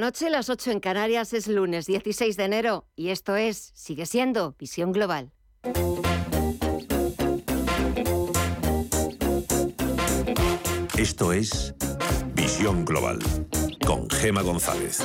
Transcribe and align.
noche, 0.00 0.28
las 0.28 0.50
8 0.50 0.72
en 0.72 0.80
Canarias, 0.80 1.32
es 1.32 1.46
lunes 1.46 1.86
16 1.86 2.36
de 2.36 2.44
enero 2.44 2.84
y 2.96 3.10
esto 3.10 3.36
es, 3.36 3.70
sigue 3.74 4.06
siendo, 4.06 4.56
Visión 4.58 4.92
Global. 4.92 5.30
Esto 10.98 11.32
es 11.32 11.74
Visión 12.34 12.84
Global 12.84 13.20
con 13.86 14.10
Gema 14.10 14.42
González. 14.42 14.98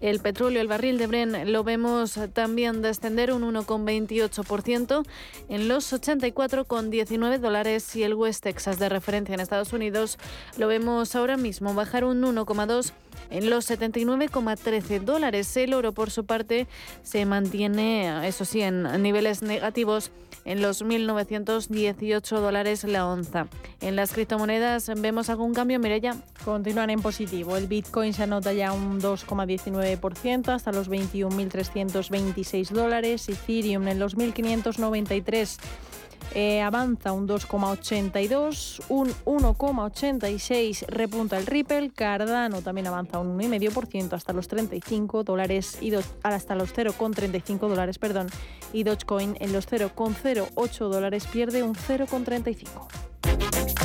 el 0.00 0.20
petróleo, 0.20 0.60
el 0.60 0.68
barril 0.68 0.98
de 0.98 1.06
Bren, 1.06 1.52
lo 1.52 1.64
vemos 1.64 2.18
también 2.32 2.82
descender 2.82 3.32
un 3.32 3.42
1,28% 3.54 5.06
en 5.48 5.68
los 5.68 5.92
84,19 5.92 7.38
dólares 7.38 7.96
y 7.96 8.02
el 8.02 8.14
West 8.14 8.44
Texas 8.44 8.78
de 8.78 8.88
referencia 8.88 9.34
en 9.34 9.40
Estados 9.40 9.72
Unidos 9.72 10.18
lo 10.56 10.68
vemos 10.68 11.14
ahora 11.14 11.36
mismo 11.36 11.74
bajar 11.74 12.04
un 12.04 12.22
1,2 12.22 12.92
en 13.30 13.50
los 13.50 13.70
79,13 13.70 15.00
dólares. 15.00 15.56
El 15.56 15.74
oro, 15.74 15.92
por 15.92 16.10
su 16.10 16.24
parte, 16.24 16.66
se 17.02 17.24
mantiene, 17.26 18.26
eso 18.26 18.44
sí, 18.44 18.60
en 18.62 19.02
niveles 19.02 19.42
negativos 19.42 20.10
en 20.44 20.62
los 20.62 20.82
1.918 20.84 22.40
dólares 22.40 22.84
la 22.84 23.06
onza. 23.06 23.48
En 23.80 23.96
las 23.96 24.12
criptomonedas 24.12 24.90
vemos 24.96 25.28
algún 25.28 25.52
cambio, 25.52 25.80
Mireya. 25.80 26.16
Continúan 26.44 26.90
en 26.90 27.02
positivo. 27.02 27.56
El 27.56 27.66
Bitcoin 27.66 28.12
se 28.12 28.22
anota 28.22 28.52
ya 28.52 28.72
un 28.72 29.00
2,19% 29.00 29.85
hasta 30.48 30.72
los 30.72 30.90
21.326 30.90 32.70
dólares. 32.70 33.28
Ethereum 33.28 33.88
en 33.88 33.98
los 33.98 34.16
1.593 34.16 35.58
eh, 36.34 36.60
avanza 36.60 37.12
un 37.12 37.26
2,82, 37.26 38.82
un 38.88 39.08
1,86 39.24 40.86
repunta 40.88 41.38
el 41.38 41.46
Ripple, 41.46 41.90
Cardano 41.94 42.62
también 42.62 42.88
avanza 42.88 43.18
un 43.18 43.38
1,5% 43.38 44.12
hasta 44.12 44.32
los 44.32 44.48
35 44.48 45.24
dólares 45.24 45.78
y 45.80 45.92
hasta 46.22 46.54
los 46.54 46.74
0,35 46.74 47.68
dólares, 47.68 47.98
perdón, 47.98 48.26
y 48.72 48.82
Dogecoin 48.82 49.36
en 49.40 49.52
los 49.52 49.66
0,08 49.66 50.88
dólares 50.90 51.26
pierde 51.26 51.62
un 51.62 51.74
0,35. 51.74 53.75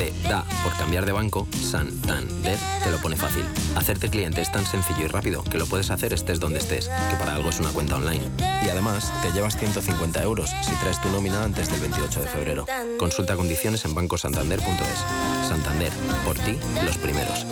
Te 0.00 0.14
da 0.30 0.46
por 0.62 0.74
cambiar 0.78 1.04
de 1.04 1.12
banco, 1.12 1.46
Santander 1.52 2.58
te 2.82 2.90
lo 2.90 2.96
pone 3.02 3.16
fácil. 3.16 3.44
Hacerte 3.76 4.08
cliente 4.08 4.40
es 4.40 4.50
tan 4.50 4.64
sencillo 4.64 5.04
y 5.04 5.08
rápido 5.08 5.44
que 5.44 5.58
lo 5.58 5.66
puedes 5.66 5.90
hacer 5.90 6.14
estés 6.14 6.40
donde 6.40 6.58
estés, 6.58 6.88
que 6.88 7.16
para 7.16 7.34
algo 7.34 7.50
es 7.50 7.60
una 7.60 7.68
cuenta 7.68 7.96
online. 7.96 8.24
Y 8.64 8.70
además, 8.70 9.12
te 9.20 9.30
llevas 9.32 9.58
150 9.58 10.22
euros 10.22 10.50
si 10.62 10.74
traes 10.76 11.00
tu 11.02 11.10
nómina 11.10 11.44
antes 11.44 11.70
del 11.70 11.80
28 11.80 12.20
de 12.20 12.26
febrero. 12.28 12.66
Consulta 12.98 13.36
condiciones 13.36 13.84
en 13.84 13.94
bancosantander.es. 13.94 15.48
Santander, 15.48 15.92
por 16.24 16.38
ti, 16.38 16.56
los 16.82 16.96
primeros. 16.96 17.44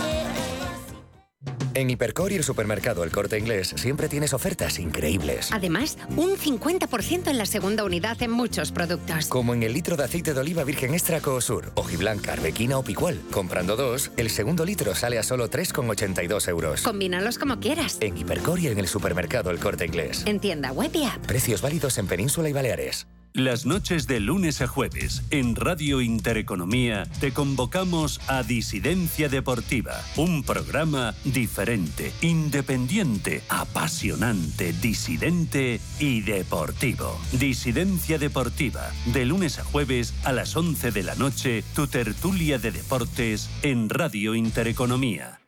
En 1.75 1.91
Hipercor 1.91 2.33
y 2.33 2.37
el 2.37 2.45
supermercado 2.45 3.05
El 3.05 3.11
Corte 3.11 3.39
Inglés 3.39 3.75
siempre 3.77 4.09
tienes 4.09 4.33
ofertas 4.33 4.79
increíbles. 4.79 5.51
Además, 5.53 5.99
un 6.17 6.37
50% 6.37 7.29
en 7.29 7.39
la 7.39 7.47
segunda 7.47 7.85
unidad 7.85 8.21
en 8.23 8.31
muchos 8.31 8.73
productos. 8.73 9.27
Como 9.27 9.55
en 9.55 9.63
el 9.63 9.73
litro 9.73 9.97
de 9.97 10.05
aceite 10.05 10.35
de 10.35 10.41
oliva 10.41 10.65
virgen 10.65 10.95
extra 10.95 11.21
Coosur, 11.21 11.73
hojiblanca, 11.75 12.33
arbequina 12.33 12.79
o 12.79 12.83
picual. 12.83 13.21
Comprando 13.31 13.77
dos, 13.77 14.11
el 14.17 14.31
segundo 14.31 14.65
litro 14.65 14.95
sale 14.95 15.19
a 15.19 15.23
solo 15.23 15.49
3,82 15.51 16.49
euros. 16.49 16.83
Combínalos 16.83 17.39
como 17.39 17.61
quieras. 17.61 17.99
En 18.01 18.17
Hipercor 18.17 18.59
y 18.61 18.69
en 18.69 18.79
el 18.79 18.89
supermercado 18.89 19.51
El 19.51 19.59
Corte 19.59 19.87
Inglés. 19.87 20.25
En 20.27 20.41
tienda 20.41 20.73
web 20.73 20.91
y 20.95 21.05
app. 21.05 21.27
Precios 21.27 21.63
válidos 21.63 21.99
en 21.99 22.07
Península 22.07 22.49
y 22.49 22.53
Baleares. 22.53 23.07
Las 23.35 23.67
noches 23.67 24.07
de 24.07 24.21
lunes 24.21 24.63
a 24.63 24.67
jueves 24.67 25.23
en 25.31 25.55
Radio 25.55 26.01
Intereconomía 26.01 27.05
te 27.21 27.33
convocamos 27.33 28.21
a 28.27 28.43
Disidencia 28.43 29.29
Deportiva, 29.29 30.03
un 30.17 30.43
programa 30.43 31.15
diferente, 31.25 32.13
independiente, 32.23 33.43
apasionante, 33.49 34.73
disidente 34.73 35.81
y 36.01 36.23
deportivo. 36.23 37.19
Disidencia 37.33 38.19
Deportiva, 38.19 38.91
de 39.13 39.27
lunes 39.27 39.59
a 39.59 39.65
jueves 39.65 40.15
a 40.25 40.33
las 40.33 40.57
11 40.57 40.91
de 40.91 41.03
la 41.03 41.15
noche, 41.15 41.63
tu 41.75 41.87
tertulia 41.87 42.59
de 42.59 42.73
deportes 42.73 43.51
en 43.63 43.89
Radio 43.91 44.35
Intereconomía. 44.35 45.39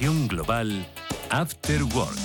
Global, 0.00 0.86
After 1.30 1.82
Work. 1.82 2.16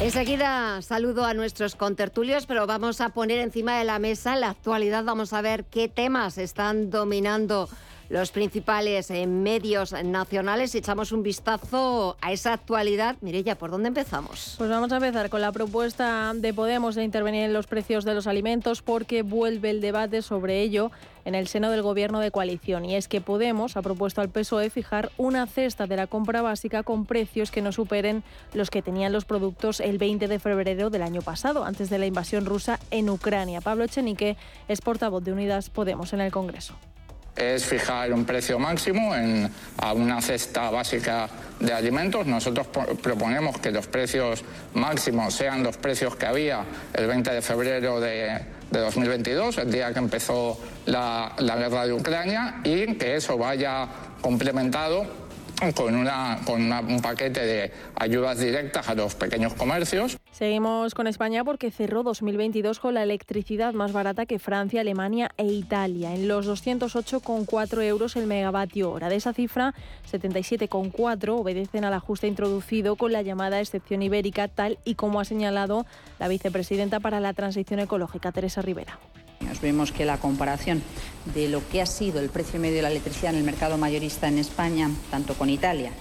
Enseguida 0.00 0.80
saludo 0.82 1.24
a 1.24 1.34
nuestros 1.34 1.74
contertulios, 1.74 2.46
pero 2.46 2.68
vamos 2.68 3.00
a 3.00 3.08
poner 3.08 3.38
encima 3.38 3.76
de 3.76 3.84
la 3.84 3.98
mesa 3.98 4.36
la 4.36 4.50
actualidad. 4.50 5.02
Vamos 5.02 5.32
a 5.32 5.40
ver 5.42 5.64
qué 5.64 5.88
temas 5.88 6.38
están 6.38 6.90
dominando 6.90 7.68
los 8.08 8.30
principales 8.30 9.10
eh, 9.10 9.26
medios 9.26 9.92
nacionales. 9.92 10.74
Echamos 10.74 11.12
un 11.12 11.22
vistazo 11.22 12.16
a 12.20 12.32
esa 12.32 12.52
actualidad. 12.52 13.16
Mirella, 13.20 13.56
¿por 13.56 13.70
dónde 13.70 13.88
empezamos? 13.88 14.54
Pues 14.58 14.70
vamos 14.70 14.92
a 14.92 14.96
empezar 14.96 15.30
con 15.30 15.40
la 15.40 15.52
propuesta 15.52 16.32
de 16.34 16.54
Podemos 16.54 16.94
de 16.94 17.04
intervenir 17.04 17.44
en 17.44 17.52
los 17.52 17.66
precios 17.66 18.04
de 18.04 18.14
los 18.14 18.26
alimentos 18.26 18.82
porque 18.82 19.22
vuelve 19.22 19.70
el 19.70 19.80
debate 19.80 20.22
sobre 20.22 20.60
ello 20.62 20.90
en 21.24 21.34
el 21.34 21.48
seno 21.48 21.70
del 21.70 21.82
gobierno 21.82 22.20
de 22.20 22.30
coalición. 22.30 22.84
Y 22.84 22.94
es 22.94 23.08
que 23.08 23.20
Podemos 23.20 23.76
ha 23.76 23.82
propuesto 23.82 24.20
al 24.20 24.28
PSOE 24.28 24.70
fijar 24.70 25.10
una 25.16 25.46
cesta 25.46 25.86
de 25.86 25.96
la 25.96 26.06
compra 26.06 26.40
básica 26.40 26.84
con 26.84 27.04
precios 27.04 27.50
que 27.50 27.62
no 27.62 27.72
superen 27.72 28.22
los 28.54 28.70
que 28.70 28.82
tenían 28.82 29.12
los 29.12 29.24
productos 29.24 29.80
el 29.80 29.98
20 29.98 30.28
de 30.28 30.38
febrero 30.38 30.88
del 30.88 31.02
año 31.02 31.22
pasado, 31.22 31.64
antes 31.64 31.90
de 31.90 31.98
la 31.98 32.06
invasión 32.06 32.46
rusa 32.46 32.78
en 32.90 33.10
Ucrania. 33.10 33.60
Pablo 33.60 33.84
Echenique 33.84 34.36
es 34.68 34.80
portavoz 34.80 35.24
de 35.24 35.32
Unidas 35.32 35.68
Podemos 35.68 36.12
en 36.12 36.20
el 36.20 36.30
Congreso 36.30 36.76
es 37.36 37.64
fijar 37.64 38.12
un 38.12 38.24
precio 38.24 38.58
máximo 38.58 39.14
en, 39.14 39.50
a 39.78 39.92
una 39.92 40.20
cesta 40.22 40.70
básica 40.70 41.28
de 41.60 41.72
alimentos. 41.72 42.26
Nosotros 42.26 42.66
proponemos 43.02 43.58
que 43.58 43.70
los 43.70 43.86
precios 43.86 44.42
máximos 44.74 45.34
sean 45.34 45.62
los 45.62 45.76
precios 45.76 46.16
que 46.16 46.26
había 46.26 46.64
el 46.94 47.06
20 47.06 47.30
de 47.30 47.42
febrero 47.42 48.00
de, 48.00 48.40
de 48.70 48.80
2022, 48.80 49.58
el 49.58 49.70
día 49.70 49.92
que 49.92 49.98
empezó 49.98 50.58
la, 50.86 51.34
la 51.38 51.56
guerra 51.56 51.86
de 51.86 51.92
Ucrania, 51.92 52.60
y 52.64 52.94
que 52.94 53.16
eso 53.16 53.36
vaya 53.36 53.88
complementado 54.20 55.25
con, 55.74 55.94
una, 55.94 56.38
con 56.44 56.60
un 56.62 57.00
paquete 57.00 57.40
de 57.40 57.72
ayudas 57.96 58.38
directas 58.38 58.88
a 58.88 58.94
los 58.94 59.14
pequeños 59.14 59.54
comercios. 59.54 60.18
Seguimos 60.30 60.94
con 60.94 61.06
España 61.06 61.44
porque 61.44 61.70
cerró 61.70 62.02
2022 62.02 62.78
con 62.78 62.94
la 62.94 63.02
electricidad 63.02 63.72
más 63.72 63.92
barata 63.92 64.26
que 64.26 64.38
Francia, 64.38 64.82
Alemania 64.82 65.30
e 65.38 65.46
Italia, 65.46 66.14
en 66.14 66.28
los 66.28 66.46
208,4 66.46 67.82
euros 67.84 68.16
el 68.16 68.26
megavatio 68.26 68.92
hora. 68.92 69.08
De 69.08 69.16
esa 69.16 69.32
cifra, 69.32 69.74
77,4 70.10 71.40
obedecen 71.40 71.84
al 71.84 71.94
ajuste 71.94 72.26
introducido 72.26 72.96
con 72.96 73.12
la 73.12 73.22
llamada 73.22 73.60
excepción 73.60 74.02
ibérica, 74.02 74.48
tal 74.48 74.78
y 74.84 74.94
como 74.94 75.20
ha 75.20 75.24
señalado 75.24 75.86
la 76.18 76.28
vicepresidenta 76.28 77.00
para 77.00 77.20
la 77.20 77.32
transición 77.32 77.80
ecológica, 77.80 78.32
Teresa 78.32 78.60
Rivera. 78.60 78.98
Vemos 79.62 79.90
que 79.90 80.04
la 80.04 80.18
comparación 80.18 80.82
de 81.34 81.48
lo 81.48 81.66
que 81.68 81.82
ha 81.82 81.86
sido 81.86 82.20
el 82.20 82.28
precio 82.28 82.60
medio 82.60 82.76
de 82.76 82.82
la 82.82 82.90
electricidad 82.90 83.32
en 83.32 83.38
el 83.38 83.44
mercado 83.44 83.78
mayorista 83.78 84.28
en 84.28 84.38
España, 84.38 84.90
tanto 85.10 85.34
con 85.34 85.50
Italia 85.50 85.92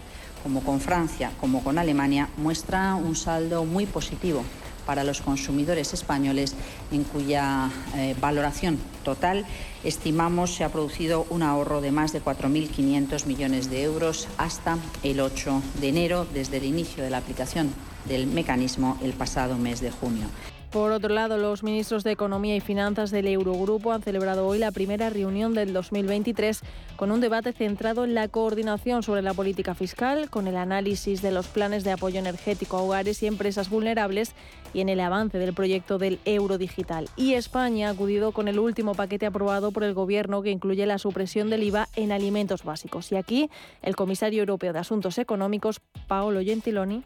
como 0.44 0.62
con 0.62 0.80
Francia 0.80 1.32
como 1.42 1.64
con 1.64 1.80
Alemania, 1.80 2.30
muestra 2.38 2.94
un 2.94 3.16
saldo 3.16 3.66
muy 3.66 3.88
positivo 3.88 4.44
para 4.86 5.04
los 5.04 5.22
consumidores 5.22 5.94
españoles, 5.94 6.54
en 6.92 7.04
cuya 7.04 7.72
eh, 7.96 8.16
valoración 8.22 8.78
total 9.04 9.46
estimamos 9.84 10.54
se 10.54 10.64
ha 10.64 10.70
producido 10.70 11.26
un 11.32 11.42
ahorro 11.42 11.82
de 11.82 11.92
más 11.92 12.14
de 12.14 12.22
4.500 12.22 13.26
millones 13.26 13.72
de 13.72 13.82
euros 13.82 14.28
hasta 14.38 14.78
el 15.02 15.20
8 15.20 15.64
de 15.82 15.90
enero, 15.90 16.28
desde 16.32 16.58
el 16.58 16.66
inicio 16.66 17.04
de 17.04 17.10
la 17.10 17.18
aplicación 17.18 17.74
del 18.08 18.28
mecanismo 18.28 19.00
el 19.02 19.14
pasado 19.14 19.58
mes 19.58 19.82
de 19.82 19.90
junio. 19.90 20.28
Por 20.75 20.92
otro 20.92 21.16
lado, 21.16 21.38
los 21.38 21.63
ministros 21.63 22.04
de 22.04 22.12
Economía 22.12 22.54
y 22.54 22.60
Finanzas 22.60 23.10
del 23.10 23.27
Eurogrupo 23.27 23.94
han 23.94 24.01
celebrado 24.01 24.45
hoy 24.45 24.60
la 24.60 24.74
primera 24.74 25.10
reunión 25.10 25.54
del 25.54 25.72
2023 25.72 26.60
con 26.98 27.12
un 27.12 27.22
debate 27.22 27.54
centrado 27.54 28.04
en 28.04 28.13
la 28.13 28.27
coordinación 28.27 29.01
sobre 29.01 29.22
la 29.22 29.33
política 29.33 29.74
fiscal, 29.74 30.30
con 30.30 30.48
el 30.48 30.57
análisis 30.57 31.22
de 31.22 31.31
los 31.31 31.48
planes 31.48 31.86
de 31.86 31.94
apoyo 31.94 32.19
energético 32.19 32.75
a 32.75 32.81
hogares 32.81 33.24
y 33.24 33.27
empresas 33.27 33.69
vulnerables 33.69 34.33
y 34.74 34.81
en 34.81 34.89
el 34.89 35.00
avance 35.00 35.38
del 35.38 35.54
proyecto 35.54 35.98
del 35.98 36.19
euro 36.25 36.57
digital. 36.57 37.07
Y 37.16 37.36
España 37.36 37.88
ha 37.88 37.92
acudido 37.92 38.33
con 38.33 38.50
el 38.50 38.60
último 38.60 38.95
paquete 38.95 39.27
aprobado 39.27 39.72
por 39.72 39.86
el 39.86 39.94
Gobierno 39.94 40.42
que 40.42 40.51
incluye 40.51 40.86
la 40.86 40.98
supresión 40.98 41.50
del 41.50 41.63
IVA 41.63 41.88
en 41.95 42.12
alimentos 42.12 42.66
básicos. 42.66 43.13
Y 43.13 43.16
aquí 43.16 43.50
el 43.81 43.95
comisario 43.95 44.42
europeo 44.42 44.74
de 44.74 44.80
Asuntos 44.80 45.19
Económicos, 45.19 45.80
Paolo 46.10 46.42
Gentiloni, 46.42 47.06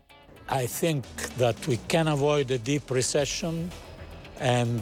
I 0.52 0.66
think 0.66 1.06
that 1.38 1.68
we 1.68 1.78
can 1.88 2.08
avoid 2.08 2.50
a 2.50 2.58
deep 2.58 2.90
recession 2.90 3.72
and 4.40 4.82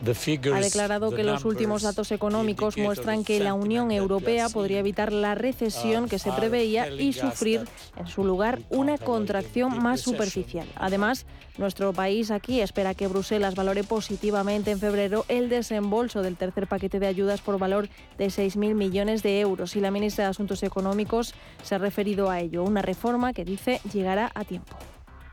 Ha 0.00 0.60
declarado 0.60 1.10
que 1.10 1.24
los 1.24 1.44
últimos 1.44 1.82
datos 1.82 2.10
económicos 2.10 2.78
muestran 2.78 3.22
que 3.22 3.38
la 3.40 3.54
Unión 3.54 3.90
Europea 3.90 4.48
podría 4.48 4.78
evitar 4.78 5.12
la 5.12 5.34
recesión 5.34 6.08
que 6.08 6.18
se 6.18 6.32
preveía 6.32 6.88
y 6.88 7.12
sufrir 7.12 7.68
en 7.96 8.06
su 8.06 8.24
lugar 8.24 8.60
una 8.70 8.96
contracción 8.96 9.82
más 9.82 10.00
superficial. 10.00 10.66
Además, 10.76 11.26
nuestro 11.58 11.92
país 11.92 12.30
aquí 12.30 12.60
espera 12.60 12.94
que 12.94 13.08
Bruselas 13.08 13.54
valore 13.54 13.84
positivamente 13.84 14.70
en 14.70 14.80
febrero 14.80 15.26
el 15.28 15.48
desembolso 15.48 16.22
del 16.22 16.36
tercer 16.36 16.66
paquete 16.66 16.98
de 16.98 17.06
ayudas 17.06 17.42
por 17.42 17.58
valor 17.58 17.88
de 18.16 18.26
6.000 18.26 18.74
millones 18.74 19.22
de 19.22 19.40
euros. 19.40 19.76
Y 19.76 19.80
la 19.80 19.90
ministra 19.90 20.24
de 20.24 20.30
Asuntos 20.30 20.62
Económicos 20.62 21.34
se 21.62 21.74
ha 21.74 21.78
referido 21.78 22.30
a 22.30 22.40
ello, 22.40 22.64
una 22.64 22.80
reforma 22.80 23.32
que 23.32 23.44
dice 23.44 23.80
llegará 23.92 24.30
a 24.34 24.44
tiempo 24.44 24.76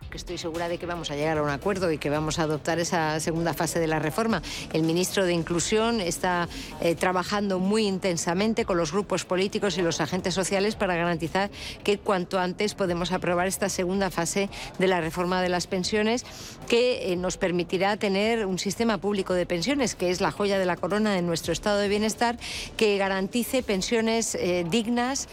que 0.09 0.18
estoy 0.18 0.38
segura 0.38 0.69
de 0.69 0.77
que 0.77 0.86
vamos 0.86 1.12
a 1.12 1.15
llegar 1.15 1.38
a 1.38 1.44
un 1.44 1.50
acuerdo 1.50 1.92
y 1.92 1.98
que 1.98 2.09
vamos 2.09 2.39
a 2.39 2.44
adoptar 2.44 2.80
esa 2.80 3.19
segunda 3.19 3.54
fase 3.54 3.80
de 3.80 3.88
la 3.88 4.00
reforma. 4.00 4.42
El 4.74 4.83
ministro 4.83 5.25
de 5.25 5.33
Inclusión 5.33 6.01
está 6.01 6.48
eh, 6.81 6.95
trabajando 6.95 7.59
muy 7.59 7.88
intensamente 7.88 8.65
con 8.65 8.77
los 8.77 8.92
grupos 8.92 9.25
políticos 9.25 9.77
y 9.77 9.81
los 9.81 10.01
agentes 10.01 10.33
sociales 10.33 10.75
para 10.75 10.95
garantizar 10.95 11.50
que 11.83 11.98
cuanto 11.98 12.39
antes 12.39 12.74
podemos 12.74 13.12
aprobar 13.12 13.48
esta 13.48 13.69
segunda 13.69 14.09
fase 14.09 14.50
de 14.80 14.88
la 14.88 15.01
reforma 15.01 15.42
de 15.42 15.50
las 15.50 15.68
pensiones 15.68 16.25
que 16.68 17.12
eh, 17.12 17.15
nos 17.15 17.38
permitirá 17.38 17.98
tener 17.98 18.45
un 18.45 18.60
sistema 18.60 18.98
público 19.00 19.33
de 19.33 19.45
pensiones 19.45 19.95
que 19.95 20.10
es 20.10 20.21
la 20.21 20.31
joya 20.31 20.60
de 20.60 20.65
la 20.65 20.77
corona 20.77 21.13
de 21.13 21.21
nuestro 21.21 21.53
estado 21.53 21.80
de 21.80 21.88
bienestar 21.88 22.38
que 22.77 22.98
garantice 22.98 23.63
pensiones 23.63 24.36
eh, 24.36 24.65
dignas 24.69 25.27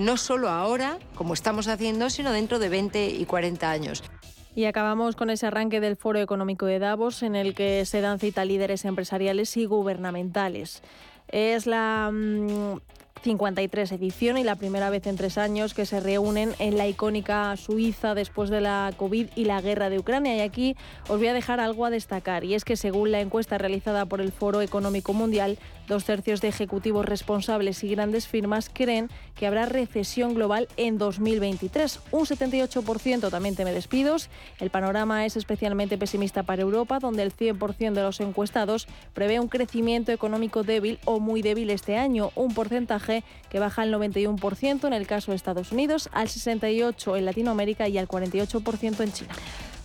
no 0.00 0.16
solo 0.16 0.48
ahora, 0.48 0.98
como 1.14 1.34
estamos 1.34 1.68
haciendo, 1.68 2.10
sino 2.10 2.32
dentro 2.32 2.58
de 2.58 2.68
20 2.68 3.10
y 3.10 3.24
40 3.24 3.70
años. 3.70 4.02
Y 4.58 4.64
acabamos 4.64 5.14
con 5.14 5.30
ese 5.30 5.46
arranque 5.46 5.78
del 5.78 5.94
Foro 5.94 6.18
Económico 6.18 6.66
de 6.66 6.80
Davos, 6.80 7.22
en 7.22 7.36
el 7.36 7.54
que 7.54 7.84
se 7.84 8.00
dan 8.00 8.18
cita 8.18 8.44
líderes 8.44 8.84
empresariales 8.84 9.56
y 9.56 9.66
gubernamentales. 9.66 10.82
Es 11.28 11.68
la 11.68 12.10
53 13.22 13.92
mm, 13.92 13.94
edición 13.94 14.36
y 14.36 14.42
la 14.42 14.56
primera 14.56 14.90
vez 14.90 15.06
en 15.06 15.16
tres 15.16 15.38
años 15.38 15.74
que 15.74 15.86
se 15.86 16.00
reúnen 16.00 16.56
en 16.58 16.76
la 16.76 16.88
icónica 16.88 17.56
Suiza 17.56 18.16
después 18.16 18.50
de 18.50 18.60
la 18.60 18.92
COVID 18.96 19.28
y 19.36 19.44
la 19.44 19.60
guerra 19.60 19.90
de 19.90 20.00
Ucrania. 20.00 20.34
Y 20.34 20.40
aquí 20.40 20.74
os 21.08 21.18
voy 21.18 21.28
a 21.28 21.34
dejar 21.34 21.60
algo 21.60 21.84
a 21.84 21.90
destacar, 21.90 22.42
y 22.42 22.54
es 22.54 22.64
que 22.64 22.76
según 22.76 23.12
la 23.12 23.20
encuesta 23.20 23.58
realizada 23.58 24.06
por 24.06 24.20
el 24.20 24.32
Foro 24.32 24.60
Económico 24.60 25.12
Mundial, 25.12 25.56
Dos 25.88 26.04
tercios 26.04 26.42
de 26.42 26.48
ejecutivos 26.48 27.06
responsables 27.06 27.82
y 27.82 27.88
grandes 27.88 28.28
firmas 28.28 28.70
creen 28.70 29.08
que 29.34 29.46
habrá 29.46 29.64
recesión 29.64 30.34
global 30.34 30.68
en 30.76 30.98
2023. 30.98 32.00
Un 32.10 32.26
78% 32.26 33.30
también 33.30 33.56
teme 33.56 33.72
despidos. 33.72 34.28
El 34.60 34.68
panorama 34.68 35.24
es 35.24 35.36
especialmente 35.36 35.96
pesimista 35.96 36.42
para 36.42 36.60
Europa, 36.60 36.98
donde 36.98 37.22
el 37.22 37.34
100% 37.34 37.94
de 37.94 38.02
los 38.02 38.20
encuestados 38.20 38.86
prevé 39.14 39.40
un 39.40 39.48
crecimiento 39.48 40.12
económico 40.12 40.62
débil 40.62 40.98
o 41.06 41.20
muy 41.20 41.40
débil 41.40 41.70
este 41.70 41.96
año, 41.96 42.32
un 42.34 42.52
porcentaje 42.52 43.24
que 43.48 43.58
baja 43.58 43.80
al 43.80 43.94
91% 43.94 44.86
en 44.86 44.92
el 44.92 45.06
caso 45.06 45.32
de 45.32 45.36
Estados 45.36 45.72
Unidos, 45.72 46.10
al 46.12 46.28
68% 46.28 47.16
en 47.16 47.24
Latinoamérica 47.24 47.88
y 47.88 47.96
al 47.96 48.08
48% 48.08 49.00
en 49.00 49.12
China. 49.12 49.34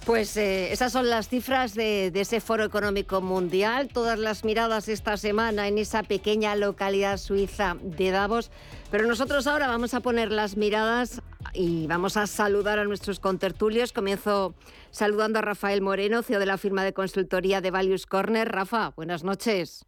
Pues 0.05 0.35
eh, 0.35 0.73
esas 0.73 0.91
son 0.91 1.09
las 1.09 1.29
cifras 1.29 1.75
de, 1.75 2.07
ese 2.07 2.41
foro 2.41 2.65
económico 2.65 3.21
mundial. 3.21 3.87
Todas 3.87 4.19
las 4.19 4.43
miradas 4.43 4.89
esta 4.89 5.15
semana 5.15 5.69
en 5.69 5.77
esa 5.77 6.03
pequeña 6.03 6.55
localidad 6.57 7.15
suiza 7.15 7.77
de 7.81 8.11
Davos. 8.11 8.51
Pero 8.91 9.07
nosotros 9.07 9.47
ahora 9.47 9.67
vamos 9.67 9.93
a 9.93 10.01
poner 10.01 10.29
las 10.29 10.57
miradas 10.57 11.21
y 11.53 11.87
vamos 11.87 12.17
a 12.17 12.27
saludar 12.27 12.79
a 12.79 12.83
nuestros 12.83 13.21
contertulios. 13.21 13.93
Comienzo 13.93 14.55
saludando 14.91 15.39
a 15.39 15.41
Rafael 15.41 15.81
Moreno, 15.81 16.21
CEO 16.21 16.39
de 16.39 16.47
la 16.47 16.57
firma 16.57 16.83
de 16.83 16.93
consultoría 16.93 17.61
de 17.61 17.71
Values 17.71 18.05
Corner. 18.05 18.49
Rafa, 18.51 18.91
buenas 18.97 19.23
noches. 19.23 19.85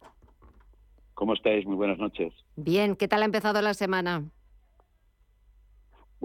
¿Cómo 1.12 1.34
estáis? 1.34 1.66
Muy 1.66 1.76
buenas 1.76 1.98
noches. 1.98 2.32
Bien, 2.56 2.96
¿qué 2.96 3.06
tal 3.06 3.20
ha 3.20 3.26
empezado 3.26 3.60
la 3.60 3.74
semana? 3.74 4.24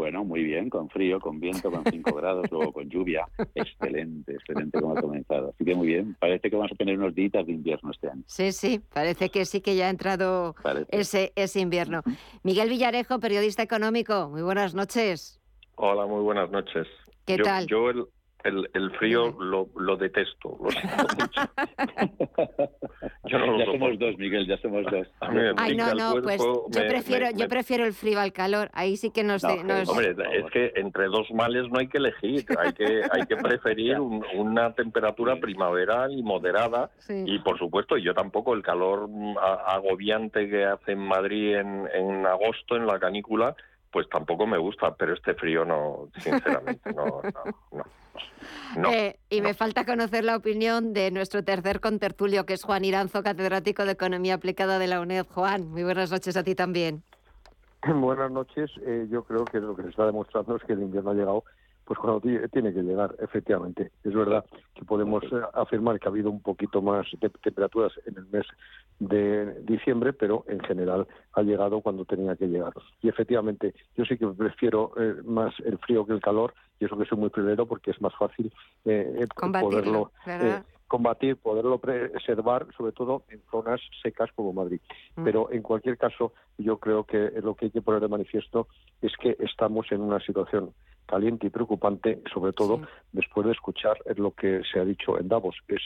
Bueno, 0.01 0.23
muy 0.23 0.43
bien, 0.43 0.67
con 0.67 0.89
frío, 0.89 1.19
con 1.19 1.39
viento, 1.39 1.69
con 1.69 1.83
5 1.83 2.11
grados, 2.15 2.49
luego 2.49 2.73
con 2.73 2.89
lluvia. 2.89 3.27
Excelente, 3.53 4.33
excelente 4.33 4.81
como 4.81 4.97
ha 4.97 4.99
comenzado. 4.99 5.49
Así 5.53 5.63
que 5.63 5.75
muy 5.75 5.85
bien, 5.85 6.15
parece 6.19 6.49
que 6.49 6.55
vamos 6.55 6.71
a 6.71 6.75
tener 6.75 6.97
unos 6.97 7.13
días 7.13 7.31
de 7.31 7.51
invierno 7.51 7.91
este 7.91 8.09
año. 8.09 8.23
Sí, 8.25 8.51
sí, 8.51 8.81
parece 8.91 9.29
que 9.29 9.45
sí 9.45 9.61
que 9.61 9.75
ya 9.75 9.85
ha 9.85 9.89
entrado 9.91 10.55
ese, 10.89 11.33
ese 11.35 11.59
invierno. 11.59 12.01
Miguel 12.41 12.69
Villarejo, 12.69 13.19
periodista 13.19 13.61
económico, 13.61 14.27
muy 14.31 14.41
buenas 14.41 14.73
noches. 14.73 15.39
Hola, 15.75 16.07
muy 16.07 16.23
buenas 16.23 16.49
noches. 16.49 16.87
¿Qué 17.27 17.37
tal? 17.37 17.67
Yo 17.67 17.91
el, 17.91 18.07
el, 18.43 18.69
el 18.73 18.91
frío 18.91 19.35
lo, 19.39 19.69
lo, 19.75 19.95
detesto, 19.97 20.57
lo 20.61 20.71
siento 20.71 21.03
mucho. 21.19 21.41
yo 23.25 23.39
no 23.39 23.59
ya 23.59 23.65
somos 23.65 23.99
dos, 23.99 24.17
Miguel, 24.17 24.47
ya 24.47 24.57
somos 24.57 24.83
dos. 24.85 25.07
Ay, 25.57 25.75
no, 25.75 25.93
no, 25.93 26.21
pues 26.21 26.37
yo, 26.39 26.65
prefiero, 26.69 27.27
yo 27.35 27.47
prefiero 27.47 27.85
el 27.85 27.93
frío 27.93 28.19
al 28.19 28.33
calor. 28.33 28.69
Ahí 28.73 28.97
sí 28.97 29.11
que 29.11 29.23
no 29.23 29.39
sé. 29.39 29.63
No, 29.63 29.75
Hombre, 29.87 30.15
es 30.33 30.51
que 30.51 30.71
entre 30.75 31.05
dos 31.05 31.29
males 31.31 31.69
no 31.69 31.79
hay 31.79 31.87
que 31.87 31.97
elegir. 31.97 32.45
Hay 32.61 32.73
que, 32.73 33.01
hay 33.11 33.25
que 33.25 33.37
preferir 33.37 33.99
una 33.99 34.73
temperatura 34.73 35.37
primaveral 35.37 36.11
y 36.11 36.21
moderada. 36.21 36.91
Y 37.09 37.39
por 37.39 37.57
supuesto, 37.57 37.97
yo 37.97 38.13
tampoco 38.13 38.53
el 38.53 38.61
calor 38.61 39.09
agobiante 39.67 40.47
que 40.47 40.65
hace 40.65 40.91
en 40.91 40.99
Madrid 40.99 41.55
en, 41.55 41.87
en 41.93 42.25
agosto, 42.25 42.75
en 42.75 42.85
la 42.85 42.99
canícula, 42.99 43.55
pues 43.91 44.07
tampoco 44.09 44.47
me 44.47 44.57
gusta, 44.57 44.95
pero 44.95 45.13
este 45.13 45.33
frío 45.33 45.65
no, 45.65 46.09
sinceramente, 46.19 46.93
no, 46.93 47.05
no, 47.05 47.77
no. 47.77 47.83
Eh, 48.91 49.17
y 49.29 49.41
me 49.41 49.53
falta 49.53 49.85
conocer 49.85 50.23
la 50.23 50.35
opinión 50.35 50.93
de 50.93 51.11
nuestro 51.11 51.43
tercer 51.43 51.79
contertulio, 51.79 52.45
que 52.45 52.53
es 52.53 52.63
Juan 52.63 52.85
Iranzo, 52.85 53.21
catedrático 53.23 53.85
de 53.85 53.91
Economía 53.91 54.35
Aplicada 54.35 54.79
de 54.79 54.87
la 54.87 55.01
UNED. 55.01 55.25
Juan, 55.27 55.69
muy 55.69 55.83
buenas 55.83 56.11
noches 56.11 56.37
a 56.37 56.43
ti 56.43 56.55
también. 56.55 57.03
Buenas 57.95 58.31
noches. 58.31 58.69
Eh, 58.85 59.07
yo 59.09 59.23
creo 59.23 59.43
que 59.45 59.59
lo 59.59 59.75
que 59.75 59.83
se 59.83 59.89
está 59.89 60.05
demostrando 60.05 60.55
es 60.55 60.63
que 60.63 60.73
el 60.73 60.83
invierno 60.83 61.11
ha 61.11 61.15
llegado 61.15 61.43
pues 61.83 61.99
cuando 61.99 62.21
tiene 62.21 62.73
que 62.73 62.83
llegar, 62.83 63.15
efectivamente. 63.19 63.91
Es 64.03 64.13
verdad 64.13 64.45
que 64.75 64.85
podemos 64.85 65.23
eh, 65.23 65.41
afirmar 65.53 65.99
que 65.99 66.07
ha 66.07 66.11
habido 66.11 66.29
un 66.29 66.39
poquito 66.39 66.81
más 66.81 67.05
de 67.19 67.29
temperaturas 67.29 67.91
en 68.05 68.17
el 68.17 68.27
mes 68.27 68.45
de 69.01 69.61
diciembre, 69.63 70.13
pero 70.13 70.45
en 70.47 70.59
general 70.59 71.07
ha 71.33 71.41
llegado 71.41 71.81
cuando 71.81 72.05
tenía 72.05 72.35
que 72.35 72.47
llegar. 72.47 72.73
Y 73.01 73.09
efectivamente, 73.09 73.73
yo 73.97 74.05
sí 74.05 74.15
que 74.15 74.27
prefiero 74.27 74.91
eh, 74.95 75.15
más 75.25 75.53
el 75.65 75.79
frío 75.79 76.05
que 76.05 76.13
el 76.13 76.21
calor, 76.21 76.53
y 76.79 76.85
eso 76.85 76.97
que 76.97 77.05
soy 77.05 77.17
muy 77.17 77.31
primero 77.31 77.65
porque 77.65 77.89
es 77.91 77.99
más 77.99 78.13
fácil 78.15 78.53
eh, 78.85 79.25
poderlo 79.35 80.11
combatir, 80.87 81.37
poderlo 81.37 81.79
preservar, 81.79 82.67
sobre 82.77 82.91
todo 82.91 83.23
en 83.29 83.41
zonas 83.49 83.79
secas 84.03 84.29
como 84.35 84.53
Madrid. 84.53 84.81
Mm. 85.15 85.23
Pero 85.23 85.51
en 85.51 85.63
cualquier 85.63 85.97
caso, 85.97 86.33
yo 86.57 86.77
creo 86.77 87.05
que 87.05 87.31
lo 87.41 87.55
que 87.55 87.65
hay 87.65 87.71
que 87.71 87.81
poner 87.81 88.01
de 88.01 88.07
manifiesto 88.07 88.67
es 89.01 89.13
que 89.17 89.35
estamos 89.39 89.91
en 89.91 90.01
una 90.01 90.19
situación 90.19 90.73
caliente 91.11 91.47
y 91.47 91.49
preocupante, 91.49 92.21
sobre 92.33 92.53
todo 92.53 92.81
después 93.11 93.45
de 93.45 93.51
escuchar 93.51 93.97
lo 94.15 94.31
que 94.31 94.61
se 94.71 94.79
ha 94.79 94.85
dicho 94.85 95.19
en 95.19 95.27
Davos. 95.27 95.57
Es 95.67 95.81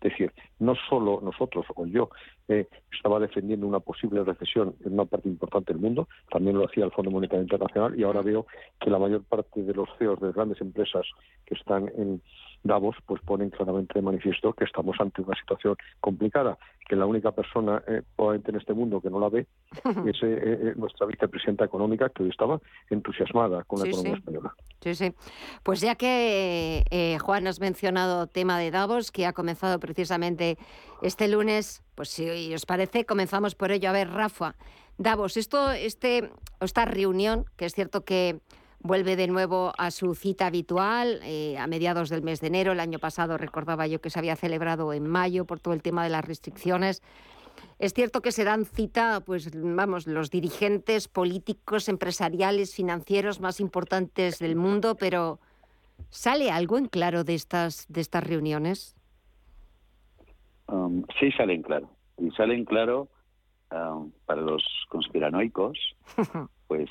decir, 0.00 0.32
no 0.58 0.74
solo 0.88 1.20
nosotros 1.22 1.66
o 1.74 1.86
yo 1.86 2.08
eh, 2.48 2.66
estaba 2.90 3.20
defendiendo 3.20 3.66
una 3.66 3.80
posible 3.80 4.24
recesión 4.24 4.74
en 4.84 4.94
una 4.94 5.04
parte 5.04 5.28
importante 5.28 5.74
del 5.74 5.82
mundo, 5.82 6.08
también 6.30 6.56
lo 6.56 6.64
hacía 6.64 6.86
el 6.86 6.90
Fondo 6.90 7.10
Monetario 7.10 7.42
Internacional 7.42 7.98
y 7.98 8.02
ahora 8.02 8.22
veo 8.22 8.46
que 8.80 8.88
la 8.88 8.98
mayor 8.98 9.22
parte 9.24 9.62
de 9.62 9.74
los 9.74 9.88
CEOs 9.98 10.20
de 10.20 10.32
grandes 10.32 10.60
empresas 10.62 11.04
que 11.44 11.54
están 11.54 11.90
en 11.98 12.22
Davos 12.64 12.96
pues 13.06 13.20
ponen 13.22 13.50
claramente 13.50 13.94
de 13.94 14.02
manifiesto 14.02 14.52
que 14.52 14.64
estamos 14.64 14.96
ante 15.00 15.22
una 15.22 15.36
situación 15.36 15.76
complicada, 16.00 16.58
que 16.88 16.96
la 16.96 17.06
única 17.06 17.32
persona 17.32 17.82
eh, 17.86 18.02
probablemente 18.16 18.50
en 18.50 18.56
este 18.58 18.74
mundo 18.74 19.00
que 19.00 19.10
no 19.10 19.18
la 19.18 19.28
ve 19.28 19.46
es 20.06 20.22
eh, 20.22 20.38
eh, 20.42 20.72
nuestra 20.76 21.06
vicepresidenta 21.06 21.64
económica 21.64 22.08
que 22.10 22.22
hoy 22.22 22.30
estaba 22.30 22.60
entusiasmada 22.90 23.64
con 23.64 23.80
la 23.80 23.88
economía 23.88 24.14
española. 24.14 24.54
Sí, 24.80 24.94
sí. 24.94 25.12
Pues 25.62 25.80
ya 25.80 25.94
que 25.94 26.84
Juan 27.20 27.46
has 27.46 27.60
mencionado 27.60 28.26
tema 28.26 28.58
de 28.58 28.70
Davos, 28.70 29.10
que 29.10 29.26
ha 29.26 29.32
comenzado 29.32 29.78
precisamente 29.78 30.56
este 31.02 31.28
lunes, 31.28 31.82
pues 31.94 32.08
si 32.08 32.54
os 32.54 32.66
parece, 32.66 33.04
comenzamos 33.04 33.54
por 33.54 33.72
ello. 33.72 33.90
A 33.90 33.92
ver, 33.92 34.10
Rafa, 34.10 34.54
Davos, 34.98 35.36
esto, 35.36 35.70
este, 35.72 36.30
esta 36.60 36.84
reunión, 36.84 37.44
que 37.56 37.64
es 37.64 37.74
cierto 37.74 38.04
que 38.04 38.40
vuelve 38.82 39.16
de 39.16 39.28
nuevo 39.28 39.72
a 39.78 39.90
su 39.90 40.14
cita 40.14 40.46
habitual 40.46 41.20
eh, 41.22 41.56
a 41.58 41.66
mediados 41.66 42.08
del 42.08 42.22
mes 42.22 42.40
de 42.40 42.48
enero. 42.48 42.72
El 42.72 42.80
año 42.80 42.98
pasado 42.98 43.38
recordaba 43.38 43.86
yo 43.86 44.00
que 44.00 44.10
se 44.10 44.18
había 44.18 44.36
celebrado 44.36 44.92
en 44.92 45.06
mayo 45.06 45.44
por 45.44 45.60
todo 45.60 45.74
el 45.74 45.82
tema 45.82 46.04
de 46.04 46.10
las 46.10 46.24
restricciones. 46.24 47.02
Es 47.78 47.92
cierto 47.94 48.22
que 48.22 48.32
se 48.32 48.44
dan 48.44 48.64
cita, 48.64 49.20
pues 49.24 49.50
vamos, 49.54 50.06
los 50.06 50.30
dirigentes 50.30 51.08
políticos, 51.08 51.88
empresariales, 51.88 52.74
financieros 52.74 53.40
más 53.40 53.60
importantes 53.60 54.38
del 54.38 54.56
mundo, 54.56 54.96
pero 54.96 55.38
¿sale 56.10 56.50
algo 56.50 56.78
en 56.78 56.86
claro 56.86 57.24
de 57.24 57.34
estas, 57.34 57.86
de 57.88 58.00
estas 58.00 58.24
reuniones? 58.24 58.96
Um, 60.68 61.04
sí, 61.20 61.30
salen 61.32 61.62
claro. 61.62 61.90
Y 62.18 62.30
salen 62.32 62.64
claro 62.64 63.08
um, 63.70 64.12
para 64.26 64.40
los 64.40 64.62
conspiranoicos, 64.88 65.78
pues 66.72 66.88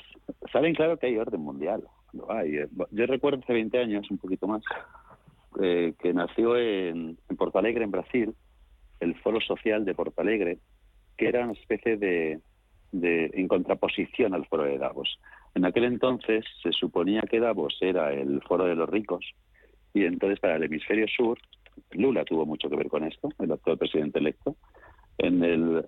saben 0.52 0.76
claro 0.76 0.96
que 0.96 1.06
hay 1.06 1.18
orden 1.18 1.40
mundial. 1.40 1.82
Eh, 2.44 2.68
yo 2.92 3.06
recuerdo 3.06 3.40
hace 3.42 3.52
20 3.52 3.78
años, 3.80 4.08
un 4.12 4.18
poquito 4.18 4.46
más, 4.46 4.62
eh, 5.60 5.94
que 5.98 6.14
nació 6.14 6.56
en, 6.56 7.18
Porto 7.36 7.58
Alegre, 7.58 7.82
en 7.82 7.90
Brasil, 7.90 8.32
el 9.00 9.16
Foro 9.16 9.40
Social 9.40 9.84
de 9.84 9.96
Porto 9.96 10.20
Alegre, 10.20 10.58
que 11.16 11.26
era 11.26 11.42
una 11.42 11.54
especie 11.54 11.96
de, 11.96 12.38
de 12.92 13.32
en 13.34 13.48
contraposición 13.48 14.34
al 14.34 14.46
Foro 14.46 14.62
de 14.62 14.78
Davos. 14.78 15.18
En 15.56 15.64
aquel 15.64 15.82
entonces 15.82 16.44
se 16.62 16.70
suponía 16.70 17.22
que 17.22 17.40
Davos 17.40 17.76
era 17.80 18.12
el 18.12 18.40
Foro 18.42 18.66
de 18.66 18.76
los 18.76 18.88
ricos 18.88 19.34
y 19.94 20.04
entonces 20.04 20.38
para 20.38 20.54
el 20.54 20.62
hemisferio 20.62 21.08
sur, 21.08 21.40
Lula 21.90 22.24
tuvo 22.24 22.46
mucho 22.46 22.70
que 22.70 22.76
ver 22.76 22.88
con 22.88 23.02
esto, 23.02 23.30
el 23.40 23.50
actual 23.50 23.78
presidente 23.78 24.20
electo, 24.20 24.54
en 25.18 25.44
el, 25.44 25.86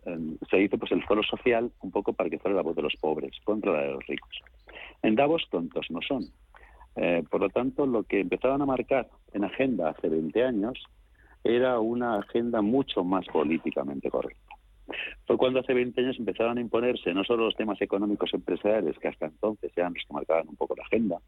se 0.50 0.60
hizo 0.60 0.78
pues 0.78 0.92
el 0.92 1.02
foro 1.04 1.22
social 1.22 1.70
un 1.80 1.90
poco 1.90 2.12
para 2.12 2.30
que 2.30 2.38
fuera 2.38 2.56
la 2.56 2.62
voz 2.62 2.76
de 2.76 2.82
los 2.82 2.94
pobres 3.00 3.32
contra 3.44 3.72
la 3.72 3.82
de 3.82 3.92
los 3.92 4.06
ricos. 4.06 4.40
En 5.02 5.14
Davos 5.14 5.46
tontos 5.50 5.86
no 5.90 6.00
son. 6.02 6.24
Eh, 6.96 7.24
por 7.28 7.40
lo 7.40 7.48
tanto, 7.48 7.86
lo 7.86 8.04
que 8.04 8.20
empezaban 8.20 8.62
a 8.62 8.66
marcar 8.66 9.08
en 9.32 9.44
agenda 9.44 9.90
hace 9.90 10.08
20 10.08 10.44
años 10.44 10.82
era 11.42 11.78
una 11.80 12.18
agenda 12.18 12.62
mucho 12.62 13.04
más 13.04 13.26
políticamente 13.26 14.10
correcta. 14.10 14.54
Fue 15.26 15.36
cuando 15.36 15.60
hace 15.60 15.74
20 15.74 16.00
años 16.00 16.18
empezaron 16.18 16.58
a 16.58 16.60
imponerse 16.60 17.12
no 17.14 17.24
solo 17.24 17.46
los 17.46 17.56
temas 17.56 17.80
económicos 17.80 18.32
empresariales, 18.34 18.98
que 18.98 19.08
hasta 19.08 19.26
entonces 19.26 19.72
eran 19.76 19.94
los 19.94 20.04
que 20.06 20.14
marcaban 20.14 20.48
un 20.48 20.56
poco 20.56 20.74
la 20.76 20.84
agenda, 20.84 21.18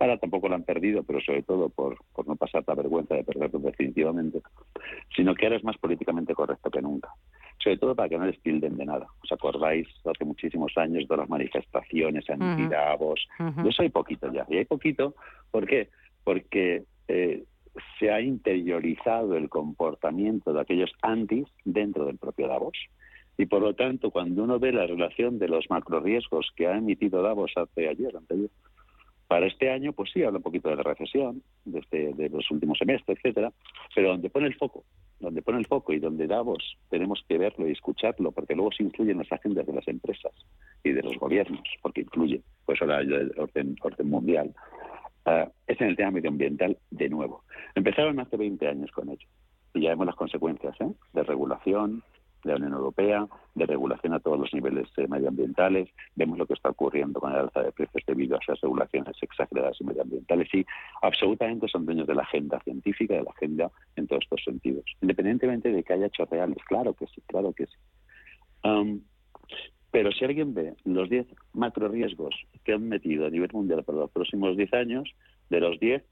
Ahora 0.00 0.16
tampoco 0.16 0.48
lo 0.48 0.54
han 0.54 0.62
perdido, 0.62 1.02
pero 1.02 1.20
sobre 1.20 1.42
todo 1.42 1.68
por, 1.70 1.98
por 2.14 2.26
no 2.28 2.36
pasar 2.36 2.62
la 2.66 2.74
vergüenza 2.74 3.16
de 3.16 3.24
perderlo 3.24 3.58
definitivamente, 3.58 4.40
sino 5.14 5.34
que 5.34 5.46
ahora 5.46 5.56
es 5.56 5.64
más 5.64 5.76
políticamente 5.78 6.34
correcto 6.34 6.70
que 6.70 6.80
nunca. 6.80 7.10
Sobre 7.58 7.78
todo 7.78 7.96
para 7.96 8.08
que 8.08 8.18
no 8.18 8.26
les 8.26 8.40
tilden 8.40 8.76
de 8.76 8.86
nada. 8.86 9.08
¿Os 9.22 9.32
acordáis 9.32 9.88
hace 10.04 10.24
muchísimos 10.24 10.72
años 10.76 11.08
de 11.08 11.16
las 11.16 11.28
manifestaciones 11.28 12.30
antidavos? 12.30 13.26
Uh 13.40 13.68
Eso 13.68 13.82
hay 13.82 13.88
poquito 13.88 14.32
ya. 14.32 14.46
Y 14.48 14.58
hay 14.58 14.64
poquito, 14.64 15.14
¿por 15.50 15.66
qué? 15.66 15.88
Porque 16.22 16.84
eh, 17.08 17.44
se 17.98 18.10
ha 18.10 18.20
interiorizado 18.20 19.36
el 19.36 19.48
comportamiento 19.48 20.52
de 20.52 20.60
aquellos 20.60 20.92
antis 21.02 21.48
dentro 21.64 22.04
del 22.06 22.18
propio 22.18 22.46
Davos. 22.48 22.78
Y 23.36 23.46
por 23.46 23.62
lo 23.62 23.74
tanto, 23.74 24.10
cuando 24.10 24.42
uno 24.42 24.58
ve 24.58 24.72
la 24.72 24.86
relación 24.86 25.38
de 25.38 25.48
los 25.48 25.70
macro 25.70 26.00
riesgos 26.00 26.50
que 26.56 26.66
ha 26.66 26.76
emitido 26.76 27.22
Davos 27.22 27.52
hace 27.56 27.88
ayer, 27.88 28.16
anteayer, 28.16 28.50
para 29.28 29.46
este 29.46 29.70
año, 29.70 29.92
pues 29.92 30.10
sí, 30.10 30.22
habla 30.22 30.38
un 30.38 30.42
poquito 30.42 30.70
de 30.70 30.76
la 30.76 30.82
recesión, 30.82 31.42
de, 31.66 31.80
este, 31.80 32.14
de 32.14 32.30
los 32.30 32.50
últimos 32.50 32.78
semestres, 32.78 33.18
etcétera, 33.18 33.52
pero 33.94 34.08
donde 34.08 34.30
pone 34.30 34.46
el 34.46 34.54
foco, 34.54 34.84
donde 35.20 35.42
pone 35.42 35.58
el 35.58 35.66
foco 35.66 35.92
y 35.92 35.98
donde 35.98 36.26
Davos 36.26 36.78
tenemos 36.88 37.22
que 37.28 37.36
verlo 37.36 37.68
y 37.68 37.72
escucharlo, 37.72 38.32
porque 38.32 38.54
luego 38.54 38.72
se 38.72 38.82
incluye 38.82 39.12
en 39.12 39.18
las 39.18 39.30
agendas 39.30 39.66
de 39.66 39.74
las 39.74 39.86
empresas 39.86 40.32
y 40.82 40.92
de 40.92 41.02
los 41.02 41.16
gobiernos, 41.18 41.62
porque 41.82 42.00
incluye, 42.00 42.40
pues 42.64 42.80
ahora 42.80 43.00
el 43.00 43.32
orden, 43.36 43.76
orden 43.82 44.08
mundial, 44.08 44.54
uh, 45.26 45.50
es 45.66 45.78
en 45.80 45.88
el 45.88 45.96
tema 45.96 46.12
medioambiental 46.12 46.78
de 46.90 47.08
nuevo. 47.10 47.44
Empezaron 47.74 48.18
hace 48.20 48.38
20 48.38 48.66
años 48.66 48.90
con 48.92 49.10
ello 49.10 49.28
y 49.74 49.82
ya 49.82 49.90
vemos 49.90 50.06
las 50.06 50.16
consecuencias 50.16 50.74
¿eh? 50.80 50.90
de 51.12 51.22
regulación, 51.22 52.02
de 52.48 52.58
la 52.58 52.66
Unión 52.66 52.78
Europea, 52.78 53.26
de 53.54 53.66
regulación 53.66 54.14
a 54.14 54.20
todos 54.20 54.38
los 54.38 54.52
niveles 54.52 54.88
eh, 54.96 55.06
medioambientales. 55.08 55.88
Vemos 56.16 56.38
lo 56.38 56.46
que 56.46 56.54
está 56.54 56.70
ocurriendo 56.70 57.20
con 57.20 57.32
el 57.32 57.38
alza 57.38 57.62
de 57.62 57.72
precios 57.72 58.02
debido 58.06 58.36
a 58.36 58.40
esas 58.42 58.60
regulaciones 58.60 59.16
exageradas 59.20 59.76
y 59.80 59.84
medioambientales. 59.84 60.48
Y 60.54 60.64
absolutamente 61.02 61.68
son 61.68 61.84
dueños 61.84 62.06
de 62.06 62.14
la 62.14 62.22
agenda 62.22 62.60
científica, 62.60 63.14
de 63.14 63.22
la 63.22 63.30
agenda 63.30 63.70
en 63.96 64.06
todos 64.06 64.22
estos 64.24 64.42
sentidos. 64.44 64.84
Independientemente 65.00 65.70
de 65.70 65.82
que 65.82 65.92
haya 65.92 66.06
hechos 66.06 66.28
reales, 66.30 66.58
claro 66.66 66.94
que 66.94 67.06
sí, 67.06 67.22
claro 67.26 67.52
que 67.52 67.66
sí. 67.66 67.76
pero 69.90 70.12
si 70.12 70.24
alguien 70.24 70.54
ve 70.54 70.74
los 70.84 71.08
10 71.08 71.26
macro 71.52 71.88
riesgos 71.88 72.34
que 72.64 72.72
han 72.72 72.88
metido 72.88 73.26
a 73.26 73.30
nivel 73.30 73.50
mundial 73.52 73.84
para 73.84 73.98
los 73.98 74.10
próximos 74.10 74.56
10 74.56 74.72
años, 74.74 75.14
de 75.50 75.60
los 75.60 75.78
10, 75.80 76.02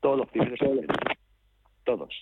todos 0.00 0.18
los 0.18 0.28
primeros 0.30 0.58
son 0.58 0.80
todos. 1.84 2.14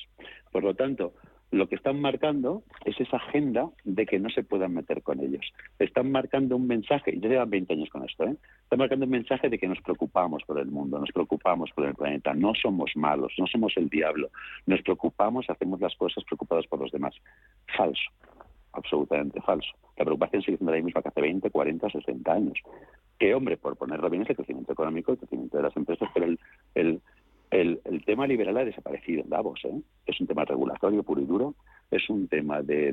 Por 0.50 0.64
lo 0.64 0.74
tanto, 0.74 1.14
lo 1.52 1.68
que 1.68 1.74
están 1.74 2.00
marcando 2.00 2.62
es 2.86 2.98
esa 2.98 3.18
agenda 3.18 3.68
de 3.84 4.06
que 4.06 4.18
no 4.18 4.30
se 4.30 4.42
puedan 4.42 4.72
meter 4.72 5.02
con 5.02 5.20
ellos. 5.20 5.52
Están 5.78 6.10
marcando 6.10 6.56
un 6.56 6.66
mensaje, 6.66 7.18
ya 7.20 7.28
llevan 7.28 7.50
20 7.50 7.74
años 7.74 7.90
con 7.90 8.04
esto, 8.04 8.24
¿eh? 8.24 8.36
están 8.62 8.78
marcando 8.78 9.04
un 9.04 9.10
mensaje 9.10 9.50
de 9.50 9.58
que 9.58 9.68
nos 9.68 9.78
preocupamos 9.82 10.42
por 10.44 10.58
el 10.58 10.68
mundo, 10.68 10.98
nos 10.98 11.12
preocupamos 11.12 11.70
por 11.72 11.84
el 11.84 11.94
planeta, 11.94 12.32
no 12.32 12.54
somos 12.54 12.92
malos, 12.96 13.34
no 13.36 13.46
somos 13.46 13.74
el 13.76 13.90
diablo, 13.90 14.30
nos 14.64 14.80
preocupamos, 14.80 15.48
hacemos 15.50 15.78
las 15.78 15.94
cosas 15.96 16.24
preocupados 16.24 16.66
por 16.68 16.80
los 16.80 16.90
demás. 16.90 17.14
Falso, 17.76 18.10
absolutamente 18.72 19.42
falso. 19.42 19.68
La 19.98 20.06
preocupación 20.06 20.42
sigue 20.42 20.56
siendo 20.56 20.72
la 20.72 20.80
misma 20.80 21.02
que 21.02 21.08
hace 21.08 21.20
20, 21.20 21.50
40, 21.50 21.90
60 21.90 22.32
años. 22.32 22.58
Que, 23.18 23.34
hombre, 23.34 23.58
por 23.58 23.76
ponerlo 23.76 24.08
bien, 24.08 24.22
es 24.22 24.30
el 24.30 24.36
crecimiento 24.36 24.72
económico, 24.72 25.12
el 25.12 25.18
crecimiento 25.18 25.58
de 25.58 25.64
las 25.64 25.76
empresas, 25.76 26.08
pero 26.14 26.34
el 26.74 27.02
el, 27.52 27.80
tema 28.06 28.26
liberal 28.26 28.56
ha 28.56 28.64
desaparecido 28.64 29.22
en 29.22 29.30
Davos. 29.30 29.60
¿eh? 29.64 29.80
Es 30.06 30.20
un 30.20 30.26
tema 30.26 30.44
regulatorio 30.44 31.02
puro 31.02 31.20
y 31.20 31.26
duro. 31.26 31.54
Es 31.90 32.08
un 32.08 32.26
tema 32.26 32.62
de, 32.62 32.92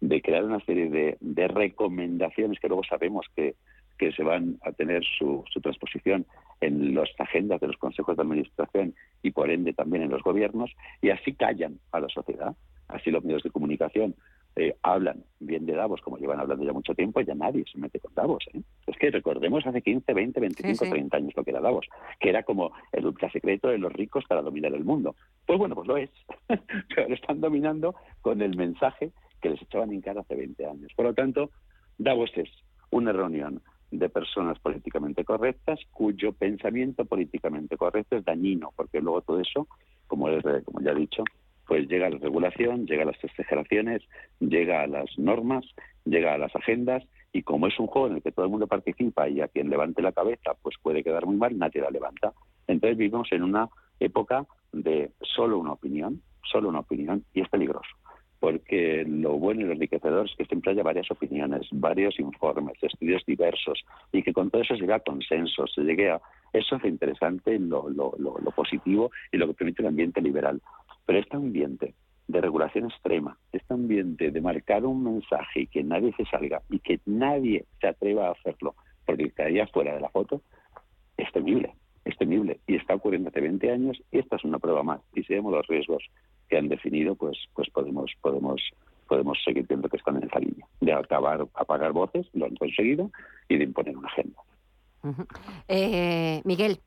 de, 0.00 0.20
crear 0.20 0.44
una 0.44 0.60
serie 0.60 1.16
de, 1.20 1.48
recomendaciones 1.48 2.58
que 2.58 2.68
luego 2.68 2.82
sabemos 2.84 3.26
que, 3.36 3.54
que 3.96 4.12
se 4.12 4.24
van 4.24 4.58
a 4.62 4.72
tener 4.72 5.04
su, 5.18 5.44
su 5.48 5.60
transposición 5.60 6.26
en 6.60 6.94
las 6.94 7.08
agendas 7.18 7.60
de 7.60 7.68
los 7.68 7.76
consejos 7.76 8.16
de 8.16 8.22
administración 8.22 8.94
y 9.22 9.30
por 9.30 9.50
ende 9.50 9.72
también 9.72 10.02
en 10.02 10.10
los 10.10 10.22
gobiernos 10.22 10.72
y 11.00 11.10
así 11.10 11.32
callan 11.34 11.78
a 11.92 12.00
la 12.00 12.08
sociedad. 12.08 12.54
Así 12.88 13.10
los 13.10 13.24
medios 13.24 13.44
de 13.44 13.50
comunicación 13.50 14.14
eh, 14.56 14.76
hablan 14.82 15.24
bien 15.40 15.66
de 15.66 15.74
Davos, 15.74 16.00
como 16.00 16.16
llevan 16.16 16.38
hablando 16.38 16.64
ya 16.64 16.72
mucho 16.72 16.94
tiempo, 16.94 17.20
ya 17.20 17.34
nadie 17.34 17.64
se 17.70 17.78
mete 17.78 17.98
con 17.98 18.14
Davos. 18.14 18.44
¿eh? 18.52 18.62
Es 18.86 18.96
que 18.96 19.10
recordemos 19.10 19.66
hace 19.66 19.82
15, 19.82 20.12
20, 20.12 20.40
25, 20.40 20.84
30 20.90 21.16
años 21.16 21.32
lo 21.36 21.44
que 21.44 21.50
era 21.50 21.60
Davos, 21.60 21.86
que 22.20 22.30
era 22.30 22.44
como 22.44 22.72
el 22.92 23.04
ultra 23.06 23.30
secreto 23.30 23.68
de 23.68 23.78
los 23.78 23.92
ricos 23.92 24.24
para 24.28 24.42
dominar 24.42 24.72
el 24.72 24.84
mundo. 24.84 25.16
Pues 25.46 25.58
bueno, 25.58 25.74
pues 25.74 25.88
lo 25.88 25.96
es, 25.96 26.10
pero 26.94 27.08
lo 27.08 27.14
están 27.14 27.40
dominando 27.40 27.94
con 28.20 28.42
el 28.42 28.56
mensaje 28.56 29.10
que 29.42 29.50
les 29.50 29.62
echaban 29.62 29.92
en 29.92 30.00
cara 30.00 30.20
hace 30.20 30.36
20 30.36 30.66
años. 30.66 30.92
Por 30.94 31.06
lo 31.06 31.14
tanto, 31.14 31.50
Davos 31.98 32.30
es 32.36 32.48
una 32.90 33.12
reunión 33.12 33.60
de 33.90 34.08
personas 34.08 34.58
políticamente 34.58 35.24
correctas 35.24 35.78
cuyo 35.90 36.32
pensamiento 36.32 37.04
políticamente 37.04 37.76
correcto 37.76 38.16
es 38.16 38.24
dañino, 38.24 38.72
porque 38.74 39.00
luego 39.00 39.22
todo 39.22 39.40
eso, 39.40 39.68
como, 40.06 40.26
como 40.64 40.80
ya 40.80 40.92
he 40.92 40.94
dicho, 40.94 41.24
pues 41.66 41.88
llega 41.88 42.10
la 42.10 42.18
regulación, 42.18 42.86
llega 42.86 43.02
a 43.02 43.06
las 43.06 43.22
exageraciones, 43.22 44.02
llega 44.40 44.82
a 44.82 44.86
las 44.86 45.18
normas, 45.18 45.64
llega 46.04 46.34
a 46.34 46.38
las 46.38 46.54
agendas 46.54 47.02
y 47.32 47.42
como 47.42 47.66
es 47.66 47.78
un 47.78 47.86
juego 47.86 48.08
en 48.08 48.16
el 48.16 48.22
que 48.22 48.32
todo 48.32 48.44
el 48.44 48.50
mundo 48.50 48.66
participa 48.66 49.28
y 49.28 49.40
a 49.40 49.48
quien 49.48 49.70
levante 49.70 50.02
la 50.02 50.12
cabeza 50.12 50.54
pues 50.62 50.76
puede 50.82 51.02
quedar 51.02 51.26
muy 51.26 51.36
mal, 51.36 51.58
nadie 51.58 51.80
la 51.80 51.90
levanta. 51.90 52.32
Entonces 52.66 52.96
vivimos 52.96 53.30
en 53.32 53.42
una 53.42 53.68
época 54.00 54.46
de 54.72 55.10
solo 55.20 55.58
una 55.58 55.72
opinión, 55.72 56.22
solo 56.42 56.68
una 56.68 56.80
opinión 56.80 57.24
y 57.32 57.40
es 57.40 57.48
peligroso 57.48 57.90
porque 58.44 59.06
lo 59.08 59.38
bueno 59.38 59.62
y 59.62 59.64
lo 59.64 59.72
enriquecedor 59.72 60.26
es 60.26 60.36
que 60.36 60.44
siempre 60.44 60.72
haya 60.72 60.82
varias 60.82 61.10
opiniones, 61.10 61.66
varios 61.72 62.20
informes, 62.20 62.76
estudios 62.82 63.24
diversos 63.24 63.82
y 64.12 64.22
que 64.22 64.34
con 64.34 64.50
todo 64.50 64.60
eso 64.60 64.74
se 64.74 64.82
llegue 64.82 64.92
a 64.92 65.00
consenso, 65.00 65.66
se 65.66 65.80
llegue 65.80 66.10
a... 66.10 66.20
Eso 66.52 66.76
es 66.76 66.84
interesante, 66.84 67.58
lo, 67.58 67.88
lo, 67.88 68.12
lo, 68.18 68.36
lo 68.38 68.50
positivo 68.50 69.10
y 69.32 69.38
lo 69.38 69.46
que 69.46 69.54
permite 69.54 69.80
el 69.80 69.88
ambiente 69.88 70.20
liberal. 70.20 70.60
Pero 71.06 71.18
este 71.18 71.36
ambiente 71.36 71.94
de 72.26 72.40
regulación 72.40 72.86
extrema, 72.90 73.38
este 73.52 73.74
ambiente 73.74 74.30
de 74.30 74.40
marcar 74.40 74.84
un 74.84 75.04
mensaje 75.04 75.60
y 75.60 75.66
que 75.66 75.82
nadie 75.82 76.14
se 76.16 76.24
salga 76.26 76.62
y 76.70 76.78
que 76.78 77.00
nadie 77.04 77.66
se 77.80 77.88
atreva 77.88 78.28
a 78.28 78.32
hacerlo 78.32 78.74
porque 79.04 79.30
caería 79.30 79.66
fuera 79.66 79.94
de 79.94 80.00
la 80.00 80.08
foto, 80.08 80.40
es 81.16 81.30
temible, 81.32 81.74
es 82.04 82.16
temible. 82.16 82.60
Y 82.66 82.76
está 82.76 82.94
ocurriendo 82.94 83.28
hace 83.28 83.40
20 83.40 83.70
años 83.70 84.02
y 84.10 84.18
esta 84.18 84.36
es 84.36 84.44
una 84.44 84.58
prueba 84.58 84.82
más. 84.82 85.00
Y 85.14 85.22
si 85.24 85.34
vemos 85.34 85.52
los 85.52 85.66
riesgos 85.66 86.02
que 86.48 86.56
han 86.56 86.68
definido, 86.68 87.14
pues, 87.14 87.38
pues 87.54 87.68
podemos, 87.70 88.10
podemos, 88.20 88.62
podemos 89.08 89.38
seguir 89.44 89.66
viendo 89.66 89.88
que 89.88 89.96
están 89.96 90.16
en 90.16 90.24
esa 90.24 90.38
línea 90.38 90.66
de 90.80 90.92
acabar, 90.92 91.46
apagar 91.54 91.92
voces, 91.92 92.26
lo 92.32 92.46
han 92.46 92.56
conseguido, 92.56 93.10
y 93.48 93.58
de 93.58 93.64
imponer 93.64 93.96
una 93.96 94.08
agenda. 94.08 94.40
eh, 95.68 96.40
Miguel, 96.44 96.78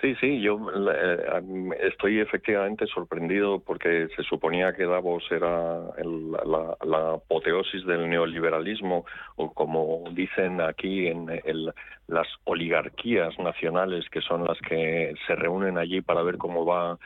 Sí, 0.00 0.14
sí, 0.20 0.40
yo 0.42 0.58
eh, 0.92 1.70
estoy 1.80 2.20
efectivamente 2.20 2.86
sorprendido 2.86 3.60
porque 3.60 4.08
se 4.14 4.22
suponía 4.24 4.74
que 4.74 4.84
Davos 4.84 5.24
era 5.30 5.80
la, 6.04 7.12
apoteosis 7.14 7.86
del 7.86 8.08
neoliberalismo 8.10 9.06
o 9.36 9.54
como 9.54 10.04
dicen 10.12 10.60
aquí 10.60 11.06
en 11.06 11.26
las 12.08 12.26
oligarquías 12.44 13.38
nacionales 13.38 14.04
que 14.10 14.20
son 14.20 14.44
las 14.44 14.58
que 14.60 15.14
se 15.26 15.34
reúnen 15.34 15.78
allí 15.78 16.02
para 16.02 16.22
ver 16.22 16.36
cómo 16.36 16.66
va 16.66 16.98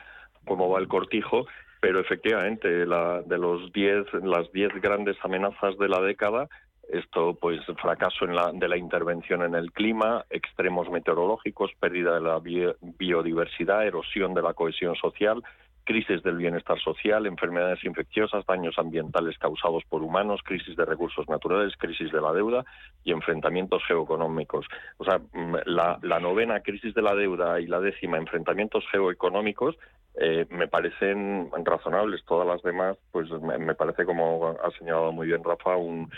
cómo 0.45 0.69
va 0.69 0.79
el 0.79 0.87
cortijo, 0.87 1.45
pero 1.79 1.99
efectivamente 1.99 2.85
la, 2.85 3.21
de 3.21 3.37
los 3.37 3.71
diez 3.71 4.05
las 4.21 4.51
diez 4.51 4.73
grandes 4.81 5.15
amenazas 5.23 5.77
de 5.77 5.87
la 5.87 6.01
década 6.01 6.49
esto, 6.91 7.37
pues, 7.39 7.61
fracaso 7.81 8.25
en 8.25 8.35
la, 8.35 8.51
de 8.53 8.67
la 8.67 8.77
intervención 8.77 9.43
en 9.43 9.55
el 9.55 9.71
clima, 9.71 10.25
extremos 10.29 10.89
meteorológicos, 10.89 11.71
pérdida 11.79 12.15
de 12.15 12.21
la 12.21 12.39
biodiversidad, 12.39 13.85
erosión 13.85 14.33
de 14.33 14.41
la 14.41 14.53
cohesión 14.53 14.95
social, 14.95 15.41
crisis 15.83 16.21
del 16.23 16.37
bienestar 16.37 16.79
social, 16.79 17.25
enfermedades 17.25 17.83
infecciosas, 17.83 18.45
daños 18.45 18.77
ambientales 18.77 19.37
causados 19.37 19.83
por 19.89 20.03
humanos, 20.03 20.41
crisis 20.43 20.75
de 20.75 20.85
recursos 20.85 21.27
naturales, 21.27 21.73
crisis 21.77 22.11
de 22.11 22.21
la 22.21 22.33
deuda 22.33 22.65
y 23.03 23.11
enfrentamientos 23.11 23.83
geoeconómicos. 23.87 24.65
O 24.97 25.05
sea, 25.05 25.19
mm, 25.19 25.55
la, 25.65 25.97
la 26.01 26.19
novena 26.19 26.59
crisis 26.61 26.93
de 26.93 27.01
la 27.01 27.15
deuda 27.15 27.59
y 27.59 27.67
la 27.67 27.79
décima 27.79 28.17
enfrentamientos 28.17 28.85
geoeconómicos 28.91 29.77
eh, 30.15 30.45
me 30.49 30.67
parecen 30.67 31.49
razonables. 31.63 32.23
Todas 32.25 32.47
las 32.47 32.61
demás, 32.61 32.97
pues 33.11 33.29
me, 33.31 33.75
parece, 33.75 34.05
como 34.05 34.55
ha 34.61 34.71
señalado 34.77 35.11
muy 35.11 35.27
bien 35.27 35.43
Rafa, 35.43 35.77
un, 35.77 36.09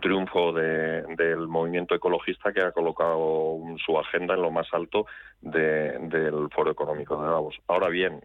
triunfo 0.00 0.52
del 0.52 1.48
movimiento 1.48 1.94
ecologista 1.94 2.52
que 2.52 2.62
ha 2.62 2.72
colocado 2.72 3.58
su 3.84 3.98
agenda 3.98 4.34
en 4.34 4.42
lo 4.42 4.50
más 4.50 4.66
alto 4.72 5.06
del 5.40 6.48
Foro 6.54 6.70
Económico 6.70 7.20
de 7.20 7.28
Davos. 7.28 7.56
Ahora 7.66 7.88
bien, 7.88 8.20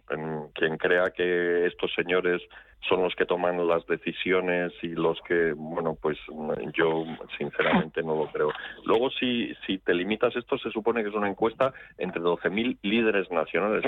quien 0.54 0.76
crea 0.76 1.10
que 1.10 1.66
estos 1.66 1.92
señores 1.94 2.42
son 2.88 3.02
los 3.02 3.14
que 3.14 3.24
toman 3.24 3.66
las 3.66 3.86
decisiones 3.86 4.72
y 4.82 4.88
los 4.88 5.18
que, 5.22 5.54
bueno, 5.56 5.96
pues 6.00 6.18
yo 6.74 7.04
sinceramente 7.38 8.02
no 8.02 8.14
lo 8.14 8.26
creo. 8.30 8.50
Luego, 8.84 9.10
si, 9.10 9.54
si 9.66 9.78
te 9.78 9.94
limitas 9.94 10.36
esto, 10.36 10.58
se 10.58 10.70
supone 10.70 11.02
que 11.02 11.08
es 11.08 11.14
una 11.14 11.30
encuesta 11.30 11.72
entre 11.96 12.20
12.000 12.20 12.78
líderes 12.82 13.30
nacionales 13.30 13.84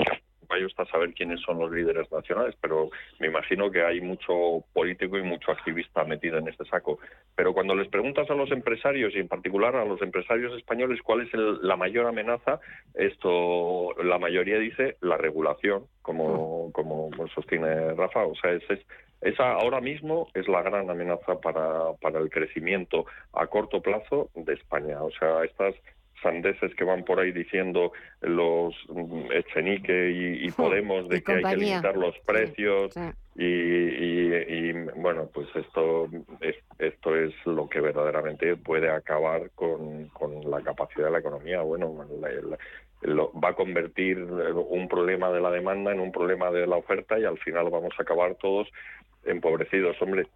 vaya 0.47 0.65
usted 0.65 0.83
a 0.83 0.91
saber 0.91 1.13
quiénes 1.13 1.41
son 1.41 1.59
los 1.59 1.71
líderes 1.71 2.11
nacionales, 2.11 2.55
pero 2.61 2.89
me 3.19 3.27
imagino 3.27 3.71
que 3.71 3.83
hay 3.83 4.01
mucho 4.01 4.63
político 4.73 5.17
y 5.17 5.23
mucho 5.23 5.51
activista 5.51 6.03
metido 6.03 6.37
en 6.37 6.47
este 6.47 6.65
saco. 6.65 6.99
Pero 7.35 7.53
cuando 7.53 7.75
les 7.75 7.87
preguntas 7.87 8.29
a 8.29 8.35
los 8.35 8.51
empresarios 8.51 9.13
y 9.15 9.19
en 9.19 9.27
particular 9.27 9.75
a 9.75 9.85
los 9.85 10.01
empresarios 10.01 10.55
españoles 10.57 11.01
cuál 11.01 11.21
es 11.21 11.33
la 11.33 11.75
mayor 11.75 12.07
amenaza, 12.07 12.59
esto 12.93 13.93
la 14.03 14.17
mayoría 14.17 14.57
dice 14.59 14.97
la 15.01 15.17
regulación, 15.17 15.85
como, 16.01 16.71
como 16.71 17.09
sostiene 17.33 17.93
Rafa. 17.93 18.25
O 18.25 18.35
sea, 18.35 18.51
es, 18.53 18.63
esa 19.21 19.53
ahora 19.53 19.81
mismo 19.81 20.29
es 20.33 20.47
la 20.47 20.61
gran 20.61 20.89
amenaza 20.89 21.39
para, 21.41 21.93
para 22.01 22.19
el 22.19 22.29
crecimiento 22.29 23.05
a 23.33 23.47
corto 23.47 23.81
plazo 23.81 24.29
de 24.35 24.53
España. 24.53 25.01
O 25.01 25.11
sea, 25.11 25.43
estas 25.43 25.75
sandeces 26.21 26.73
que 26.75 26.83
van 26.83 27.03
por 27.03 27.19
ahí 27.19 27.31
diciendo 27.31 27.91
los 28.21 28.73
mm, 28.89 29.31
Echenique 29.31 30.11
y, 30.11 30.51
Podemos 30.57 31.07
de 31.09 31.21
que 31.21 31.33
hay 31.33 31.43
que 31.43 31.57
limitar 31.57 31.95
los 31.95 32.17
precios 32.19 32.91
Y, 33.35 34.71
bueno 34.95 35.29
pues 35.33 35.47
esto 35.55 36.09
es, 36.41 36.55
esto 36.79 37.15
es 37.15 37.33
lo 37.45 37.69
que 37.69 37.79
verdaderamente 37.79 38.55
puede 38.55 38.89
acabar 38.89 39.51
con, 39.51 40.07
con 40.09 40.49
la 40.49 40.61
capacidad 40.61 41.05
de 41.05 41.11
la 41.11 41.19
economía. 41.19 41.61
Bueno 41.61 41.93
va 43.05 43.49
a 43.49 43.53
convertir 43.53 44.17
un 44.19 44.87
problema 44.87 45.29
de 45.31 45.41
la 45.41 45.51
demanda 45.51 45.91
en 45.91 45.99
un 45.99 46.11
problema 46.11 46.49
de 46.49 46.65
la 46.65 46.77
oferta 46.77 47.19
y 47.19 47.25
al 47.25 47.37
final 47.37 47.69
vamos 47.69 47.93
a 47.97 48.01
acabar 48.01 48.35
todos 48.35 48.67
empobrecidos. 49.23 50.01
Hombre 50.01 50.27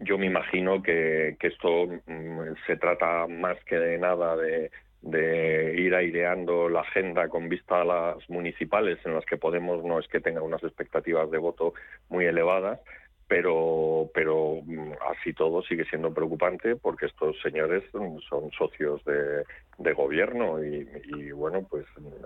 yo 0.00 0.18
me 0.18 0.26
imagino 0.26 0.82
que, 0.82 1.36
que 1.38 1.48
esto 1.48 1.86
mm, 2.06 2.54
se 2.66 2.76
trata 2.76 3.26
más 3.26 3.56
que 3.64 3.76
de 3.76 3.98
nada 3.98 4.36
de, 4.36 4.70
de 5.04 5.74
ir 5.78 5.94
aireando 5.94 6.70
la 6.70 6.80
agenda 6.80 7.28
con 7.28 7.48
vista 7.50 7.82
a 7.82 7.84
las 7.84 8.30
municipales 8.30 8.98
en 9.04 9.14
las 9.14 9.24
que 9.26 9.36
Podemos 9.36 9.84
no 9.84 9.98
es 9.98 10.08
que 10.08 10.20
tenga 10.20 10.40
unas 10.40 10.64
expectativas 10.64 11.30
de 11.30 11.36
voto 11.36 11.74
muy 12.08 12.24
elevadas, 12.24 12.80
pero 13.28 14.10
pero 14.14 14.60
mm, 14.64 14.92
así 15.12 15.34
todo 15.34 15.62
sigue 15.62 15.84
siendo 15.84 16.12
preocupante 16.14 16.76
porque 16.76 17.06
estos 17.06 17.38
señores 17.42 17.82
son 17.92 18.50
socios 18.52 19.04
de 19.04 19.44
de 19.78 19.92
gobierno 19.92 20.62
y, 20.62 21.32
bueno 21.32 21.66
pues 21.68 21.84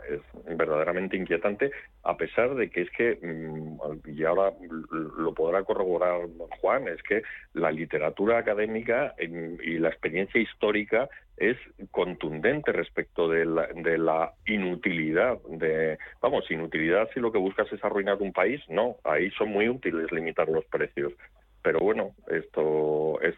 es 0.08 0.20
verdaderamente 0.56 1.16
inquietante 1.16 1.70
a 2.02 2.16
pesar 2.16 2.54
de 2.54 2.70
que 2.70 2.82
es 2.82 2.90
que 2.90 3.18
mm, 3.20 4.10
y 4.10 4.24
ahora 4.24 4.52
lo 5.18 5.32
podrá 5.34 5.62
corroborar 5.64 6.28
Juan 6.60 6.88
es 6.88 7.02
que 7.02 7.22
la 7.54 7.70
literatura 7.70 8.38
académica 8.38 9.14
y 9.18 9.78
la 9.78 9.88
experiencia 9.88 10.40
histórica 10.40 11.08
es 11.36 11.56
contundente 11.90 12.72
respecto 12.72 13.28
de 13.28 13.44
la, 13.44 13.68
de 13.68 13.98
la 13.98 14.32
inutilidad 14.46 15.38
de 15.48 15.98
vamos 16.20 16.50
inutilidad 16.50 17.08
si 17.14 17.20
lo 17.20 17.32
que 17.32 17.38
buscas 17.38 17.72
es 17.72 17.82
arruinar 17.84 18.16
un 18.20 18.32
país 18.32 18.60
no 18.68 18.96
ahí 19.04 19.30
son 19.32 19.50
muy 19.50 19.68
útiles 19.68 20.10
limitar 20.12 20.48
los 20.48 20.64
precios 20.66 21.12
pero 21.62 21.80
bueno, 21.80 22.14
esto 22.28 23.20
es, 23.20 23.34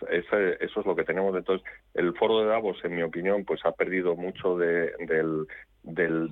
eso 0.61 0.81
es 0.81 0.87
lo 0.87 0.95
que 0.95 1.05
tenemos. 1.05 1.35
Entonces, 1.37 1.67
el 1.95 2.15
foro 2.15 2.41
de 2.41 2.47
Davos, 2.47 2.79
en 2.85 2.95
mi 2.95 3.03
opinión, 3.03 3.45
pues 3.45 3.65
ha 3.65 3.73
perdido 3.73 4.15
mucho 4.15 4.57
de, 4.57 4.93
del, 5.07 5.47
del, 5.83 6.29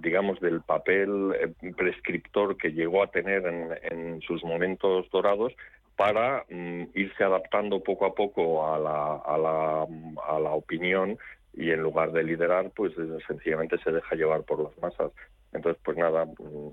digamos, 0.00 0.40
del 0.40 0.60
papel 0.62 1.32
eh, 1.40 1.72
prescriptor 1.76 2.56
que 2.56 2.72
llegó 2.72 3.02
a 3.02 3.10
tener 3.10 3.44
en, 3.82 4.20
sus 4.22 4.42
momentos 4.44 5.08
dorados 5.10 5.52
para 5.96 6.44
mm, 6.48 6.84
irse 6.94 7.24
adaptando 7.24 7.82
poco 7.82 8.06
a 8.06 8.14
poco 8.14 8.66
a 8.66 8.78
la, 8.78 9.16
a 9.16 9.38
la, 9.38 9.86
a 10.26 10.40
la 10.40 10.50
opinión 10.50 11.16
y 11.54 11.70
en 11.70 11.82
lugar 11.82 12.12
de 12.12 12.22
liderar, 12.22 12.70
pues 12.74 12.92
sencillamente 13.26 13.78
se 13.78 13.92
deja 13.92 14.14
llevar 14.14 14.42
por 14.42 14.62
las 14.62 14.76
masas. 14.78 15.12
Entonces, 15.52 15.80
pues 15.84 15.96
nada, 15.96 16.24
mm, 16.24 16.70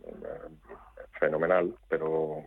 fenomenal, 1.19 1.73
pero 1.89 2.43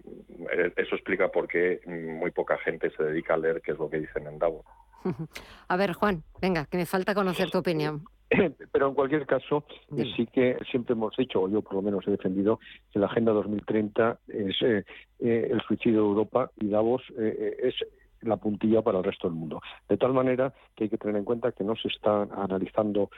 eh, 0.52 0.72
eso 0.76 0.94
explica 0.94 1.28
por 1.28 1.48
qué 1.48 1.80
muy 1.86 2.30
poca 2.30 2.58
gente 2.58 2.90
se 2.90 3.02
dedica 3.02 3.34
a 3.34 3.38
leer 3.38 3.60
qué 3.62 3.72
es 3.72 3.78
lo 3.78 3.88
que 3.88 4.00
dicen 4.00 4.26
en 4.26 4.38
Davos. 4.38 4.64
A 5.68 5.76
ver, 5.76 5.92
Juan, 5.92 6.22
venga, 6.40 6.66
que 6.66 6.76
me 6.76 6.86
falta 6.86 7.14
conocer 7.14 7.50
tu 7.50 7.58
opinión. 7.58 8.04
Pero 8.72 8.88
en 8.88 8.94
cualquier 8.94 9.26
caso, 9.26 9.64
eh, 9.96 10.04
sí 10.16 10.26
que 10.26 10.56
siempre 10.70 10.92
hemos 10.92 11.16
dicho, 11.16 11.42
o 11.42 11.48
yo 11.48 11.62
por 11.62 11.74
lo 11.74 11.82
menos 11.82 12.06
he 12.06 12.12
defendido, 12.12 12.60
que 12.92 12.98
la 12.98 13.06
Agenda 13.06 13.32
2030 13.32 14.18
es 14.28 14.56
eh, 14.62 14.84
el 15.18 15.60
suicidio 15.62 16.02
de 16.02 16.08
Europa 16.08 16.50
y 16.60 16.68
Davos 16.68 17.02
es 17.18 17.74
la 18.22 18.36
puntilla 18.36 18.82
para 18.82 18.98
el 18.98 19.04
resto 19.04 19.28
del 19.28 19.36
mundo. 19.36 19.60
De 19.88 19.96
tal 19.96 20.12
manera 20.12 20.52
que 20.74 20.84
hay 20.84 20.90
que 20.90 20.98
tener 20.98 21.16
en 21.16 21.24
cuenta 21.24 21.52
que 21.52 21.64
no 21.64 21.76
se 21.76 21.88
están 21.88 22.28
analizando 22.32 23.10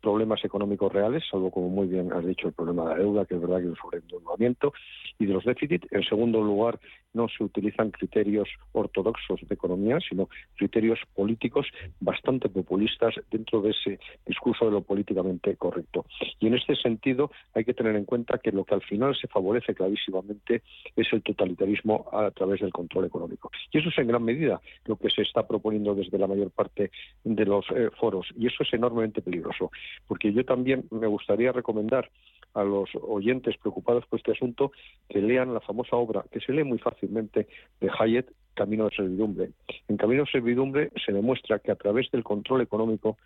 problemas 0.00 0.44
económicos 0.44 0.92
reales, 0.92 1.24
salvo 1.30 1.50
como 1.50 1.68
muy 1.70 1.86
bien 1.86 2.12
has 2.12 2.24
dicho 2.24 2.48
el 2.48 2.52
problema 2.52 2.84
de 2.84 2.90
la 2.90 2.96
deuda, 2.96 3.24
que 3.24 3.34
es 3.34 3.40
verdad 3.40 3.58
que 3.58 3.64
es 3.64 3.70
un 3.70 3.76
sobreendeudamiento, 3.76 4.72
y 5.18 5.26
de 5.26 5.32
los 5.32 5.44
déficits. 5.44 5.86
En 5.90 6.02
segundo 6.04 6.42
lugar, 6.42 6.78
no 7.14 7.28
se 7.28 7.42
utilizan 7.42 7.90
criterios 7.90 8.48
ortodoxos 8.72 9.40
de 9.40 9.54
economía, 9.54 9.98
sino 10.06 10.28
criterios 10.56 11.00
políticos 11.14 11.66
bastante 11.98 12.48
populistas 12.48 13.14
dentro 13.30 13.62
de 13.62 13.70
ese 13.70 13.98
discurso 14.26 14.66
de 14.66 14.72
lo 14.72 14.82
políticamente 14.82 15.56
correcto. 15.56 16.04
Y 16.38 16.46
en 16.46 16.54
este 16.54 16.76
sentido 16.76 17.30
hay 17.54 17.64
que 17.64 17.74
tener 17.74 17.96
en 17.96 18.04
cuenta 18.04 18.38
que 18.38 18.52
lo 18.52 18.64
que 18.64 18.74
al 18.74 18.82
final 18.82 19.16
se 19.16 19.28
favorece 19.28 19.74
clarísimamente 19.74 20.62
es 20.94 21.12
el 21.12 21.22
totalitarismo 21.22 22.06
a 22.12 22.30
través 22.30 22.60
del 22.60 22.72
control 22.72 23.06
económico. 23.06 23.50
Y 23.72 23.78
eso 23.78 23.88
es 23.88 23.98
en 23.98 24.08
gran 24.08 24.22
medida 24.22 24.39
lo 24.48 24.96
que 24.96 25.10
se 25.10 25.22
está 25.22 25.46
proponiendo 25.46 25.94
desde 25.94 26.18
la 26.18 26.26
mayor 26.26 26.50
parte 26.50 26.90
de 27.24 27.44
los 27.44 27.66
eh, 27.70 27.90
foros. 27.98 28.28
Y 28.36 28.46
eso 28.46 28.62
es 28.62 28.72
enormemente 28.72 29.22
peligroso, 29.22 29.70
porque 30.06 30.32
yo 30.32 30.44
también 30.44 30.84
me 30.90 31.06
gustaría 31.06 31.52
recomendar 31.52 32.10
a 32.54 32.64
los 32.64 32.90
oyentes 33.00 33.56
preocupados 33.58 34.06
por 34.06 34.18
este 34.18 34.32
asunto 34.32 34.72
que 35.08 35.20
lean 35.20 35.54
la 35.54 35.60
famosa 35.60 35.96
obra 35.96 36.24
que 36.30 36.40
se 36.40 36.52
lee 36.52 36.64
muy 36.64 36.78
fácilmente 36.78 37.46
de 37.80 37.90
Hayek, 37.96 38.32
Camino 38.54 38.88
de 38.88 38.96
Servidumbre. 38.96 39.50
En 39.88 39.96
Camino 39.96 40.24
de 40.24 40.30
Servidumbre 40.30 40.90
se 41.04 41.12
demuestra 41.12 41.60
que 41.60 41.70
a 41.70 41.76
través 41.76 42.10
del 42.10 42.24
control 42.24 42.62
económico 42.62 43.16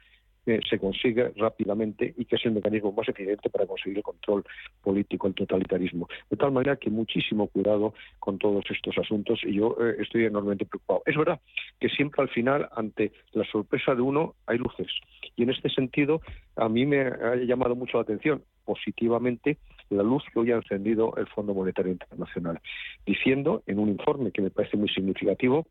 se 0.44 0.78
consigue 0.78 1.33
rápidamente 1.37 2.14
y 2.16 2.24
que 2.24 2.37
es 2.37 2.44
el 2.44 2.52
mecanismo 2.52 2.92
más 2.92 3.09
eficiente 3.09 3.48
para 3.50 3.66
conseguir 3.66 3.98
el 3.98 4.02
control 4.02 4.44
político, 4.83 5.26
el 5.26 5.35
totalitarismo. 5.35 6.09
De 6.30 6.37
tal 6.37 6.52
manera 6.52 6.76
que 6.76 6.90
muchísimo 6.90 7.48
cuidado 7.48 7.94
con 8.18 8.38
todos 8.38 8.64
estos 8.70 8.96
asuntos 8.98 9.40
y 9.44 9.54
yo 9.54 9.76
eh, 9.80 9.96
estoy 10.00 10.26
enormemente 10.26 10.66
preocupado. 10.66 11.02
Es 11.07 11.16
verdad 11.16 11.40
que 11.80 11.88
siempre 11.88 12.22
al 12.22 12.28
final, 12.28 12.68
ante 12.76 13.12
la 13.33 13.44
sorpresa 13.44 13.94
de 13.94 14.02
uno, 14.02 14.35
hay 14.46 14.59
luces. 14.59 14.88
Y 15.37 15.42
en 15.42 15.50
este 15.50 15.70
sentido, 15.70 16.20
a 16.57 16.68
mí 16.68 16.87
me 16.87 17.00
ha 17.00 17.37
llamado 17.37 17.74
mucho 17.74 17.96
la 17.96 18.02
atención 18.02 18.42
positivamente 18.64 19.59
la 19.90 20.02
luz 20.02 20.22
que 20.33 20.38
hoy 20.38 20.50
ha 20.50 20.57
encendido 20.57 21.14
el 21.16 21.26
Fondo 21.28 21.54
Monetario 21.54 21.92
Internacional, 21.92 22.61
diciendo 23.07 23.62
en 23.66 23.78
un 23.78 23.88
informe 23.88 24.33
que 24.33 24.42
me 24.42 24.50
parece 24.50 24.76
muy 24.76 24.88
significativo 24.88 25.66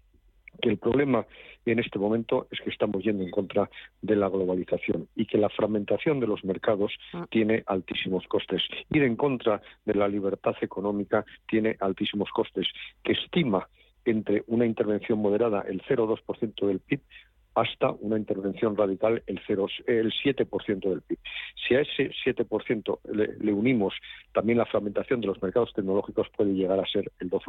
que 0.61 0.69
el 0.69 0.77
problema 0.77 1.25
en 1.65 1.79
este 1.79 1.99
momento 1.99 2.47
es 2.51 2.59
que 2.61 2.69
estamos 2.69 3.03
yendo 3.03 3.23
en 3.23 3.31
contra 3.31 3.69
de 4.01 4.15
la 4.15 4.29
globalización 4.29 5.07
y 5.15 5.25
que 5.25 5.37
la 5.37 5.49
fragmentación 5.49 6.19
de 6.19 6.27
los 6.27 6.43
mercados 6.43 6.93
ah. 7.13 7.25
tiene 7.29 7.63
altísimos 7.65 8.27
costes. 8.27 8.61
Ir 8.91 9.03
en 9.03 9.15
contra 9.15 9.61
de 9.85 9.95
la 9.95 10.07
libertad 10.07 10.55
económica 10.61 11.25
tiene 11.47 11.77
altísimos 11.79 12.29
costes, 12.31 12.67
que 13.03 13.13
estima 13.13 13.67
entre 14.05 14.43
una 14.47 14.65
intervención 14.65 15.19
moderada 15.19 15.63
el 15.67 15.81
0,2% 15.83 16.67
del 16.67 16.79
PIB 16.79 17.01
hasta 17.55 17.91
una 17.91 18.17
intervención 18.17 18.75
radical 18.75 19.21
el, 19.27 19.39
0, 19.45 19.67
el 19.87 20.11
7% 20.11 20.89
del 20.89 21.01
PIB. 21.01 21.19
Si 21.67 21.75
a 21.75 21.81
ese 21.81 22.11
7% 22.25 22.99
le, 23.11 23.37
le, 23.39 23.53
unimos 23.53 23.93
también 24.33 24.57
la 24.57 24.65
fragmentación 24.65 25.21
de 25.21 25.27
los 25.27 25.41
mercados 25.41 25.71
tecnológicos, 25.73 26.27
puede 26.35 26.53
llegar 26.53 26.79
a 26.79 26.87
ser 26.87 27.11
el 27.19 27.29
12%. 27.29 27.43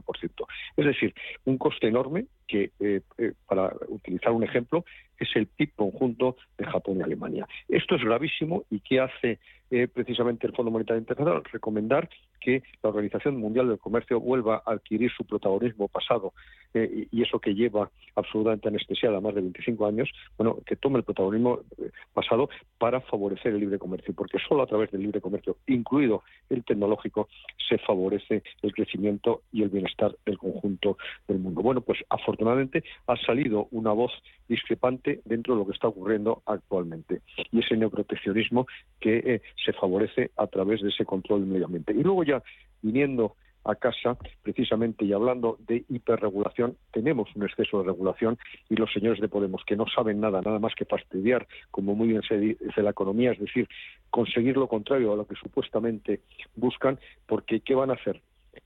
Es 0.77 0.85
decir, 0.85 1.15
un 1.45 1.59
coste 1.59 1.89
enorme 1.89 2.27
que, 2.47 2.73
eh, 2.81 3.01
eh, 3.19 3.33
para 3.47 3.73
utilizar 3.89 4.33
un 4.33 4.45
ejemplo, 4.45 4.85
es 5.19 5.29
el 5.35 5.47
PIB 5.47 5.75
conjunto 5.75 6.37
de 6.59 6.65
Japón 6.65 6.99
y 6.99 7.03
Alemania. 7.03 7.47
Esto 7.69 7.97
es 7.97 8.05
gravísimo 8.05 8.65
y 8.71 8.81
¿qué 8.81 9.01
hace 9.01 9.39
eh, 9.71 9.89
precisamente 9.89 10.47
el 10.47 10.53
Fondo 10.55 10.71
Monetario 10.71 11.01
Internacional? 11.01 11.43
Recomendar 11.53 12.09
que 12.41 12.63
la 12.83 12.91
Organización 12.91 13.37
Mundial 13.39 13.69
del 13.69 13.79
Comercio 13.79 14.21
vuelva 14.21 14.63
a 14.67 14.73
adquirir 14.73 15.11
su 15.11 15.25
protagonismo 15.25 15.89
pasado 15.89 16.35
eh, 16.75 17.07
y 17.11 17.23
eso 17.23 17.39
que 17.39 17.55
lleva 17.55 17.91
absolutamente 18.17 18.69
anestesiada 18.69 19.21
más 19.21 19.35
de 19.35 19.41
25 19.41 19.87
años, 19.87 20.11
bueno, 20.37 20.59
que 20.67 20.77
tome 20.77 20.99
el 20.99 21.05
protagonismo 21.05 21.61
eh, 21.79 21.91
pasado 22.13 22.51
para 22.79 23.01
favorecer 23.01 23.55
el 23.55 23.61
libre 23.61 23.79
comercio, 23.79 24.13
porque 24.15 24.39
solo 24.47 24.63
a 24.63 24.67
través 24.67 24.91
del 24.91 25.03
libre 25.03 25.21
comercio, 25.21 25.57
incluido 25.67 26.23
el 26.51 26.65
tecnológico, 26.65 27.29
se 27.69 27.79
favorece 27.79 28.43
el 28.63 28.75
crecimiento 28.75 29.43
y 29.53 29.63
el 29.63 29.71
bienestar 29.71 30.15
del 30.27 30.37
conjunto 30.37 30.99
del 31.27 31.39
mundo. 31.39 31.63
Bueno, 31.63 31.81
pues 31.81 32.01
afortunadamente 32.11 32.85
ha 33.07 33.17
salido 33.17 33.69
una 33.71 33.93
voz 33.93 34.13
discrepante 34.49 35.04
dentro 35.25 35.55
de 35.55 35.61
lo 35.61 35.67
que 35.67 35.73
está 35.73 35.89
ocurriendo 35.89 36.43
actualmente 36.47 37.23
y 37.53 37.61
ese 37.61 37.77
neoproteccionismo 37.77 38.67
que 39.01 39.17
eh, 39.19 39.43
se 39.65 39.73
favorece 39.73 40.31
a 40.37 40.47
través 40.47 40.81
de 40.83 40.89
ese 40.89 41.05
control 41.05 41.41
del 41.41 41.51
medio 41.51 41.67
ambiente. 41.67 41.93
Y 41.93 42.03
luego 42.03 42.25
ya 42.25 42.43
viniendo 42.83 43.37
a 43.65 43.75
casa, 43.77 44.17
precisamente, 44.43 45.05
y 45.05 45.13
hablando 45.13 45.57
de 45.67 45.85
hiperregulación, 45.89 46.77
tenemos 46.93 47.35
un 47.35 47.45
exceso 47.45 47.79
de 47.79 47.87
regulación 47.87 48.39
y 48.69 48.77
los 48.77 48.93
señores 48.93 49.21
de 49.21 49.29
Podemos, 49.29 49.63
que 49.65 49.77
no 49.77 49.87
saben 49.87 50.21
nada, 50.21 50.43
nada 50.43 50.59
más 50.59 50.75
que 50.75 50.85
fastidiar, 50.85 51.47
como 51.71 51.95
muy 51.95 52.09
bien 52.09 52.23
se 52.23 52.37
dice 52.37 52.83
la 52.83 52.91
economía, 52.91 53.33
es 53.33 53.41
decir, 53.41 53.69
conseguir 54.11 54.57
lo 54.57 54.69
contrario 54.69 55.13
a 55.13 55.17
lo 55.17 55.27
que 55.27 55.35
supuestamente 55.37 56.21
buscan, 56.57 56.99
porque 57.27 57.61
¿qué 57.61 57.75
van 57.75 57.91
a 57.91 57.95
hacer? 57.95 58.21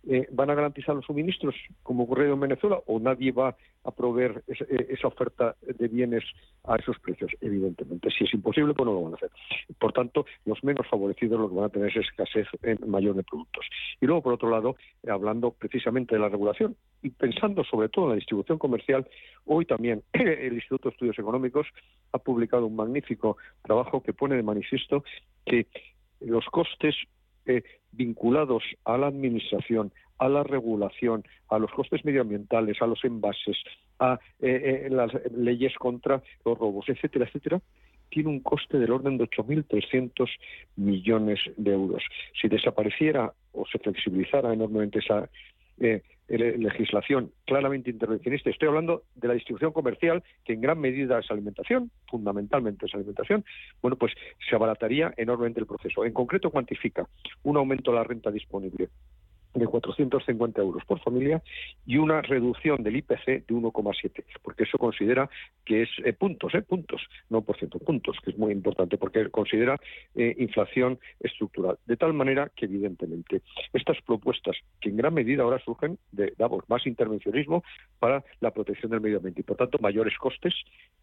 Eh, 0.07 0.27
van 0.33 0.51
a 0.51 0.55
garantizar 0.55 0.95
los 0.95 1.05
suministros, 1.05 1.55
como 1.83 2.05
ocurrió 2.05 2.33
en 2.33 2.41
Venezuela, 2.41 2.81
o 2.87 2.99
nadie 2.99 3.33
va 3.33 3.57
a 3.85 3.91
proveer 3.91 4.43
eh, 4.47 4.87
esa 4.91 5.09
oferta 5.09 5.57
de 5.63 5.89
bienes 5.89 6.25
a 6.65 6.77
esos 6.77 6.99
precios, 6.99 7.31
evidentemente. 7.41 8.11
Si 8.11 8.25
es 8.25 8.35
imposible, 8.35 8.75
pues 8.75 8.87
no 8.87 8.93
lo 8.93 9.03
van 9.03 9.15
a 9.15 9.17
hacer. 9.17 9.31
Por 9.79 9.93
tanto, 9.93 10.27
los 10.45 10.63
menos 10.65 10.87
favorecidos 10.89 11.41
lo 11.41 11.49
que 11.49 11.55
van 11.55 11.65
a 11.65 11.69
tener 11.69 11.89
es 11.89 11.97
escasez 11.97 12.47
mayor 12.87 13.15
de 13.15 13.23
productos. 13.23 13.67
Y 14.01 14.07
luego, 14.07 14.23
por 14.23 14.35
otro 14.35 14.51
lado, 14.51 14.77
hablando 15.09 15.53
precisamente 15.53 16.15
de 16.15 16.21
la 16.21 16.29
regulación 16.29 16.77
y 17.03 17.11
pensando 17.11 17.65
sobre 17.65 17.89
todo 17.89 18.07
en 18.07 18.11
la 18.11 18.17
distribución 18.17 18.59
comercial, 18.59 19.07
hoy 19.45 19.65
también 19.65 20.03
el 20.13 20.55
Instituto 20.55 20.89
de 20.89 20.93
Estudios 20.95 21.19
Económicos 21.19 21.67
ha 22.13 22.19
publicado 22.19 22.67
un 22.67 22.77
magnífico 22.77 23.37
trabajo 23.63 24.03
que 24.03 24.13
pone 24.13 24.37
de 24.37 24.43
manifiesto 24.43 25.05
que 25.45 25.67
los 26.21 26.45
costes 26.47 26.95
eh, 27.47 27.63
vinculados 27.93 28.63
a 28.85 28.99
la 28.99 29.09
administración, 29.09 29.93
a 30.19 30.29
la 30.29 30.43
regulación, 30.43 31.25
a 31.49 31.59
los 31.59 31.71
costes 31.71 32.05
medioambientales, 32.05 32.81
a 32.83 32.87
los 32.87 33.05
envases, 33.05 33.57
a 33.99 34.19
eh, 34.41 34.87
eh, 34.87 34.91
las 34.91 35.13
leyes 35.33 35.75
contra 35.77 36.23
los 36.45 36.59
robos, 36.59 36.89
etcétera, 36.89 37.27
etcétera, 37.27 37.61
tiene 38.11 38.31
un 38.31 38.41
coste 38.41 38.79
del 38.79 38.91
orden 38.91 39.19
de 39.19 39.25
8.300 39.25 40.29
millones 40.77 41.41
de 41.57 41.73
euros. 41.73 42.03
Si 42.41 42.49
desapareciera 42.49 43.33
o 43.53 43.67
se 43.67 43.79
flexibilizara 43.79 44.53
enormemente 44.53 45.01
esa 45.01 45.29
eh, 45.81 46.03
legislación 46.29 47.33
claramente 47.47 47.91
intervencionista. 47.91 48.51
Estoy 48.51 48.69
hablando 48.69 49.05
de 49.15 49.29
la 49.29 49.35
distribución 49.35 49.73
comercial, 49.73 50.23
que 50.45 50.53
en 50.53 50.61
gran 50.61 50.79
medida 50.79 51.19
es 51.19 51.31
alimentación, 51.31 51.91
fundamentalmente 52.07 52.87
es 52.87 52.95
alimentación. 52.95 53.45
Bueno, 53.81 53.97
pues 53.97 54.13
se 54.49 54.55
abarataría 54.55 55.15
enormemente 55.17 55.61
el 55.61 55.67
proceso. 55.67 56.05
En 56.05 56.13
concreto, 56.13 56.51
cuantifica 56.51 57.09
un 57.45 57.57
aumento 57.57 57.91
de 57.91 57.97
la 57.97 58.05
renta 58.05 58.31
disponible 58.31 58.91
de 59.59 59.67
450 59.67 60.61
euros 60.61 60.85
por 60.85 61.01
familia 61.01 61.43
y 61.87 61.97
una 61.97 62.23
reducción 62.23 62.83
del 62.83 62.97
IPC 62.97 63.47
de 63.47 63.55
1,7, 63.55 64.25
porque 64.43 64.65
eso 64.65 64.79
considera 64.79 65.29
que 65.65 65.83
es 65.83 65.89
eh, 66.05 66.13
puntos, 66.13 66.55
eh, 66.55 66.63
puntos, 66.63 67.03
no 67.31 67.43
por 67.43 67.57
ciento, 67.59 67.79
puntos, 67.79 68.17
que 68.25 68.31
es 68.31 68.39
muy 68.39 68.53
importante, 68.53 68.99
porque 68.99 69.29
considera 69.31 69.79
eh, 70.15 70.35
inflación 70.39 70.99
estructural. 71.21 71.79
De 71.87 71.97
tal 71.97 72.13
manera 72.13 72.51
que, 72.55 72.67
evidentemente, 72.67 73.43
estas 73.73 74.01
propuestas, 74.03 74.57
que 74.81 74.91
en 74.91 74.97
gran 74.97 75.15
medida 75.15 75.43
ahora 75.43 75.59
surgen 75.65 75.99
de, 76.13 76.33
más 76.69 76.87
intervencionismo 76.87 77.63
para 77.99 78.25
la 78.41 78.51
protección 78.51 78.91
del 78.91 79.01
medio 79.01 79.19
ambiente 79.19 79.41
y, 79.41 79.45
por 79.45 79.57
tanto, 79.57 79.79
mayores 79.81 80.17
costes 80.19 80.55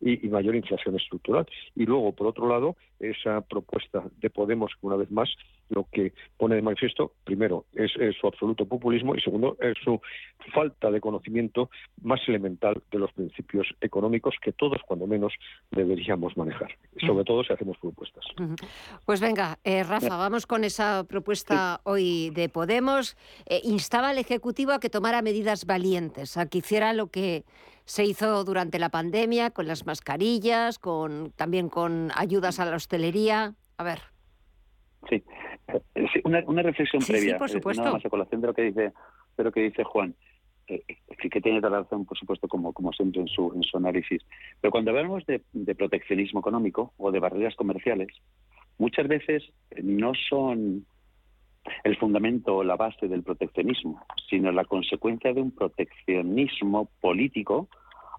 y, 0.02 0.28
mayor 0.30 0.56
inflación 0.56 0.96
estructural. 0.96 1.46
Y 1.76 1.86
luego, 1.86 2.12
por 2.14 2.28
otro 2.28 2.48
lado, 2.48 2.76
esa 3.00 3.42
propuesta 3.42 4.04
de 4.20 4.30
Podemos, 4.30 4.72
que 4.80 4.88
una 4.88 4.96
vez 4.96 5.12
más 5.12 5.30
lo 5.70 5.88
que 5.92 6.14
pone 6.38 6.56
de 6.56 6.62
manifiesto, 6.62 7.14
primero, 7.24 7.66
es, 7.74 7.92
su 8.20 8.28
absoluto 8.46 8.66
populismo 8.66 9.16
y 9.16 9.22
segundo, 9.22 9.58
es 9.60 9.76
su 9.84 10.00
falta 10.54 10.92
de 10.92 11.02
conocimiento 11.02 11.70
más 12.02 12.20
elemental 12.28 12.82
de 12.92 13.00
los 13.00 13.12
principios 13.14 13.68
económicos 13.82 14.36
que 14.42 14.52
todos, 14.52 14.82
cuando 14.86 15.08
menos, 15.08 15.34
deberíamos 15.72 16.38
manejar, 16.38 16.78
sobre 17.06 17.26
todo 17.26 17.44
si 17.44 17.54
hacemos 17.54 17.78
propuestas. 17.78 18.26
Pues 19.06 19.20
venga, 19.20 19.58
eh, 19.64 19.84
Rafa, 19.84 20.18
vamos 20.18 20.46
con 20.46 20.64
esa 20.64 21.06
propuesta 21.08 21.82
hoy 21.84 22.30
de 22.32 22.50
Podemos. 22.50 23.18
Eh, 23.46 23.62
instaba 23.64 24.10
al 24.10 24.18
Ejecutivo 24.18 24.72
a 24.72 24.80
que 24.80 24.90
tomara 24.90 25.22
medidas 25.22 25.66
valientes, 25.66 26.38
a 26.38 26.48
que 26.48 26.60
hiciera 26.60 26.94
lo 26.94 27.08
que 27.08 27.44
se 27.86 28.04
hizo 28.04 28.44
durante 28.44 28.80
la 28.80 28.90
pandemia, 28.90 29.52
con 29.52 29.68
las 29.68 29.86
mascarillas, 29.86 30.80
con 30.80 31.32
también 31.36 31.70
con 31.70 32.12
ayudas 32.16 32.60
a 32.60 32.66
la 32.66 32.76
hostelería. 32.76 33.56
A 33.78 33.84
ver. 33.84 34.15
Sí, 36.16 36.22
una, 36.24 36.42
una 36.48 36.62
reflexión 36.62 37.04
previa, 37.04 37.34
sí, 37.34 37.38
por 37.40 37.50
eh, 37.50 37.54
supuesto. 37.54 37.84
nada 37.84 37.96
más 37.96 38.06
a 38.06 38.10
colación 38.10 38.40
de 38.40 38.48
lo 38.48 38.54
que 38.54 38.62
dice, 38.62 38.94
de 39.38 39.44
lo 39.44 39.52
que 39.52 39.64
dice 39.64 39.84
Juan. 39.84 40.16
Eh, 40.68 40.82
sí 41.22 41.30
que 41.30 41.42
tiene 41.42 41.60
toda 41.60 41.72
la 41.72 41.84
razón, 41.84 42.06
por 42.06 42.18
supuesto, 42.18 42.48
como, 42.48 42.72
como 42.72 42.94
siempre 42.94 43.20
en 43.20 43.28
su, 43.28 43.52
en 43.54 43.64
su 43.64 43.76
análisis. 43.76 44.26
Pero 44.62 44.72
cuando 44.72 44.92
hablamos 44.92 45.26
de, 45.26 45.42
de 45.52 45.76
proteccionismo 45.76 46.40
económico 46.40 46.94
o 46.98 47.12
de 47.12 47.20
barreras 47.20 47.54
comerciales, 47.56 48.08
muchas 48.78 49.10
veces 49.10 49.44
no 49.84 50.14
son 50.30 50.86
el 51.84 51.98
fundamento 51.98 52.56
o 52.56 52.64
la 52.64 52.78
base 52.78 53.10
del 53.10 53.24
proteccionismo, 53.24 54.02
sino 54.30 54.52
la 54.54 54.64
consecuencia 54.64 55.34
de 55.34 55.42
un 55.42 55.52
proteccionismo 55.52 56.90
político 57.02 57.68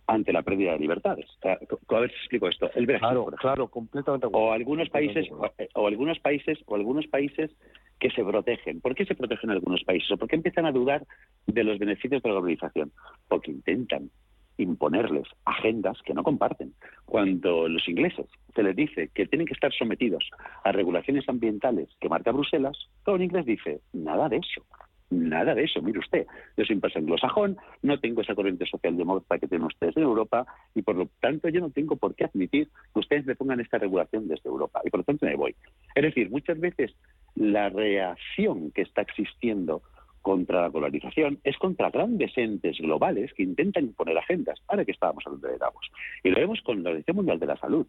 ante 0.07 0.33
la 0.33 0.43
pérdida 0.43 0.73
de 0.73 0.79
libertades. 0.79 1.27
A 1.43 2.01
ver 2.01 2.11
si 2.11 2.17
explico 2.17 2.49
esto. 2.49 2.71
El 2.75 2.87
Brexit, 2.87 3.07
Claro, 3.09 3.27
claro, 3.39 3.69
completamente. 3.69 4.27
o 4.31 4.53
algunos 4.53 4.89
países 4.89 5.27
o, 5.31 5.51
o 5.75 5.87
algunos 5.87 6.19
países 6.21 6.59
o 6.67 6.75
algunos 6.77 7.07
países 7.09 7.51
que 7.99 8.11
se 8.11 8.23
protegen. 8.25 8.81
¿Por 8.81 8.95
qué 8.95 9.05
se 9.07 9.15
protegen 9.15 9.51
algunos 9.51 9.83
países? 9.85 10.11
¿O 10.13 10.17
por 10.17 10.29
qué 10.29 10.37
empiezan 10.37 10.67
a 10.67 10.73
dudar 10.73 11.07
de 11.47 11.65
los 11.65 11.79
beneficios 11.79 12.23
de 12.23 12.29
la 12.29 12.35
globalización? 12.35 12.93
Porque 13.29 13.51
intentan 13.51 14.11
imponerles 14.59 15.27
agendas 15.45 16.01
que 16.03 16.15
no 16.15 16.23
comparten. 16.23 16.73
Cuando 17.05 17.69
los 17.69 17.87
ingleses 17.89 18.27
se 18.55 18.63
les 18.63 18.75
dice 18.75 19.11
que 19.15 19.27
tienen 19.27 19.47
que 19.47 19.53
estar 19.55 19.73
sometidos 19.73 20.29
a 20.65 20.73
regulaciones 20.73 21.29
ambientales 21.29 21.89
que 22.01 22.09
marca 22.09 22.33
Bruselas, 22.33 22.77
todo 23.05 23.17
un 23.17 23.23
inglés 23.23 23.45
dice, 23.45 23.81
nada 23.93 24.29
de 24.29 24.37
eso. 24.39 24.65
Nada 25.09 25.55
de 25.55 25.63
eso, 25.65 25.81
mire 25.83 26.01
usted, 26.01 26.27
yo 26.57 26.65
soy 26.65 26.75
un 26.75 26.81
país 26.81 26.97
anglosajón, 26.97 27.57
no 27.83 28.01
tengo 28.01 28.23
esa 28.23 28.35
corriente 28.35 28.67
socialdemócrata 28.67 29.39
que 29.39 29.47
tienen 29.47 29.69
ustedes 29.69 29.97
en 29.97 30.03
Europa 30.03 30.47
y 30.75 30.83
por 30.83 30.97
lo 30.97 31.09
tanto 31.21 31.49
yo 31.49 31.61
no 31.61 31.71
tengo 31.71 31.95
por 31.95 32.17
qué 32.17 32.25
admitir 32.25 32.69
que 32.93 33.01
ustedes 33.01 33.25
me 33.25 33.37
pongan 33.37 33.61
esta 33.61 33.79
regulación 33.79 34.27
desde 34.27 34.49
Europa 34.49 34.81
y 34.85 34.91
por 34.91 35.01
lo 35.01 35.05
tanto 35.05 35.27
me 35.27 35.37
voy. 35.37 35.55
Es 35.95 36.03
decir, 36.03 36.29
muchas 36.29 36.59
veces 36.59 36.97
la 37.37 37.69
reacción 37.69 38.73
que 38.73 38.83
está 38.83 39.03
existiendo 39.03 39.83
contra 40.23 40.63
la 40.63 40.71
globalización 40.71 41.39
es 41.45 41.57
contra 41.57 41.91
grandes 41.91 42.37
entes 42.37 42.77
globales 42.79 43.33
que 43.35 43.45
intentan 43.45 43.85
imponer 43.85 44.19
agendas. 44.19 44.61
Ahora 44.67 44.85
que 44.85 44.91
estábamos 44.91 45.25
hablando 45.25 45.47
de 45.47 45.57
Davos. 45.57 45.89
Y 46.25 46.31
lo 46.31 46.41
vemos 46.41 46.61
con 46.63 46.83
la 46.83 46.91
Organización 46.91 47.17
Mundial 47.19 47.39
de 47.39 47.47
la 47.47 47.57
Salud, 47.59 47.87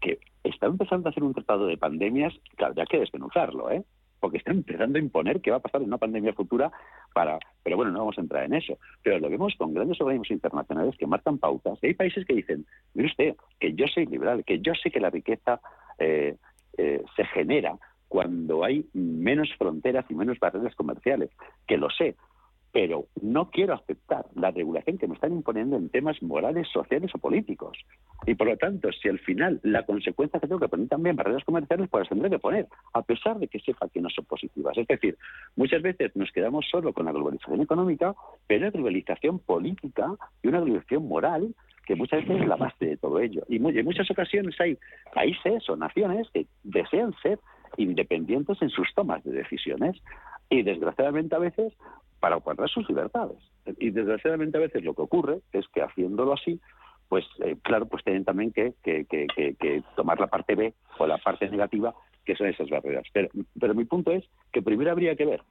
que 0.00 0.20
está 0.44 0.66
empezando 0.66 1.08
a 1.08 1.10
hacer 1.10 1.24
un 1.24 1.34
tratado 1.34 1.66
de 1.66 1.76
pandemias 1.76 2.32
que 2.56 2.64
habría 2.64 2.86
que 2.86 3.00
desmenuzarlo, 3.00 3.72
¿eh? 3.72 3.82
Porque 4.20 4.38
está 4.38 4.52
empezando 4.52 4.98
a 4.98 5.02
imponer 5.02 5.40
qué 5.40 5.50
va 5.50 5.56
a 5.56 5.60
pasar 5.60 5.80
en 5.80 5.88
una 5.88 5.98
pandemia 5.98 6.32
futura 6.34 6.70
para... 7.14 7.38
Pero 7.62 7.76
bueno, 7.76 7.90
no 7.90 8.00
vamos 8.00 8.18
a 8.18 8.20
entrar 8.20 8.44
en 8.44 8.54
eso. 8.54 8.78
Pero 9.02 9.18
lo 9.18 9.30
vemos 9.30 9.54
con 9.56 9.74
grandes 9.74 10.00
organismos 10.00 10.30
internacionales 10.30 10.96
que 10.98 11.06
marcan 11.06 11.38
pautas. 11.38 11.78
Y 11.82 11.88
hay 11.88 11.94
países 11.94 12.24
que 12.26 12.34
dicen, 12.34 12.66
mire 12.94 13.08
usted, 13.08 13.36
que 13.58 13.74
yo 13.74 13.86
soy 13.86 14.06
liberal, 14.06 14.44
que 14.44 14.60
yo 14.60 14.74
sé 14.74 14.90
que 14.90 15.00
la 15.00 15.10
riqueza 15.10 15.60
eh, 15.98 16.36
eh, 16.78 17.02
se 17.16 17.24
genera 17.24 17.76
cuando 18.08 18.64
hay 18.64 18.86
menos 18.92 19.48
fronteras 19.56 20.04
y 20.08 20.14
menos 20.14 20.38
barreras 20.40 20.74
comerciales, 20.74 21.30
que 21.66 21.76
lo 21.76 21.88
sé, 21.90 22.16
pero 22.72 23.06
no 23.20 23.50
quiero 23.50 23.74
aceptar 23.74 24.26
la 24.34 24.50
regulación 24.50 24.98
que 24.98 25.08
me 25.08 25.14
están 25.14 25.32
imponiendo 25.32 25.76
en 25.76 25.88
temas 25.88 26.22
morales, 26.22 26.68
sociales 26.72 27.10
o 27.14 27.18
políticos. 27.18 27.76
Y 28.26 28.34
por 28.34 28.46
lo 28.46 28.56
tanto, 28.56 28.90
si 28.92 29.08
al 29.08 29.18
final 29.18 29.60
la 29.62 29.84
consecuencia 29.84 30.38
que 30.38 30.46
tengo 30.46 30.60
que 30.60 30.68
poner 30.68 30.88
también 30.88 31.16
barreras 31.16 31.44
comerciales, 31.44 31.88
pues 31.90 32.02
las 32.02 32.08
tendré 32.08 32.30
que 32.30 32.38
poner, 32.38 32.68
a 32.92 33.02
pesar 33.02 33.38
de 33.38 33.48
que 33.48 33.58
sepa 33.60 33.88
que 33.88 34.00
no 34.00 34.08
son 34.10 34.24
positivas. 34.24 34.76
Es 34.78 34.86
decir, 34.86 35.16
muchas 35.56 35.82
veces 35.82 36.14
nos 36.14 36.30
quedamos 36.30 36.66
solo 36.70 36.92
con 36.92 37.06
la 37.06 37.12
globalización 37.12 37.60
económica, 37.60 38.14
pero 38.46 38.66
hay 38.66 38.70
globalización 38.70 39.40
política 39.40 40.14
y 40.42 40.48
una 40.48 40.60
globalización 40.60 41.08
moral 41.08 41.54
que 41.86 41.96
muchas 41.96 42.20
veces 42.20 42.42
es 42.42 42.48
la 42.48 42.56
base 42.56 42.86
de 42.86 42.96
todo 42.96 43.18
ello. 43.18 43.42
Y 43.48 43.56
en 43.56 43.84
muchas 43.84 44.08
ocasiones 44.10 44.54
hay 44.60 44.78
países 45.12 45.68
o 45.68 45.76
naciones 45.76 46.28
que 46.32 46.46
desean 46.62 47.14
ser 47.20 47.40
independientes 47.76 48.60
en 48.62 48.70
sus 48.70 48.94
tomas 48.94 49.24
de 49.24 49.32
decisiones 49.32 50.00
y 50.48 50.62
desgraciadamente 50.62 51.34
a 51.34 51.38
veces 51.38 51.72
para 52.20 52.36
guardar 52.36 52.68
sus 52.68 52.88
libertades. 52.88 53.38
Y 53.78 53.90
desgraciadamente 53.90 54.58
a 54.58 54.60
veces 54.60 54.84
lo 54.84 54.94
que 54.94 55.02
ocurre 55.02 55.40
es 55.52 55.66
que 55.68 55.82
haciéndolo 55.82 56.34
así, 56.34 56.60
pues 57.08 57.24
eh, 57.40 57.56
claro, 57.62 57.86
pues 57.86 58.04
tienen 58.04 58.24
también 58.24 58.52
que, 58.52 58.74
que- 58.82 59.04
que- 59.06 59.26
que- 59.58 59.82
tomar 59.96 60.20
la 60.20 60.28
parte 60.28 60.54
B 60.54 60.74
o 60.98 61.06
la 61.06 61.18
parte 61.18 61.48
negativa, 61.50 61.94
que 62.24 62.36
son 62.36 62.46
esas 62.46 62.68
barreras. 62.70 63.04
Pero, 63.12 63.28
pero 63.58 63.74
mi 63.74 63.84
punto 63.84 64.12
es 64.12 64.24
que 64.52 64.62
primero 64.62 64.90
habría 64.92 65.16
que 65.16 65.24
ver 65.24 65.42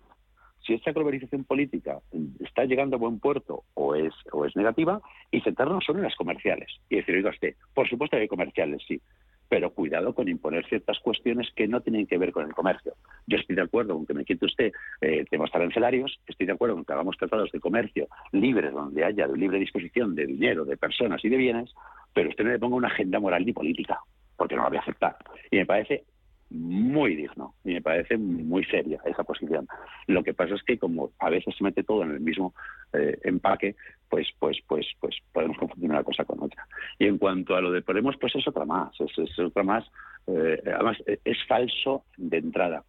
si 0.65 0.73
esta 0.73 0.91
globalización 0.91 1.45
política 1.45 1.99
está 2.39 2.65
llegando 2.65 2.95
a 2.97 2.99
buen 2.99 3.19
puerto 3.19 3.63
o 3.73 3.95
es, 3.95 4.13
o 4.31 4.45
es 4.45 4.55
negativa 4.55 5.01
y 5.31 5.41
centrarnos 5.41 5.83
solo 5.85 5.99
en 5.99 6.05
las 6.05 6.15
comerciales. 6.15 6.69
Y 6.89 6.97
decir, 6.97 7.15
oiga 7.15 7.31
usted, 7.31 7.55
por 7.73 7.89
supuesto 7.89 8.15
que 8.17 8.21
hay 8.23 8.27
comerciales, 8.27 8.81
sí, 8.87 9.01
pero 9.49 9.71
cuidado 9.71 10.13
con 10.13 10.29
imponer 10.29 10.65
ciertas 10.67 10.99
cuestiones 10.99 11.49
que 11.55 11.67
no 11.67 11.81
tienen 11.81 12.05
que 12.05 12.19
ver 12.19 12.31
con 12.31 12.45
el 12.45 12.53
comercio. 12.53 12.93
Yo 13.25 13.37
estoy 13.37 13.55
de 13.55 13.63
acuerdo 13.63 13.95
con 13.95 14.05
que 14.05 14.13
me 14.13 14.23
quite 14.23 14.45
usted 14.45 14.71
eh, 15.01 15.25
temas 15.29 15.49
arancelarios, 15.53 16.19
estoy 16.27 16.45
de 16.45 16.53
acuerdo 16.53 16.75
con 16.75 16.85
que 16.85 16.93
hagamos 16.93 17.17
tratados 17.17 17.51
de 17.51 17.59
comercio 17.59 18.07
libres, 18.31 18.71
donde 18.71 19.03
haya 19.03 19.27
libre 19.27 19.59
disposición 19.59 20.13
de 20.15 20.27
dinero, 20.27 20.65
de 20.65 20.77
personas 20.77 21.25
y 21.25 21.29
de 21.29 21.37
bienes, 21.37 21.73
pero 22.13 22.29
usted 22.29 22.43
no 22.43 22.51
le 22.51 22.59
ponga 22.59 22.75
una 22.75 22.87
agenda 22.89 23.19
moral 23.19 23.43
ni 23.43 23.51
política, 23.51 23.99
porque 24.37 24.55
no 24.55 24.63
la 24.63 24.69
voy 24.69 24.77
a 24.77 24.81
aceptar. 24.81 25.17
Y 25.49 25.57
me 25.57 25.65
parece 25.65 26.03
muy 26.51 27.15
digno 27.15 27.53
y 27.63 27.73
me 27.73 27.81
parece 27.81 28.17
muy 28.17 28.63
seria 28.65 28.99
esa 29.05 29.23
posición. 29.23 29.67
Lo 30.07 30.23
que 30.23 30.33
pasa 30.33 30.55
es 30.55 30.63
que 30.63 30.77
como 30.77 31.11
a 31.19 31.29
veces 31.29 31.55
se 31.55 31.63
mete 31.63 31.83
todo 31.83 32.03
en 32.03 32.11
el 32.11 32.19
mismo 32.19 32.53
eh, 32.93 33.17
empaque, 33.23 33.75
pues 34.09 34.27
pues 34.39 34.57
pues 34.67 34.87
pues 34.99 35.15
podemos 35.31 35.57
confundir 35.57 35.89
una 35.89 36.03
cosa 36.03 36.25
con 36.25 36.41
otra. 36.41 36.67
Y 36.97 37.05
en 37.05 37.17
cuanto 37.17 37.55
a 37.55 37.61
lo 37.61 37.71
de 37.71 37.81
Podemos, 37.81 38.17
pues 38.17 38.35
es 38.35 38.47
otra 38.47 38.65
más, 38.65 38.91
es, 38.99 39.17
es 39.17 39.39
otra 39.39 39.63
más. 39.63 39.85
eh, 40.27 40.61
además 40.65 40.97
eh, 41.05 41.19
es 41.23 41.37
falso 41.47 42.03
de 42.17 42.37
entrada. 42.37 42.83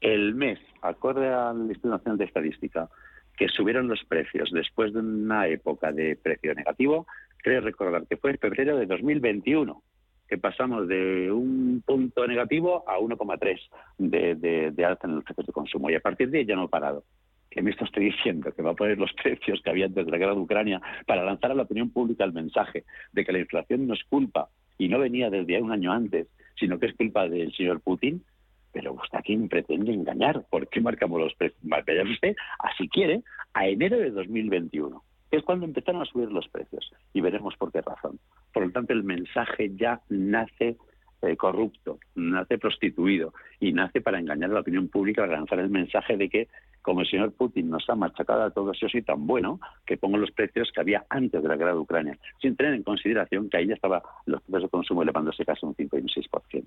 El 0.00 0.34
mes, 0.34 0.58
acorde 0.82 1.28
al 1.32 1.58
Instituto 1.62 1.90
Nacional 1.90 2.18
de 2.18 2.24
Estadística, 2.26 2.88
que 3.36 3.48
subieron 3.48 3.88
los 3.88 4.04
precios 4.04 4.50
después 4.52 4.92
de 4.92 5.00
una 5.00 5.48
época 5.48 5.92
de 5.92 6.16
precio 6.16 6.54
negativo, 6.54 7.06
creo 7.38 7.60
recordar 7.60 8.06
que 8.06 8.16
fue 8.16 8.32
en 8.32 8.38
febrero 8.38 8.76
de 8.76 8.86
2021 8.86 9.82
que 10.28 10.38
pasamos 10.38 10.88
de 10.88 11.30
un 11.30 11.82
punto 11.84 12.26
negativo 12.26 12.82
a 12.88 12.98
1,3 12.98 13.60
de, 13.98 14.34
de, 14.34 14.66
en 15.02 15.14
los 15.16 15.24
precios 15.24 15.46
de 15.46 15.52
consumo. 15.52 15.90
Y 15.90 15.94
a 15.94 16.00
partir 16.00 16.30
de 16.30 16.38
ahí 16.38 16.46
ya 16.46 16.56
no 16.56 16.64
he 16.64 16.68
parado. 16.68 17.04
Que 17.54 17.62
me 17.62 17.70
esto 17.70 17.84
estoy 17.84 18.06
diciendo, 18.06 18.50
que 18.52 18.62
va 18.62 18.72
a 18.72 18.74
poner 18.74 18.98
los 18.98 19.12
precios 19.22 19.60
que 19.62 19.70
había 19.70 19.86
antes 19.86 20.04
de 20.04 20.10
la 20.10 20.18
guerra 20.18 20.34
de 20.34 20.40
Ucrania 20.40 20.82
para 21.06 21.24
lanzar 21.24 21.52
a 21.52 21.54
la 21.54 21.62
opinión 21.62 21.90
pública 21.90 22.24
el 22.24 22.32
mensaje 22.32 22.84
de 23.12 23.24
que 23.24 23.32
la 23.32 23.38
inflación 23.38 23.86
no 23.86 23.94
es 23.94 24.02
culpa 24.04 24.48
y 24.76 24.88
no 24.88 24.98
venía 24.98 25.30
desde 25.30 25.62
un 25.62 25.70
año 25.70 25.92
antes, 25.92 26.26
sino 26.58 26.80
que 26.80 26.86
es 26.86 26.96
culpa 26.96 27.28
del 27.28 27.54
señor 27.54 27.80
Putin. 27.80 28.24
Pero 28.72 28.94
usted 28.94 29.20
quién 29.24 29.48
pretende 29.48 29.92
engañar. 29.92 30.44
¿Por 30.50 30.68
qué 30.68 30.80
marcamos 30.80 31.20
los 31.20 31.34
precios? 31.34 31.60
Vaya 31.62 32.02
usted, 32.02 32.34
así 32.58 32.88
quiere, 32.88 33.22
a 33.52 33.68
enero 33.68 33.98
de 33.98 34.10
2021 34.10 35.00
que 35.30 35.38
es 35.38 35.44
cuando 35.44 35.66
empezaron 35.66 36.00
a 36.00 36.04
subir 36.04 36.30
los 36.30 36.46
precios. 36.46 36.92
Y 37.12 37.20
veremos 37.20 37.56
por 37.56 37.72
qué 37.72 37.80
razón. 37.80 38.20
Por 38.52 38.66
lo 38.66 38.70
tanto, 38.70 38.92
el 38.92 39.02
mensaje 39.02 39.72
ya 39.74 40.00
nace 40.08 40.76
eh, 41.26 41.36
corrupto, 41.36 41.98
nace 42.14 42.58
prostituido 42.58 43.32
y 43.60 43.72
nace 43.72 44.00
para 44.00 44.18
engañar 44.18 44.50
a 44.50 44.54
la 44.54 44.60
opinión 44.60 44.88
pública, 44.88 45.22
para 45.22 45.36
lanzar 45.36 45.58
el 45.60 45.70
mensaje 45.70 46.16
de 46.16 46.28
que, 46.28 46.48
como 46.82 47.00
el 47.00 47.08
señor 47.08 47.32
Putin 47.32 47.70
nos 47.70 47.88
ha 47.88 47.94
machacado 47.94 48.42
a 48.42 48.50
todos, 48.50 48.78
yo 48.80 48.88
soy 48.88 49.02
tan 49.02 49.26
bueno 49.26 49.60
que 49.86 49.96
pongo 49.96 50.18
los 50.18 50.30
precios 50.30 50.70
que 50.72 50.80
había 50.80 51.04
antes 51.08 51.42
de 51.42 51.48
la 51.48 51.56
guerra 51.56 51.72
de 51.72 51.78
Ucrania, 51.78 52.18
sin 52.40 52.56
tener 52.56 52.74
en 52.74 52.82
consideración 52.82 53.48
que 53.48 53.56
ahí 53.56 53.66
ya 53.66 53.74
estaban 53.74 54.02
los 54.26 54.42
precios 54.42 54.64
de 54.64 54.68
consumo 54.68 55.02
elevándose 55.02 55.44
casi 55.44 55.64
un 55.64 55.74
5 55.74 55.98
y 55.98 56.00
un 56.00 56.08
6%. 56.08 56.64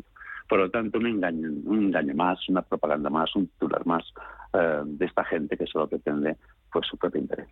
Por 0.48 0.60
lo 0.60 0.70
tanto, 0.72 0.98
un 0.98 1.08
engaño, 1.08 1.50
un 1.66 1.86
engaño 1.86 2.16
más, 2.16 2.48
una 2.50 2.62
propaganda 2.62 3.10
más, 3.10 3.36
un 3.36 3.48
titular 3.48 3.86
más 3.86 4.04
eh, 4.54 4.82
de 4.86 5.06
esta 5.06 5.24
gente 5.26 5.58
que 5.58 5.68
solo 5.68 5.88
pretende 5.88 6.36
pues, 6.72 6.88
su 6.88 6.98
propio 6.98 7.22
interés. 7.22 7.50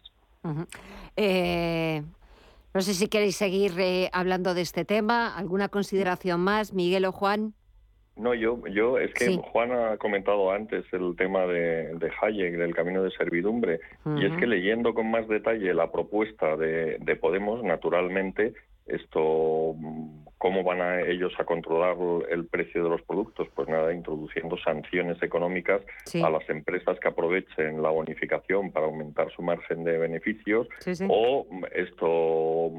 No 2.76 2.82
sé 2.82 2.94
si 2.94 3.08
queréis 3.08 3.38
seguir 3.38 3.72
hablando 4.12 4.54
de 4.54 4.62
este 4.62 4.84
tema. 4.84 5.36
¿Alguna 5.36 5.70
consideración 5.70 6.42
más, 6.42 6.74
Miguel 6.74 7.06
o 7.06 7.14
Juan? 7.14 7.54
No, 8.18 8.34
yo, 8.34 8.62
yo 8.68 9.00
es 9.00 9.14
que 9.14 9.38
Juan 9.38 9.72
ha 9.72 9.98
comentado 9.98 10.52
antes 10.52 10.86
el 10.92 11.16
tema 11.18 11.46
de, 11.46 11.96
de 11.96 12.12
Hayek, 12.22 12.58
del 12.58 12.76
camino 12.76 13.02
de 13.02 13.12
servidumbre, 13.12 13.80
y 14.18 14.26
es 14.26 14.34
que 14.38 14.46
leyendo 14.46 14.94
con 14.94 15.10
más 15.10 15.28
detalle 15.28 15.74
la 15.74 15.92
propuesta 15.92 16.58
de, 16.58 16.98
de 17.00 17.16
Podemos, 17.16 17.64
naturalmente, 17.64 18.54
esto 18.86 19.76
¿Cómo 20.38 20.64
van 20.64 20.82
a 20.82 21.02
ellos 21.02 21.34
a 21.40 21.46
controlar 21.46 21.96
el 22.30 22.46
precio 22.46 22.84
de 22.84 22.90
los 22.90 23.02
productos? 23.04 23.48
Pues 23.56 23.68
nada, 23.68 23.94
introduciendo 23.94 24.58
sanciones 24.58 25.22
económicas 25.24 25.82
a 26.22 26.30
las 26.30 26.48
empresas 26.50 27.00
que 27.00 27.08
aprovechen 27.08 27.82
la 27.82 27.90
bonificación 27.90 28.72
para 28.72 28.86
aumentar 28.86 29.32
su 29.32 29.42
margen 29.42 29.84
de 29.84 29.98
beneficios 29.98 30.68
o 31.08 31.48
esto 31.74 32.72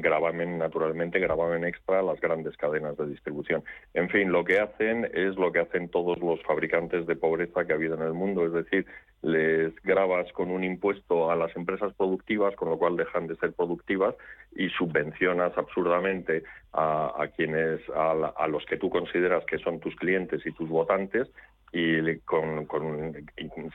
gravamen, 0.00 0.58
naturalmente, 0.58 1.18
gravamen 1.18 1.64
extra 1.64 2.00
a 2.00 2.02
las 2.02 2.20
grandes 2.20 2.56
cadenas 2.56 2.96
de 2.96 3.06
distribución. 3.08 3.64
En 3.94 4.08
fin, 4.08 4.30
lo 4.30 4.44
que 4.44 4.60
hacen 4.60 5.10
es 5.12 5.36
lo 5.36 5.52
que 5.52 5.60
hacen 5.60 5.88
todos 5.88 6.18
los 6.18 6.42
fabricantes 6.42 7.06
de 7.06 7.16
pobreza 7.16 7.64
que 7.64 7.72
ha 7.72 7.76
habido 7.76 7.94
en 7.94 8.02
el 8.02 8.14
mundo, 8.14 8.46
es 8.46 8.52
decir, 8.52 8.86
les 9.22 9.72
grabas 9.82 10.30
con 10.32 10.50
un 10.50 10.64
impuesto 10.64 11.30
a 11.30 11.36
las 11.36 11.54
empresas 11.56 11.94
productivas, 11.94 12.54
con 12.56 12.70
lo 12.70 12.78
cual 12.78 12.96
dejan 12.96 13.28
de 13.28 13.36
ser 13.36 13.52
productivas, 13.52 14.14
y 14.54 14.68
subvencionas 14.70 15.56
absurdamente 15.56 16.42
a, 16.72 17.26
quienes, 17.36 17.80
a, 17.94 18.46
los 18.48 18.64
que 18.66 18.76
tú 18.76 18.90
consideras 18.90 19.44
que 19.46 19.58
son 19.58 19.80
tus 19.80 19.94
clientes 19.96 20.44
y 20.44 20.52
tus 20.52 20.68
votantes, 20.68 21.28
y 21.72 22.18
con, 22.18 22.68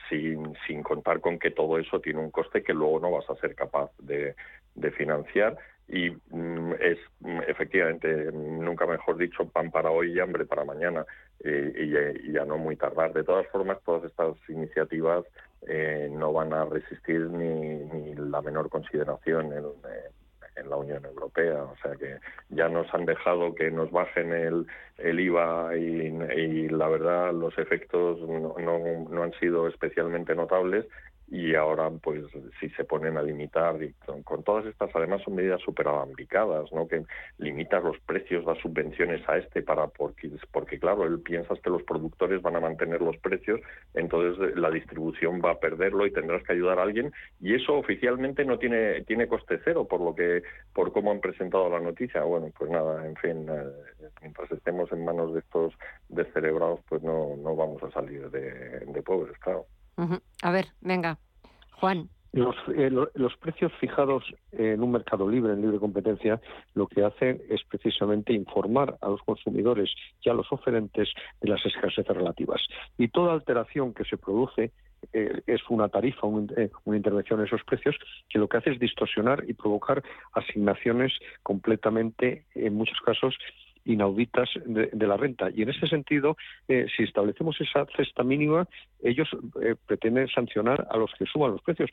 sin, 0.08 0.54
sin, 0.66 0.82
contar 0.82 1.20
con 1.20 1.38
que 1.38 1.50
todo 1.50 1.78
eso 1.78 2.00
tiene 2.00 2.20
un 2.20 2.30
coste 2.30 2.62
que 2.62 2.74
luego 2.74 3.00
no 3.00 3.10
vas 3.10 3.28
a 3.28 3.36
ser 3.36 3.54
capaz 3.54 3.90
de, 3.98 4.34
financiar 4.96 5.58
y 5.88 6.10
mm, 6.10 6.74
es 6.80 6.98
mm, 7.20 7.40
efectivamente, 7.48 8.30
nunca 8.32 8.86
mejor 8.86 9.16
dicho, 9.16 9.48
pan 9.48 9.70
para 9.70 9.90
hoy 9.90 10.12
y 10.12 10.20
hambre 10.20 10.44
para 10.44 10.64
mañana 10.64 11.04
y, 11.42 12.32
ya 12.32 12.44
no 12.44 12.58
muy 12.58 12.76
tardar. 12.76 13.12
De 13.12 13.24
todas 13.24 13.46
formas, 13.48 13.78
todas 13.84 14.04
estas 14.04 14.36
iniciativas 14.48 15.24
eh, 15.66 16.08
no 16.12 16.32
van 16.32 16.52
a 16.52 16.64
resistir 16.66 17.20
ni, 17.30 18.14
la 18.14 18.42
menor 18.42 18.68
consideración 18.68 19.52
en, 19.52 19.64
en, 20.56 20.68
la 20.68 20.76
Unión 20.76 21.04
Europea. 21.06 21.62
O 21.62 21.76
sea 21.82 21.96
que 21.96 22.18
ya 22.50 22.68
nos 22.68 22.92
han 22.92 23.06
dejado 23.06 23.54
que 23.54 23.70
nos 23.70 23.90
bajen 23.90 24.32
el, 24.32 24.66
el 24.98 25.20
IVA 25.20 25.76
y, 25.76 26.68
la 26.68 26.88
verdad 26.88 27.32
los 27.32 27.56
efectos 27.56 28.20
no, 28.20 28.54
no 28.58 29.22
han 29.22 29.32
sido 29.40 29.68
especialmente 29.68 30.34
notables 30.34 30.86
y 31.30 31.54
ahora 31.54 31.90
pues 32.02 32.24
si 32.58 32.70
se 32.70 32.84
ponen 32.84 33.18
a 33.18 33.22
limitar 33.22 33.82
y 33.82 33.92
con, 34.24 34.42
todas 34.42 34.64
estas 34.66 34.90
además 34.94 35.20
son 35.22 35.34
medidas 35.34 35.60
súper 35.60 35.88
alambicadas 35.88 36.72
no 36.72 36.88
que 36.88 37.04
limitas 37.36 37.84
los 37.84 37.98
precios 38.00 38.44
las 38.44 38.58
subvenciones 38.58 39.28
a 39.28 39.36
este 39.36 39.62
para 39.62 39.88
porque 39.88 40.30
porque 40.52 40.78
claro 40.78 41.04
él 41.04 41.20
piensas 41.20 41.60
que 41.60 41.70
los 41.70 41.82
productores 41.82 42.40
van 42.40 42.56
a 42.56 42.60
mantener 42.60 43.02
los 43.02 43.16
precios 43.18 43.60
entonces 43.94 44.56
la 44.56 44.70
distribución 44.70 45.42
va 45.44 45.52
a 45.52 45.58
perderlo 45.58 46.06
y 46.06 46.12
tendrás 46.12 46.42
que 46.44 46.52
ayudar 46.52 46.78
a 46.78 46.82
alguien 46.82 47.12
y 47.40 47.54
eso 47.54 47.74
oficialmente 47.74 48.44
no 48.44 48.58
tiene 48.58 49.02
tiene 49.04 49.28
coste 49.28 49.60
cero 49.64 49.86
por 49.86 50.00
lo 50.00 50.14
que 50.14 50.42
por 50.72 50.92
cómo 50.92 51.10
han 51.10 51.20
presentado 51.20 51.68
la 51.68 51.80
noticia. 51.80 52.22
Bueno 52.22 52.50
pues 52.56 52.70
nada 52.70 53.06
en 53.06 53.16
fin 53.16 53.46
eh, 53.48 54.08
mientras 54.22 54.50
estemos 54.50 54.90
en 54.92 55.04
manos 55.04 55.34
de 55.34 55.40
estos 55.40 55.74
descerebrados 56.08 56.80
pues 56.88 57.02
no 57.02 57.36
no 57.36 57.54
vamos 57.54 57.82
a 57.82 57.90
salir 57.90 58.30
de, 58.30 58.80
de 58.80 59.02
pobres 59.02 59.36
claro 59.38 59.66
a 60.42 60.50
ver, 60.50 60.68
venga, 60.80 61.18
Juan. 61.72 62.08
Eh, 62.34 62.90
los, 62.90 63.36
precios 63.38 63.72
fijados 63.80 64.22
en 64.52 64.82
un 64.82 64.92
mercado 64.92 65.28
libre, 65.28 65.54
en 65.54 65.62
libre 65.62 65.78
competencia, 65.78 66.40
lo 66.74 66.86
que 66.86 67.02
hacen 67.02 67.40
es 67.48 67.62
precisamente 67.64 68.32
informar 68.32 68.98
a 69.00 69.08
los 69.08 69.22
consumidores 69.22 69.90
y 70.22 70.28
a 70.28 70.34
los 70.34 70.46
oferentes 70.52 71.08
de 71.40 71.48
las 71.48 71.64
escasez 71.64 72.06
relativas. 72.06 72.60
Y 72.98 73.08
toda 73.08 73.32
alteración 73.32 73.94
que 73.94 74.04
se 74.04 74.18
produce 74.18 74.72
eh, 75.12 75.40
es 75.46 75.60
una 75.70 75.88
tarifa, 75.88 76.26
eh, 76.56 76.70
una 76.84 76.96
intervención 76.96 77.40
en 77.40 77.46
esos 77.46 77.64
precios, 77.64 77.96
que 78.28 78.38
lo 78.38 78.48
que 78.48 78.58
hace 78.58 78.70
es 78.70 78.78
distorsionar 78.78 79.44
y 79.48 79.54
provocar 79.54 80.02
asignaciones 80.32 81.12
completamente, 81.42 82.44
en 82.54 82.74
muchos 82.74 83.00
casos, 83.00 83.36
inauditas 83.88 84.48
de, 84.66 85.06
la 85.06 85.16
renta. 85.16 85.48
Y 85.50 85.62
en 85.62 85.70
ese 85.70 85.86
sentido, 85.88 86.36
eh, 86.68 86.86
si 86.94 87.04
establecemos 87.04 87.60
esa 87.60 87.86
cesta 87.96 88.22
mínima, 88.22 88.68
ellos 89.02 89.28
eh, 89.62 89.74
pretenden 89.86 90.28
sancionar 90.28 90.86
a 90.90 90.96
los 90.98 91.10
que 91.18 91.24
suban 91.24 91.52
los 91.52 91.62
precios 91.62 91.90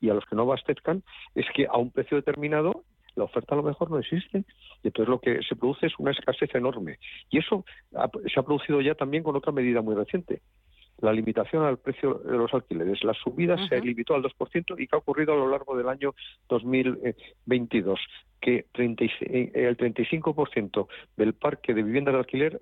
y 0.00 0.08
a 0.08 0.14
los 0.14 0.24
que 0.24 0.34
no 0.34 0.42
abastezcan, 0.42 1.02
es 1.34 1.46
que 1.54 1.66
a 1.66 1.76
un 1.76 1.90
precio 1.90 2.16
determinado 2.16 2.84
la 3.16 3.24
oferta 3.24 3.54
a 3.54 3.56
lo 3.56 3.62
mejor 3.62 3.90
no 3.90 3.98
existe. 3.98 4.44
Y 4.82 4.88
entonces 4.88 5.08
lo 5.08 5.20
que 5.20 5.40
se 5.42 5.56
produce 5.56 5.86
es 5.86 5.98
una 5.98 6.12
escasez 6.12 6.54
enorme. 6.54 6.98
Y 7.30 7.38
eso 7.38 7.64
se 7.92 8.40
ha 8.40 8.42
producido 8.42 8.80
ya 8.80 8.94
también 8.94 9.22
con 9.22 9.36
otra 9.36 9.52
medida 9.52 9.82
muy 9.82 9.94
reciente, 9.94 10.40
la 10.98 11.12
limitación 11.12 11.64
al 11.64 11.78
precio 11.78 12.14
de 12.14 12.36
los 12.36 12.52
alquileres. 12.54 13.02
La 13.04 13.14
subida 13.14 13.56
se 13.68 13.80
limitó 13.80 14.14
al 14.14 14.22
2% 14.22 14.74
y 14.78 14.86
que 14.86 14.96
ha 14.96 14.98
ocurrido 14.98 15.34
a 15.34 15.36
lo 15.36 15.48
largo 15.48 15.76
del 15.76 15.88
año 15.88 16.14
2022, 16.48 18.00
que 18.40 18.66
eh, 18.74 19.50
el 19.54 19.76
35% 19.76 20.88
del 21.16 21.34
parque 21.34 21.74
de 21.74 21.82
viviendas 21.82 22.14
de 22.14 22.18
alquiler 22.18 22.60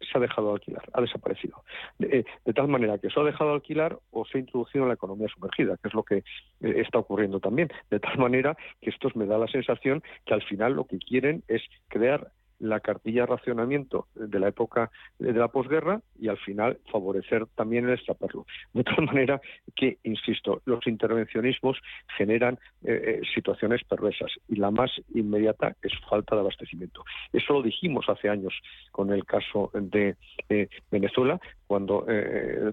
se 0.00 0.18
ha 0.18 0.20
dejado 0.20 0.48
de 0.48 0.54
alquilar, 0.54 0.82
ha 0.92 1.00
desaparecido. 1.00 1.62
De, 1.98 2.18
eh, 2.18 2.52
tal 2.52 2.68
manera 2.68 2.98
que 2.98 3.10
se 3.10 3.18
ha 3.18 3.24
dejado 3.24 3.50
de 3.50 3.56
alquilar 3.56 3.98
o 4.10 4.24
se 4.24 4.38
ha 4.38 4.40
introducido 4.40 4.84
en 4.84 4.88
la 4.88 4.94
economía 4.94 5.28
sumergida, 5.28 5.76
que 5.78 5.88
es 5.88 5.94
lo 5.94 6.02
que 6.02 6.16
eh, 6.16 6.24
está 6.60 6.98
ocurriendo 6.98 7.40
también. 7.40 7.68
De 7.90 8.00
tal 8.00 8.18
manera 8.18 8.56
que 8.80 8.90
esto 8.90 9.08
me 9.14 9.26
da 9.26 9.38
la 9.38 9.48
sensación 9.48 10.02
que 10.24 10.34
al 10.34 10.42
final 10.42 10.74
lo 10.74 10.86
que 10.86 10.98
quieren 10.98 11.42
es 11.48 11.62
crear 11.88 12.30
la 12.58 12.80
cartilla 12.80 13.22
de 13.22 13.26
racionamiento 13.26 14.06
de 14.14 14.38
la 14.38 14.48
época 14.48 14.90
de 15.18 15.32
la 15.32 15.48
posguerra 15.48 16.00
y 16.18 16.28
al 16.28 16.38
final 16.38 16.78
favorecer 16.90 17.46
también 17.54 17.86
el 17.86 17.94
extraperlo. 17.94 18.46
De 18.72 18.84
tal 18.84 19.04
manera 19.06 19.40
que, 19.74 19.98
insisto, 20.04 20.62
los 20.64 20.86
intervencionismos 20.86 21.78
generan 22.16 22.58
eh, 22.84 23.20
eh, 23.22 23.22
situaciones 23.34 23.82
perversas 23.84 24.32
y 24.48 24.56
la 24.56 24.70
más 24.70 24.90
inmediata 25.14 25.76
es 25.82 25.92
falta 26.08 26.34
de 26.34 26.40
abastecimiento. 26.40 27.04
Eso 27.32 27.54
lo 27.54 27.62
dijimos 27.62 28.08
hace 28.08 28.28
años 28.28 28.54
con 28.90 29.12
el 29.12 29.24
caso 29.24 29.70
de 29.74 30.16
eh, 30.48 30.68
Venezuela, 30.90 31.40
cuando 31.66 32.06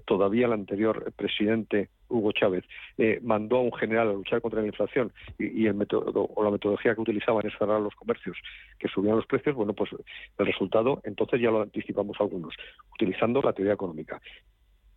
todavía 0.05 0.45
el 0.45 0.53
anterior 0.53 1.11
presidente 1.15 1.89
Hugo 2.13 2.31
Chávez 2.31 2.63
eh, 2.97 3.19
mandó 3.21 3.57
a 3.57 3.61
un 3.61 3.73
general 3.73 4.09
a 4.09 4.13
luchar 4.13 4.41
contra 4.41 4.61
la 4.61 4.67
inflación 4.67 5.11
y, 5.39 5.65
el 5.65 5.73
método 5.73 6.29
o 6.35 6.43
la 6.43 6.51
metodología 6.51 6.93
que 6.95 7.01
utilizaban 7.01 7.45
es 7.45 7.53
cerrar 7.57 7.81
los 7.81 7.95
comercios 7.95 8.37
que 8.79 8.87
subían 8.87 9.15
los 9.15 9.25
precios, 9.25 9.55
bueno, 9.55 9.73
pues 9.73 9.89
el 10.37 10.45
resultado 10.45 11.01
entonces 11.03 11.41
ya 11.41 11.51
lo 11.51 11.61
anticipamos 11.61 12.17
algunos, 12.19 12.53
utilizando 12.93 13.41
la 13.41 13.53
teoría 13.53 13.73
económica. 13.73 14.21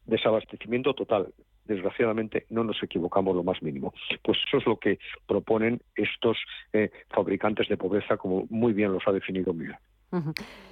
Desabastecimiento 0.05 0.95
total. 0.95 1.33
Desgraciadamente 1.65 2.47
no 2.51 2.63
nos 2.63 2.81
equivocamos 2.81 3.35
lo 3.35 3.43
más 3.43 3.61
mínimo. 3.61 3.93
Pues 4.23 4.39
eso 4.47 4.59
es 4.59 4.67
lo 4.67 4.79
que 4.79 5.01
proponen 5.27 5.81
estos 5.97 6.39
eh, 6.73 6.91
fabricantes 7.11 7.69
de 7.69 7.77
pobreza, 7.77 8.17
como 8.17 8.47
muy 8.49 8.73
bien 8.73 8.93
los 8.93 9.03
ha 9.09 9.13
definido 9.13 9.53
Miguel. 9.53 9.77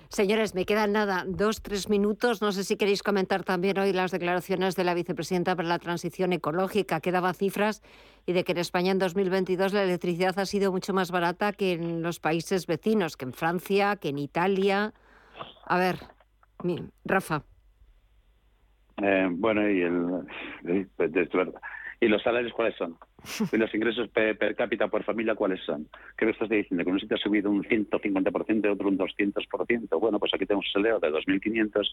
Señores, 0.09 0.55
me 0.55 0.65
quedan 0.65 0.93
nada, 0.93 1.25
dos, 1.27 1.61
tres 1.61 1.89
minutos. 1.89 2.41
No 2.41 2.53
sé 2.53 2.63
si 2.63 2.77
queréis 2.77 3.03
comentar 3.03 3.43
también 3.43 3.79
hoy 3.79 3.93
las 3.93 4.13
declaraciones 4.13 4.77
de 4.77 4.85
la 4.85 4.95
vicepresidenta 4.95 5.57
para 5.57 5.69
la 5.69 5.79
transición 5.79 6.33
ecológica, 6.33 7.01
que 7.01 7.11
daba 7.11 7.35
cifras 7.35 7.83
y 8.27 8.33
de 8.33 8.45
que 8.45 8.53
en 8.53 8.59
España 8.59 8.93
en 8.93 8.99
2022 8.99 9.73
la 9.73 9.83
electricidad 9.83 10.39
ha 10.39 10.47
sido 10.47 10.71
mucho 10.71 10.95
más 10.95 11.11
barata 11.11 11.53
que 11.53 11.73
en 11.73 12.03
los 12.03 12.21
países 12.21 12.67
vecinos, 12.67 13.17
que 13.17 13.25
en 13.25 13.33
Francia, 13.33 13.97
que 13.97 14.11
en 14.11 14.19
Italia. 14.19 14.93
A 15.67 15.79
ver, 15.79 15.97
Rafa. 17.05 17.43
Eh, 19.03 19.29
bueno, 19.31 19.69
y 19.69 19.83
el, 19.83 20.87
pues, 20.97 21.11
¿Y 22.01 22.09
los 22.09 22.23
salarios 22.23 22.53
cuáles 22.53 22.77
son? 22.77 22.97
¿Y 23.53 23.57
los 23.57 23.75
ingresos 23.75 24.09
per, 24.09 24.55
cápita 24.55 24.89
por 24.89 25.03
familia 25.03 25.35
cuáles 25.35 25.61
son? 25.65 25.89
¿Qué 26.17 26.27
me 26.27 26.33
estás 26.33 26.49
diciendo? 26.49 26.85
¿Que 26.85 26.91
un 26.91 27.01
sitio 27.01 27.17
ha 27.17 27.21
subido 27.21 27.51
un 27.51 27.65
150%, 27.65 28.73
otro 28.73 28.89
un 28.89 28.99
200%? 28.99 30.01
Bueno, 30.01 30.19
pues 30.19 30.33
aquí 30.35 30.47
tenemos 30.47 30.67
un 30.67 30.73
salario 30.73 31.01
de 31.01 31.11
2.500 31.11 31.91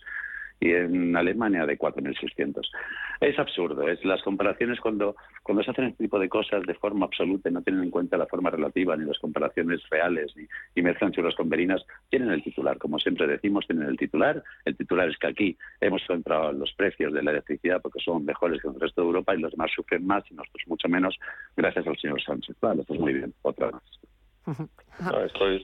y 0.61 0.73
en 0.73 1.15
Alemania 1.15 1.65
de 1.65 1.77
4.600. 1.77 2.61
Es 3.19 3.37
absurdo. 3.39 3.87
Es 3.87 4.03
las 4.05 4.21
comparaciones 4.21 4.79
cuando, 4.79 5.15
cuando 5.41 5.63
se 5.63 5.71
hacen 5.71 5.85
este 5.85 6.03
tipo 6.03 6.19
de 6.19 6.29
cosas 6.29 6.63
de 6.63 6.75
forma 6.75 7.07
absoluta 7.07 7.49
y 7.49 7.51
no 7.51 7.63
tienen 7.63 7.83
en 7.83 7.89
cuenta 7.89 8.15
la 8.15 8.27
forma 8.27 8.51
relativa 8.51 8.95
ni 8.95 9.05
las 9.05 9.17
comparaciones 9.17 9.81
reales 9.89 10.31
ni, 10.35 10.45
y 10.75 10.81
mezclan 10.83 11.11
churras 11.11 11.35
con 11.35 11.49
verinas, 11.49 11.83
tienen 12.09 12.29
el 12.29 12.43
titular. 12.43 12.77
Como 12.77 12.99
siempre 12.99 13.25
decimos, 13.25 13.65
tienen 13.65 13.87
el 13.87 13.97
titular. 13.97 14.43
El 14.63 14.77
titular 14.77 15.09
es 15.09 15.17
que 15.17 15.27
aquí 15.27 15.57
hemos 15.81 16.03
encontrado 16.03 16.51
los 16.53 16.71
precios 16.73 17.11
de 17.11 17.23
la 17.23 17.31
electricidad 17.31 17.81
porque 17.81 17.99
son 17.99 18.23
mejores 18.23 18.61
que 18.61 18.67
en 18.67 18.75
el 18.75 18.81
resto 18.81 19.01
de 19.01 19.07
Europa 19.07 19.35
y 19.35 19.39
los 19.39 19.51
demás 19.51 19.71
sufren 19.75 20.05
más 20.05 20.23
y 20.29 20.35
nosotros 20.35 20.63
mucho 20.67 20.87
menos 20.87 21.17
gracias 21.55 21.87
al 21.87 21.97
señor 21.97 22.21
Sánchez. 22.21 22.55
Vale, 22.61 22.83
pues 22.83 22.99
muy 22.99 23.13
bien. 23.13 23.33
Otra 23.41 23.71
más. 23.71 23.83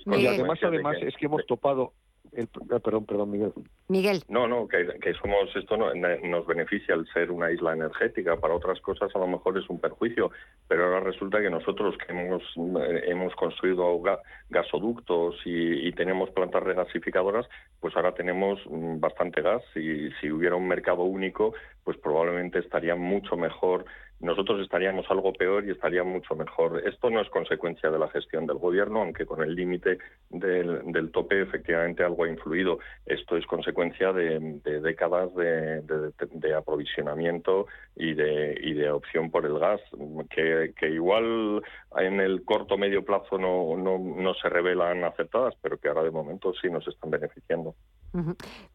y 0.05 0.27
además, 0.27 0.59
además 0.61 0.97
es 1.01 1.15
que 1.17 1.25
hemos 1.25 1.45
topado 1.45 1.93
Ah, 2.35 2.79
perdón, 2.79 3.05
perdón, 3.05 3.31
Miguel. 3.31 3.53
Miguel. 3.87 4.21
No, 4.27 4.47
no, 4.47 4.67
que, 4.67 5.13
somos 5.21 5.55
esto 5.55 5.77
nos 5.77 6.45
beneficia 6.45 6.95
el 6.95 7.07
ser 7.13 7.31
una 7.31 7.51
isla 7.51 7.73
energética. 7.73 8.37
Para 8.37 8.53
otras 8.53 8.79
cosas 8.81 9.09
a 9.15 9.19
lo 9.19 9.27
mejor 9.27 9.57
es 9.57 9.67
un 9.69 9.79
perjuicio, 9.79 10.31
pero 10.67 10.85
ahora 10.85 10.99
resulta 10.99 11.41
que 11.41 11.49
nosotros 11.49 11.95
que 11.97 12.11
hemos 12.11 12.43
eh, 12.81 13.03
hemos 13.07 13.35
construido 13.35 14.01
gasoductos 14.49 15.35
y, 15.45 15.91
tenemos 15.97 16.29
plantas 16.29 16.61
regasificadoras, 16.61 17.47
pues 17.79 17.95
ahora 17.95 18.13
tenemos 18.13 18.59
mm, 18.69 18.99
bastante 18.99 19.41
gas. 19.41 19.63
Y 19.75 20.11
si 20.21 20.31
hubiera 20.31 20.55
un 20.55 20.67
mercado 20.67 21.03
único, 21.03 21.53
pues 21.83 21.97
probablemente 21.97 22.59
estaría 22.59 22.95
mucho 22.95 23.35
mejor 23.35 23.85
nosotros 24.19 24.61
estaríamos 24.61 25.05
algo 25.09 25.31
peor 25.33 25.65
y 25.65 25.71
estaría 25.71 26.03
mucho 26.03 26.35
mejor. 26.35 26.81
Esto 26.87 27.09
no 27.09 27.21
es 27.21 27.29
consecuencia 27.29 27.91
de 27.91 27.99
la 27.99 28.09
gestión 28.09 28.47
del 28.47 28.57
gobierno, 28.57 29.01
aunque 29.01 29.25
con 29.25 29.43
el 29.43 29.53
límite 29.55 29.99
del, 30.29 31.11
tope 31.11 31.41
efectivamente 31.41 32.03
algo 32.03 32.23
ha 32.23 32.29
influido. 32.29 32.79
Esto 33.05 33.37
es 33.37 33.45
consecuencia 33.45 34.11
de, 34.13 34.39
décadas 34.81 35.33
de, 35.35 36.53
aprovisionamiento 36.55 37.67
y 37.95 38.13
de, 38.13 38.57
y 38.59 38.73
de 38.73 38.89
opción 38.89 39.29
por 39.29 39.45
el 39.45 39.59
gas, 39.59 39.81
que, 40.29 40.89
igual 40.89 41.61
en 41.97 42.19
el 42.19 42.43
corto 42.43 42.77
medio 42.77 43.05
plazo 43.05 43.37
no, 43.37 43.77
no, 43.77 43.99
no 43.99 44.33
se 44.33 44.49
revelan 44.49 45.03
aceptadas, 45.03 45.53
pero 45.61 45.77
que 45.77 45.89
ahora 45.89 46.03
de 46.03 46.11
momento 46.11 46.53
sí 46.59 46.69
nos 46.69 46.87
están 46.87 47.11
beneficiando. 47.11 47.75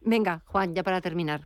Venga, 0.01 0.41
Juan, 0.45 0.73
ya 0.73 0.83
para 0.83 1.01
terminar. 1.01 1.41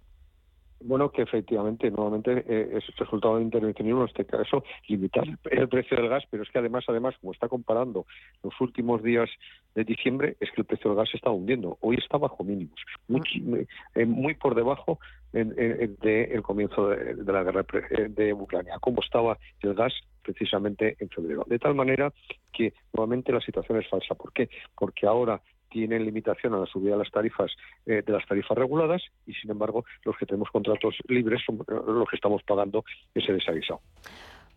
Bueno, 0.79 1.11
que 1.11 1.23
efectivamente, 1.23 1.89
nuevamente 1.89 2.43
eh, 2.47 2.77
es 2.77 2.95
resultado 2.97 3.37
de 3.37 3.43
intervencionismo 3.43 4.01
en 4.01 4.07
este 4.07 4.25
caso 4.25 4.63
limitar 4.87 5.23
el 5.49 5.67
precio 5.67 5.97
del 5.97 6.09
gas, 6.09 6.23
pero 6.29 6.43
es 6.43 6.49
que 6.49 6.59
además, 6.59 6.85
además, 6.87 7.15
como 7.19 7.33
está 7.33 7.47
comparando 7.47 8.05
los 8.43 8.53
últimos 8.61 9.01
días 9.01 9.29
de 9.73 9.83
diciembre, 9.83 10.37
es 10.39 10.51
que 10.51 10.61
el 10.61 10.65
precio 10.65 10.91
del 10.91 10.97
gas 10.97 11.09
se 11.09 11.17
está 11.17 11.31
hundiendo. 11.31 11.77
Hoy 11.81 11.97
está 11.97 12.17
bajo 12.17 12.43
mínimos, 12.43 12.79
muy, 13.07 13.67
eh, 13.95 14.05
muy 14.05 14.35
por 14.35 14.55
debajo 14.55 14.99
del 15.33 16.41
comienzo 16.43 16.89
de, 16.89 17.15
la 17.31 17.43
guerra 17.43 17.65
eh, 17.91 18.07
de 18.09 18.33
Ucrania, 18.33 18.77
como 18.79 19.01
estaba 19.01 19.37
el 19.61 19.73
gas 19.73 19.93
precisamente 20.21 20.95
en 20.99 21.09
febrero. 21.09 21.43
De 21.47 21.59
tal 21.59 21.75
manera 21.75 22.13
que 22.53 22.73
nuevamente 22.93 23.31
la 23.31 23.41
situación 23.41 23.79
es 23.79 23.89
falsa. 23.89 24.15
¿Por 24.15 24.31
qué? 24.33 24.49
Porque 24.75 25.07
ahora 25.07 25.41
tienen 25.69 26.05
limitación 26.05 26.53
a 26.53 26.59
la 26.59 26.65
subida 26.65 26.91
de 26.91 26.97
las 26.99 27.11
tarifas 27.11 27.51
eh, 27.85 28.03
de 28.05 28.13
las 28.13 28.25
tarifas 28.25 28.57
reguladas 28.57 29.01
y 29.25 29.33
sin 29.33 29.51
embargo 29.51 29.85
los 30.03 30.17
que 30.17 30.25
tenemos 30.25 30.49
contratos 30.49 30.95
libres 31.07 31.41
son 31.45 31.57
eh, 31.57 31.81
los 31.87 32.07
que 32.09 32.15
estamos 32.15 32.41
pagando 32.43 32.83
ese 33.13 33.33
desaguisado. 33.33 33.81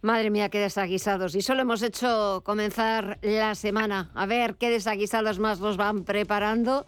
Madre 0.03 0.31
mía, 0.31 0.49
qué 0.49 0.59
desaguisados. 0.59 1.35
Y 1.35 1.43
solo 1.43 1.61
hemos 1.61 1.83
hecho 1.83 2.43
comenzar 2.43 3.19
la 3.21 3.55
semana. 3.55 4.11
A 4.15 4.25
ver 4.25 4.55
qué 4.55 4.71
desaguisados 4.71 5.39
más 5.39 5.61
nos 5.61 5.77
van 5.77 6.05
preparando. 6.05 6.87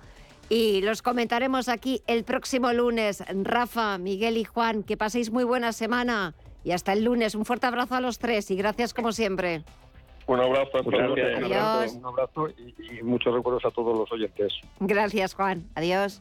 Y 0.48 0.80
los 0.80 1.02
comentaremos 1.02 1.68
aquí 1.68 2.02
el 2.06 2.24
próximo 2.24 2.72
lunes. 2.72 3.22
Rafa, 3.42 3.98
Miguel 3.98 4.38
y 4.38 4.44
Juan, 4.44 4.82
que 4.82 4.96
paséis 4.96 5.30
muy 5.30 5.44
buena 5.44 5.72
semana. 5.72 6.34
Y 6.64 6.72
hasta 6.72 6.94
el 6.94 7.04
lunes. 7.04 7.34
Un 7.34 7.44
fuerte 7.44 7.66
abrazo 7.66 7.96
a 7.96 8.00
los 8.00 8.18
tres 8.18 8.50
y 8.50 8.56
gracias 8.56 8.94
como 8.94 9.12
siempre. 9.12 9.62
Un 10.26 10.40
abrazo, 10.40 10.78
Adiós. 10.78 11.94
Un 11.94 12.06
abrazo 12.06 12.48
y, 12.50 12.98
y 12.98 13.02
muchos 13.02 13.34
recuerdos 13.34 13.64
a 13.64 13.70
todos 13.70 13.98
los 13.98 14.10
oyentes. 14.12 14.52
Gracias, 14.80 15.34
Juan. 15.34 15.64
Adiós. 15.74 16.20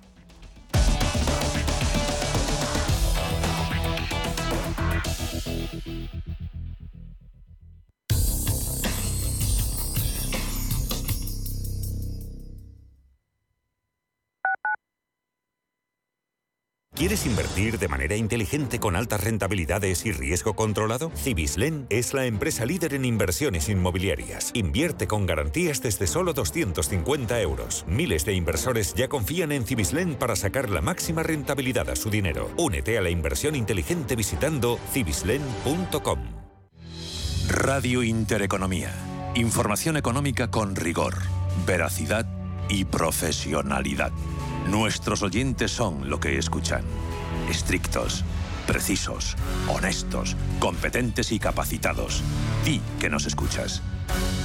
¿Quieres 17.01 17.25
invertir 17.25 17.79
de 17.79 17.87
manera 17.87 18.15
inteligente 18.15 18.77
con 18.79 18.95
altas 18.95 19.23
rentabilidades 19.23 20.05
y 20.05 20.11
riesgo 20.11 20.55
controlado? 20.55 21.11
Cibislen 21.15 21.87
es 21.89 22.13
la 22.13 22.27
empresa 22.27 22.63
líder 22.63 22.93
en 22.93 23.05
inversiones 23.05 23.69
inmobiliarias. 23.69 24.51
Invierte 24.53 25.07
con 25.07 25.25
garantías 25.25 25.81
desde 25.81 26.05
solo 26.05 26.33
250 26.33 27.41
euros. 27.41 27.85
Miles 27.87 28.23
de 28.23 28.35
inversores 28.35 28.93
ya 28.93 29.07
confían 29.07 29.51
en 29.51 29.65
Cibislen 29.65 30.13
para 30.13 30.35
sacar 30.35 30.69
la 30.69 30.81
máxima 30.81 31.23
rentabilidad 31.23 31.89
a 31.89 31.95
su 31.95 32.11
dinero. 32.11 32.51
Únete 32.55 32.99
a 32.99 33.01
la 33.01 33.09
inversión 33.09 33.55
inteligente 33.55 34.15
visitando 34.15 34.77
cibislen.com. 34.91 36.19
Radio 37.47 38.03
Intereconomía. 38.03 38.93
Información 39.33 39.97
económica 39.97 40.51
con 40.51 40.75
rigor, 40.75 41.15
veracidad 41.65 42.27
y 42.69 42.85
profesionalidad. 42.85 44.11
Nuestros 44.67 45.21
oyentes 45.21 45.71
son 45.71 46.09
lo 46.09 46.19
que 46.19 46.37
escuchan. 46.37 46.83
Estrictos, 47.49 48.23
precisos, 48.67 49.35
honestos, 49.67 50.35
competentes 50.59 51.31
y 51.31 51.39
capacitados. 51.39 52.21
Di 52.63 52.81
que 52.99 53.09
nos 53.09 53.25
escuchas. 53.25 53.81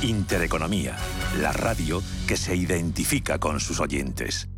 Intereconomía, 0.03 0.97
la 1.41 1.53
radio 1.53 2.03
que 2.27 2.37
se 2.37 2.57
identifica 2.57 3.39
con 3.39 3.61
sus 3.61 3.81
oyentes. 3.81 4.49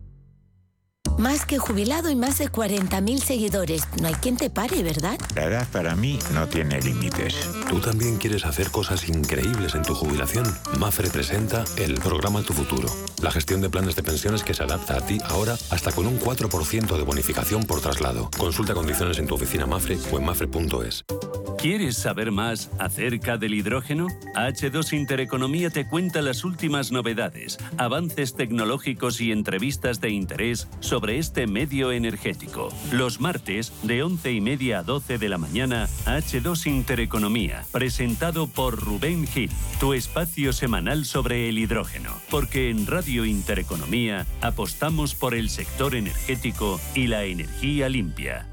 Más 1.19 1.45
que 1.45 1.59
jubilado 1.59 2.11
y 2.11 2.15
más 2.15 2.39
de 2.39 2.49
40.000 2.49 3.19
seguidores. 3.19 3.83
No 4.01 4.07
hay 4.07 4.15
quien 4.15 4.37
te 4.37 4.51
pare, 4.51 4.85
¿verdad? 4.85 5.19
La 5.35 5.47
edad 5.47 5.67
para 5.73 5.97
mí 5.97 6.17
no 6.33 6.47
tiene 6.47 6.81
límites. 6.81 7.35
¿Tú 7.69 7.81
también 7.81 8.19
quieres 8.19 8.47
hacer 8.47 8.71
cosas 8.71 9.09
increíbles 9.09 9.75
en 9.75 9.83
tu 9.83 9.95
jubilación? 9.95 10.47
Mafre 10.79 11.11
presenta 11.11 11.65
el 11.77 11.95
programa 11.95 12.43
Tu 12.43 12.53
Futuro. 12.53 12.89
La 13.21 13.33
gestión 13.33 13.61
de 13.61 13.69
planes 13.69 13.97
de 13.97 14.05
pensiones 14.05 14.45
que 14.45 14.55
se 14.55 14.63
adapta 14.63 14.97
a 14.97 15.01
ti 15.01 15.19
ahora 15.25 15.55
hasta 15.71 15.91
con 15.91 16.07
un 16.07 16.21
4% 16.21 16.97
de 16.97 17.03
bonificación 17.03 17.65
por 17.65 17.81
traslado. 17.81 18.31
Consulta 18.39 18.75
condiciones 18.75 19.19
en 19.19 19.27
tu 19.27 19.35
oficina 19.35 19.67
Mafre 19.67 19.99
o 20.13 20.19
en 20.19 20.25
mafre.es. 20.25 21.05
¿Quieres 21.59 21.97
saber 21.97 22.31
más 22.31 22.71
acerca 22.79 23.37
del 23.37 23.53
hidrógeno? 23.53 24.07
H2 24.37 24.93
Intereconomía 24.93 25.71
te 25.71 25.89
cuenta 25.89 26.23
las 26.23 26.45
últimas 26.45 26.93
novedades, 26.93 27.59
avances 27.79 28.37
tecnológicos 28.37 29.21
y 29.21 29.33
entrevistas 29.33 30.01
de 30.01 30.11
interés 30.11 30.69
sobre 30.79 31.08
este 31.17 31.47
medio 31.47 31.93
energético. 31.93 32.69
Los 32.93 33.21
martes, 33.21 33.73
de 33.83 34.03
11 34.03 34.33
y 34.33 34.41
media 34.41 34.81
a 34.81 34.83
12 34.83 35.19
de 35.19 35.29
la 35.29 35.39
mañana, 35.39 35.89
H2 36.05 36.67
Intereconomía, 36.67 37.65
presentado 37.73 38.47
por 38.47 38.79
Rubén 38.79 39.27
Gil, 39.27 39.51
tu 39.81 39.95
espacio 39.95 40.53
semanal 40.53 41.05
sobre 41.05 41.49
el 41.49 41.59
hidrógeno. 41.59 42.11
Porque 42.31 42.71
en 42.71 42.87
Radio 42.87 43.25
Intereconomía 43.25 44.27
apostamos 44.41 45.15
por 45.15 45.35
el 45.35 45.51
sector 45.51 45.95
energético 45.95 46.81
y 46.95 47.07
la 47.07 47.25
energía 47.25 47.89
limpia. 47.89 48.47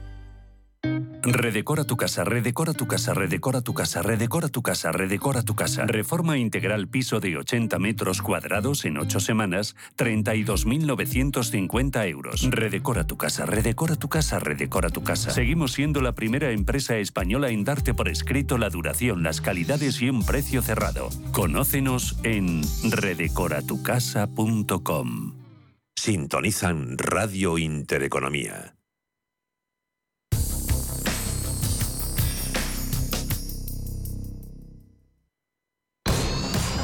Redecora 1.26 1.84
tu 1.86 1.98
casa, 1.98 2.24
redecora 2.24 2.74
tu 2.74 2.86
casa, 2.86 3.16
redecora 3.16 3.62
tu 3.62 3.74
casa, 3.74 4.04
redecora 4.04 4.48
tu 4.48 4.62
casa, 4.62 4.92
redecora 4.92 5.42
tu 5.42 5.56
casa. 5.56 5.88
Reforma 5.88 6.38
integral 6.38 6.88
piso 6.88 7.20
de 7.20 7.36
80 7.38 7.80
metros 7.80 8.22
cuadrados 8.22 8.86
en 8.86 9.00
8 9.00 9.20
semanas, 9.20 9.76
32.950 9.98 12.08
euros. 12.08 12.48
Redecora 12.52 13.08
tu 13.08 13.18
casa, 13.18 13.48
redecora 13.48 13.96
tu 13.96 14.08
casa, 14.08 14.38
redecora 14.38 14.92
tu 14.92 15.02
casa. 15.04 15.32
Seguimos 15.32 15.74
siendo 15.74 16.02
la 16.02 16.14
primera 16.14 16.52
empresa 16.52 16.98
española 16.98 17.50
en 17.50 17.64
darte 17.64 17.96
por 17.96 18.08
escrito 18.08 18.60
la 18.60 18.70
duración, 18.70 19.24
las 19.24 19.42
calidades 19.42 20.00
y 20.04 20.12
un 20.12 20.24
precio 20.24 20.62
cerrado. 20.62 21.10
Conócenos 21.32 22.20
en 22.22 22.62
redecoratucasa.com. 22.84 25.34
Sintonizan 25.96 27.00
Radio 27.00 27.58
Intereconomía. 27.58 28.75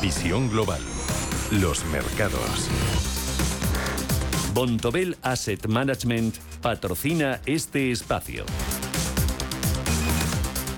Visión 0.02 0.50
Global. 0.50 0.82
Los 1.52 1.86
mercados. 1.86 2.70
Bontobel 4.52 5.16
Asset 5.22 5.68
Management 5.68 6.38
patrocina 6.60 7.40
este 7.46 7.92
espacio. 7.92 8.46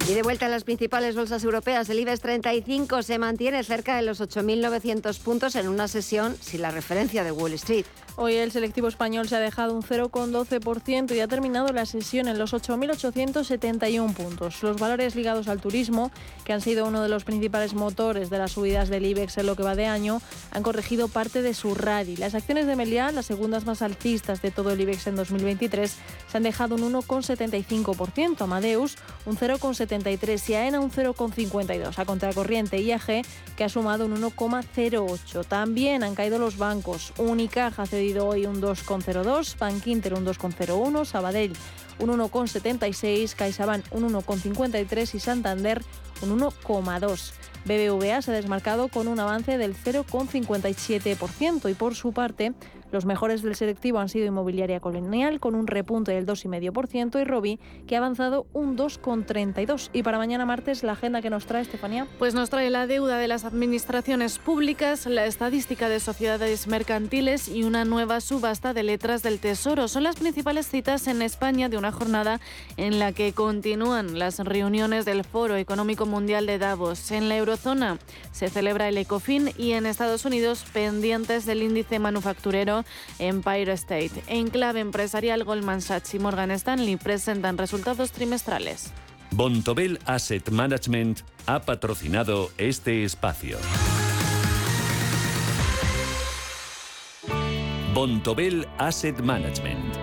Y 0.10 0.14
de 0.16 0.22
vuelta 0.22 0.48
a 0.48 0.50
las 0.50 0.66
principales 0.66 1.16
bolsas 1.16 1.46
europeas, 1.46 1.90
el 1.90 1.98
IBEX 2.00 2.20
35 2.20 3.04
se 3.04 3.18
mantiene 3.18 3.64
cerca 3.64 3.96
de 3.96 4.02
los 4.02 4.20
8.900 4.20 5.18
puntos 5.20 5.56
en 5.56 5.70
una 5.70 5.88
sesión 5.88 6.36
sin 6.42 6.62
la 6.62 6.72
referencia 6.72 7.24
de 7.24 7.32
Wall 7.32 7.54
Street. 7.54 7.86
Hoy 8.18 8.36
el 8.36 8.52
selectivo 8.52 8.90
español 8.90 9.30
se 9.30 9.38
ha 9.38 9.40
dejado 9.40 9.74
un 9.74 9.82
0,12% 9.82 11.16
y 11.16 11.22
ha 11.22 11.28
terminado 11.30 11.72
la 11.72 11.86
sesión 11.86 12.28
en 12.28 12.38
los 12.38 12.54
8.871 12.54 14.14
puntos. 14.14 14.62
Los 14.62 14.78
valores 14.78 15.16
ligados 15.16 15.48
al 15.48 15.62
turismo, 15.62 16.12
que 16.44 16.54
han 16.54 16.62
sido 16.62 16.88
uno 16.88 17.02
de 17.02 17.10
los 17.10 17.24
principales 17.24 17.74
motores 17.74 18.30
de 18.30 18.38
las 18.38 18.52
subidas 18.54 18.90
del 18.90 19.06
IBEX 19.06 19.38
en 19.38 19.46
lo 19.46 19.56
que 19.56 19.64
va 19.64 19.76
de 19.76 19.86
año, 19.86 20.22
han 20.52 20.64
corregido 20.64 21.08
parte 21.08 21.42
de 21.42 21.54
su 21.54 21.76
rally. 21.76 22.16
Las 22.16 22.36
acciones 22.36 22.68
de 22.68 22.76
Meliá, 22.76 23.12
las 23.12 23.26
segundas 23.26 23.66
más 23.66 23.82
altistas 23.82 24.42
de 24.42 24.52
todo 24.52 24.72
el 24.72 24.82
IBEX 24.82 25.08
en 25.08 25.16
2023, 25.16 25.96
se 26.32 26.38
han 26.38 26.44
dejado 26.44 26.76
un 26.76 26.94
1,75%. 26.94 28.42
Amadeus, 28.42 28.98
un 29.26 29.38
0,75%. 29.38 29.84
1,73 29.84 30.50
y 30.50 30.54
AENA 30.54 30.80
un 30.80 30.92
0,52. 30.92 31.98
A 31.98 32.06
contracorriente 32.06 32.82
IAG 32.82 33.24
que 33.56 33.64
ha 33.64 33.70
sumado 33.70 34.06
un 34.06 34.16
1,08. 34.22 35.46
También 35.46 36.04
han 36.04 36.16
caído 36.16 36.40
los 36.40 36.58
bancos. 36.58 37.14
Unicaja 37.18 37.84
ha 37.84 37.86
cedido 37.86 38.28
hoy 38.28 38.46
un 38.46 38.62
2,02, 38.62 39.58
Bankinter 39.58 40.14
un 40.14 40.26
2,01, 40.26 41.06
Sabadell 41.06 41.54
un 42.00 42.10
1,76, 42.10 43.36
CaixaBank 43.36 43.86
un 43.92 44.14
1,53 44.14 45.16
y 45.16 45.20
Santander 45.20 45.82
un 46.22 46.40
1,2. 46.40 47.32
BBVA 47.66 48.22
se 48.22 48.32
ha 48.32 48.36
desmarcado 48.36 48.88
con 48.90 49.08
un 49.08 49.20
avance 49.20 49.58
del 49.58 49.76
0,57% 49.76 51.70
y 51.70 51.74
por 51.74 51.96
su 51.96 52.12
parte 52.12 52.54
los 52.94 53.06
mejores 53.06 53.42
del 53.42 53.56
selectivo 53.56 53.98
han 53.98 54.08
sido 54.08 54.28
Inmobiliaria 54.28 54.80
Colonial 54.80 55.40
con 55.40 55.56
un 55.56 55.66
repunte 55.66 56.12
del 56.12 56.28
2,5% 56.28 57.20
y 57.20 57.24
Robi 57.24 57.60
que 57.88 57.96
ha 57.96 57.98
avanzado 57.98 58.46
un 58.54 58.78
2,32%. 58.78 59.90
Y 59.94 60.04
para 60.04 60.20
mañana 60.20 60.46
martes 60.46 60.84
la 60.84 60.92
agenda 60.92 61.22
que 61.22 61.32
nos 61.32 61.48
trae 61.48 61.64
Estefanía. 61.64 62.08
Pues 62.20 62.36
nos 62.36 62.52
trae 62.52 62.70
la 62.70 62.86
deuda 62.86 63.18
de 63.18 63.28
las 63.28 63.46
administraciones 63.46 64.38
públicas, 64.38 65.08
la 65.08 65.26
estadística 65.26 65.90
de 65.90 66.00
sociedades 66.00 66.68
mercantiles 66.68 67.48
y 67.48 67.64
una 67.64 67.84
nueva 67.84 68.22
subasta 68.22 68.74
de 68.74 68.84
letras 68.84 69.24
del 69.24 69.40
Tesoro. 69.40 69.88
Son 69.88 70.04
las 70.04 70.18
principales 70.18 70.68
citas 70.68 71.08
en 71.08 71.24
España 71.24 71.70
de 71.70 71.78
una 71.78 71.92
jornada 71.92 72.40
en 72.78 73.00
la 73.00 73.12
que 73.12 73.34
continúan 73.34 74.20
las 74.20 74.38
reuniones 74.38 75.04
del 75.06 75.24
Foro 75.24 75.56
Económico 75.56 76.06
Mundial 76.06 76.46
de 76.46 76.60
Davos. 76.60 77.10
En 77.10 77.28
la 77.28 77.38
eurozona 77.38 77.98
se 78.32 78.50
celebra 78.50 78.88
el 78.88 78.98
ECOFIN 79.00 79.50
y 79.58 79.72
en 79.72 79.88
Estados 79.88 80.26
Unidos 80.26 80.64
pendientes 80.72 81.48
del 81.48 81.64
índice 81.64 81.98
manufacturero 81.98 82.83
Empire 83.20 83.74
State. 83.74 84.24
En 84.28 84.50
clave 84.50 84.80
empresarial, 84.80 85.44
Goldman 85.44 85.82
Sachs 85.82 86.14
y 86.14 86.20
Morgan 86.20 86.52
Stanley 86.52 86.98
presentan 86.98 87.58
resultados 87.58 88.12
trimestrales. 88.12 88.92
Bontobel 89.32 90.00
Asset 90.06 90.52
Management 90.52 91.22
ha 91.48 91.62
patrocinado 91.62 92.52
este 92.58 93.04
espacio. 93.04 93.58
Bontobel 97.94 98.68
Asset 98.80 99.20
Management 99.22 100.03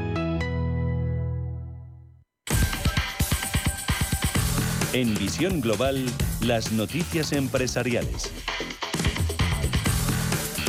En 4.93 5.15
Visión 5.15 5.61
Global, 5.61 6.05
las 6.41 6.73
noticias 6.73 7.31
empresariales. 7.31 8.29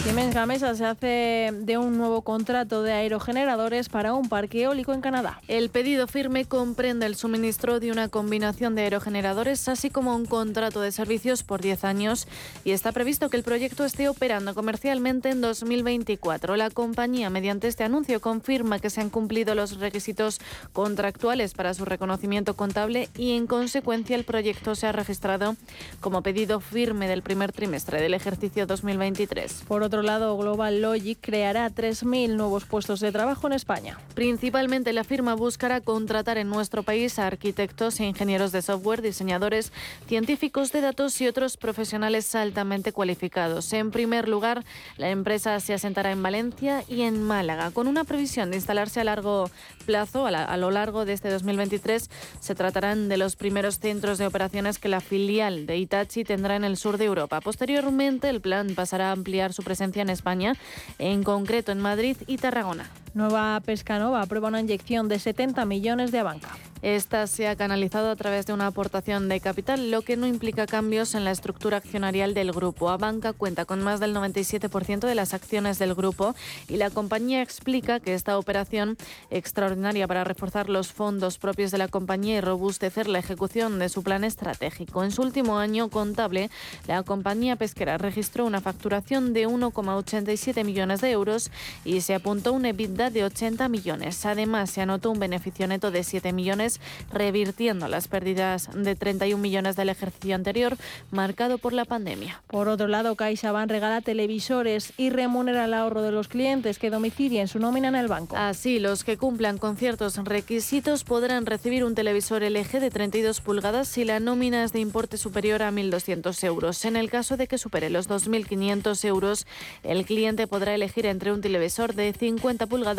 Siemens 0.03 0.35
Gamesa 0.35 0.75
se 0.75 0.85
hace 0.85 1.51
de 1.53 1.79
un 1.79 1.97
nuevo 1.97 2.23
contrato 2.23 2.83
de 2.83 2.91
aerogeneradores 2.91 3.89
para 3.89 4.15
un 4.15 4.29
parque 4.29 4.63
eólico 4.63 4.93
en 4.93 5.01
Canadá. 5.01 5.41
El 5.47 5.71
pedido 5.71 6.09
firme 6.09 6.45
comprende 6.45 7.07
el 7.07 7.15
suministro 7.15 7.79
de 7.79 7.93
una 7.93 8.09
combinación 8.09 8.75
de 8.75 8.83
aerogeneradores, 8.83 9.69
así 9.69 9.91
como 9.91 10.17
un 10.17 10.27
contrato 10.27 10.81
de 10.81 10.91
servicios 10.91 11.45
por 11.45 11.61
10 11.61 11.85
años, 11.85 12.27
y 12.65 12.73
está 12.73 12.91
previsto 12.91 13.31
que 13.31 13.37
el 13.37 13.45
proyecto 13.45 13.85
esté 13.85 14.09
operando 14.09 14.57
comercialmente 14.57 15.31
en 15.31 15.41
2024. 15.41 16.57
La 16.57 16.71
compañía, 16.71 17.31
mediante 17.31 17.69
este 17.69 17.85
anuncio, 17.85 18.21
confirma 18.21 18.81
que 18.81 18.91
se 18.91 19.01
han 19.01 19.09
cumplido 19.09 19.55
los 19.55 19.79
requisitos 19.79 20.41
contractuales 20.73 21.55
para 21.55 21.75
su 21.75 21.85
reconocimiento 21.85 22.55
contable 22.55 23.09
y, 23.17 23.37
en 23.37 23.47
consecuencia, 23.47 24.17
el 24.17 24.25
proyecto 24.25 24.75
se 24.75 24.89
ha 24.89 24.93
registrado 24.93 25.55
como 26.01 26.23
pedido 26.23 26.59
firme 26.59 27.07
del 27.07 27.23
primer 27.23 27.53
trimestre 27.53 28.01
del 28.01 28.15
ejercicio 28.15 28.67
2023. 28.67 29.63
Por 29.69 29.92
otro 29.93 30.03
lado, 30.03 30.39
Global 30.39 30.81
Logic 30.81 31.19
creará 31.21 31.69
3.000 31.69 32.35
nuevos 32.35 32.65
puestos 32.65 33.01
de 33.01 33.13
trabajo 33.13 33.47
en 33.47 33.53
España. 33.53 33.99
Principalmente 34.15 34.95
la 34.95 35.05
firma 35.05 35.35
buscará 35.35 35.83
contratar 35.83 36.39
en 36.39 36.49
nuestro 36.49 36.83
país 36.83 37.19
a 37.19 37.27
arquitectos 37.27 38.01
e 38.01 38.05
ingenieros 38.05 38.53
de 38.53 38.63
software, 38.63 39.03
diseñadores, 39.03 39.71
científicos 40.07 40.73
de 40.73 40.81
datos 40.81 41.21
y 41.21 41.29
otros 41.29 41.59
profesionales 41.59 42.35
altamente 42.35 42.93
cualificados. 42.93 43.71
En 43.75 43.91
primer 43.91 44.31
lugar, 44.31 44.65
la 44.97 45.11
empresa 45.11 45.61
se 45.61 45.75
asentará 45.75 46.11
en 46.11 46.23
Valencia 46.23 46.85
y 46.89 47.03
en 47.03 47.23
Málaga, 47.23 47.71
con 47.71 47.87
una 47.87 48.05
previsión 48.05 48.51
de 48.51 48.57
instalarse 48.57 49.03
a 49.03 49.05
largo 49.05 49.51
plazo, 49.85 50.27
a, 50.27 50.57
lo 50.57 50.71
largo 50.71 51.05
de 51.05 51.13
este 51.13 51.29
2023. 51.29 52.09
Se 52.41 52.55
tratarán 52.55 53.11
de 53.11 53.19
los 53.19 53.37
primeros 53.37 53.79
centros 53.79 54.17
de 54.17 54.27
operaciones 54.27 54.79
que 54.79 54.89
la 54.89 55.03
filial 55.03 55.67
de 55.67 55.77
Itachi 55.77 56.25
tendrá 56.25 56.57
en 56.57 56.65
el 56.65 56.79
sur 56.79 56.97
de 56.97 57.05
Europa. 57.05 57.43
Posteriormente, 57.43 58.31
el 58.31 58.41
plan 58.41 58.75
pasará 58.75 59.11
a 59.11 59.13
ampliar 59.13 59.53
su 59.53 59.63
en 59.83 60.11
España, 60.11 60.55
en 60.99 61.23
concreto 61.23 61.73
en 61.73 61.81
Madrid 61.81 62.17
y 62.27 62.39
Tarragona. 62.39 62.89
Nueva 63.15 63.61
Pescanova 63.61 64.23
aprueba 64.23 64.49
una 64.49 64.61
inyección 64.61 65.09
de 65.09 65.19
70 65.19 65.67
millones 65.67 66.13
de 66.13 66.19
Abanca. 66.21 66.49
Esta 66.81 67.29
se 67.29 67.47
ha 67.47 67.55
canalizado 67.55 68.11
a 68.11 68.17
través 68.17 68.45
de 68.47 68.53
una 68.53 68.67
aportación 68.67 69.29
de 69.29 69.39
capital, 69.39 69.93
lo 69.93 70.03
que 70.03 70.17
no 70.17 70.27
implica 70.27 70.67
cambios 70.67 71.15
en 71.15 71.25
la 71.25 71.31
estructura 71.31 71.77
accionarial 71.77 72.35
del 72.35 72.51
grupo. 72.51 72.91
Abanca 72.91 73.33
cuenta 73.33 73.67
con 73.67 73.83
más 73.83 74.01
del 74.01 74.17
97% 74.17 75.07
de 75.07 75.15
las 75.15 75.33
acciones 75.33 75.79
del 75.79 75.95
grupo 75.95 76.35
y 76.69 76.79
la 76.79 76.91
compañía 76.91 77.41
explica 77.41 78.01
que 78.01 78.15
esta 78.15 78.37
operación 78.37 78.97
extraordinaria 79.31 80.09
para 80.09 80.25
reforzar 80.25 80.69
los 80.69 80.93
fondos 80.93 81.39
propios 81.39 81.71
de 81.71 81.79
la 81.79 81.87
compañía 81.87 82.39
y 82.39 82.41
robustecer 82.41 83.07
la 83.07 83.21
ejecución 83.21 83.79
de 83.79 83.89
su 83.89 84.03
plan 84.03 84.25
estratégico. 84.25 85.05
En 85.05 85.13
su 85.13 85.23
último 85.23 85.59
año 85.59 85.89
contable, 85.89 86.51
la 86.89 87.05
compañía 87.05 87.55
pesquera 87.55 87.97
registró 87.97 88.45
una 88.45 88.61
facturación 88.61 89.33
de 89.35 89.47
1,87 89.47 90.65
millones 90.65 91.01
de 91.01 91.13
euros 91.13 91.53
y 91.85 92.01
se 92.01 92.17
apuntó 92.17 92.53
un 92.53 92.67
EBITDA 92.67 93.02
de 93.11 93.25
80 93.25 93.69
millones. 93.69 94.25
Además, 94.27 94.71
se 94.71 94.81
anotó 94.81 95.11
un 95.11 95.19
beneficio 95.19 95.67
neto 95.67 95.91
de 95.91 96.05
7 96.05 96.33
millones 96.33 96.81
revirtiendo 97.13 97.89
las 97.89 98.09
pérdidas 98.09 98.69
de 98.75 98.95
31 98.95 99.41
millones 99.41 99.77
del 99.77 99.89
ejercicio 99.89 100.35
anterior, 100.35 100.77
marcado 101.11 101.59
por 101.59 101.73
la 101.73 101.85
pandemia. 101.85 102.43
Por 102.47 102.69
otro 102.69 102.89
lado, 102.89 103.17
CaixaBank 103.17 103.71
regala 103.71 104.01
televisores 104.01 104.93
y 104.97 105.11
remunera 105.11 105.65
el 105.65 105.75
ahorro 105.75 106.03
de 106.03 106.13
los 106.13 106.29
clientes 106.29 106.79
que 106.79 106.91
domicilien 106.91 107.49
su 107.49 107.59
nómina 107.59 107.89
en 107.89 107.97
el 107.97 108.09
banco. 108.09 108.37
Así, 108.37 108.79
los 108.79 109.05
que 109.05 109.17
cumplan 109.17 109.59
con 109.59 109.77
ciertos 109.77 110.17
requisitos 110.17 111.05
podrán 111.05 111.47
recibir 111.47 111.85
un 111.85 111.95
televisor 111.95 112.43
LG 112.43 112.81
de 112.81 112.91
32 112.91 113.41
pulgadas 113.41 113.89
si 113.89 114.05
la 114.05 114.21
nómina 114.21 114.65
es 114.65 114.73
de 114.73 114.81
importe 114.81 115.17
superior 115.17 115.63
a 115.63 115.71
1.200 115.71 116.45
euros. 116.45 116.85
En 116.85 116.97
el 116.97 117.11
caso 117.11 117.37
de 117.37 117.47
que 117.47 117.59
supere 117.59 117.91
los 117.91 118.09
2.500 118.09 119.05
euros, 119.07 119.47
el 119.83 120.05
cliente 120.05 120.47
podrá 120.47 120.75
elegir 120.75 121.07
entre 121.07 121.33
un 121.33 121.41
televisor 121.41 121.95
de 121.95 122.13
50 122.13 122.67
pulgadas 122.67 122.92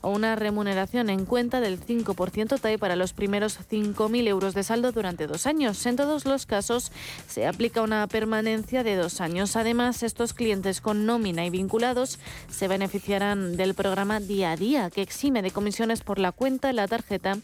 o 0.00 0.10
una 0.10 0.36
remuneración 0.36 1.10
en 1.10 1.24
cuenta 1.24 1.60
del 1.60 1.80
5% 1.80 2.60
TAE 2.60 2.78
para 2.78 2.96
los 2.96 3.12
primeros 3.12 3.58
5.000 3.58 4.28
euros 4.28 4.54
de 4.54 4.62
saldo 4.62 4.92
durante 4.92 5.26
dos 5.26 5.46
años. 5.46 5.84
En 5.86 5.96
todos 5.96 6.24
los 6.24 6.46
casos 6.46 6.92
se 7.28 7.46
aplica 7.46 7.82
una 7.82 8.06
permanencia 8.06 8.82
de 8.82 8.96
dos 8.96 9.20
años. 9.20 9.56
Además, 9.56 10.02
estos 10.02 10.32
clientes 10.34 10.80
con 10.80 11.06
nómina 11.06 11.44
y 11.44 11.50
vinculados 11.50 12.18
se 12.50 12.68
beneficiarán 12.68 13.56
del 13.56 13.74
programa 13.74 14.20
Día 14.20 14.52
a 14.52 14.56
Día, 14.56 14.90
que 14.90 15.02
exime 15.02 15.42
de 15.42 15.50
comisiones 15.50 16.02
por 16.02 16.18
la 16.18 16.32
cuenta, 16.32 16.72
la 16.72 16.88
tarjeta, 16.88 17.38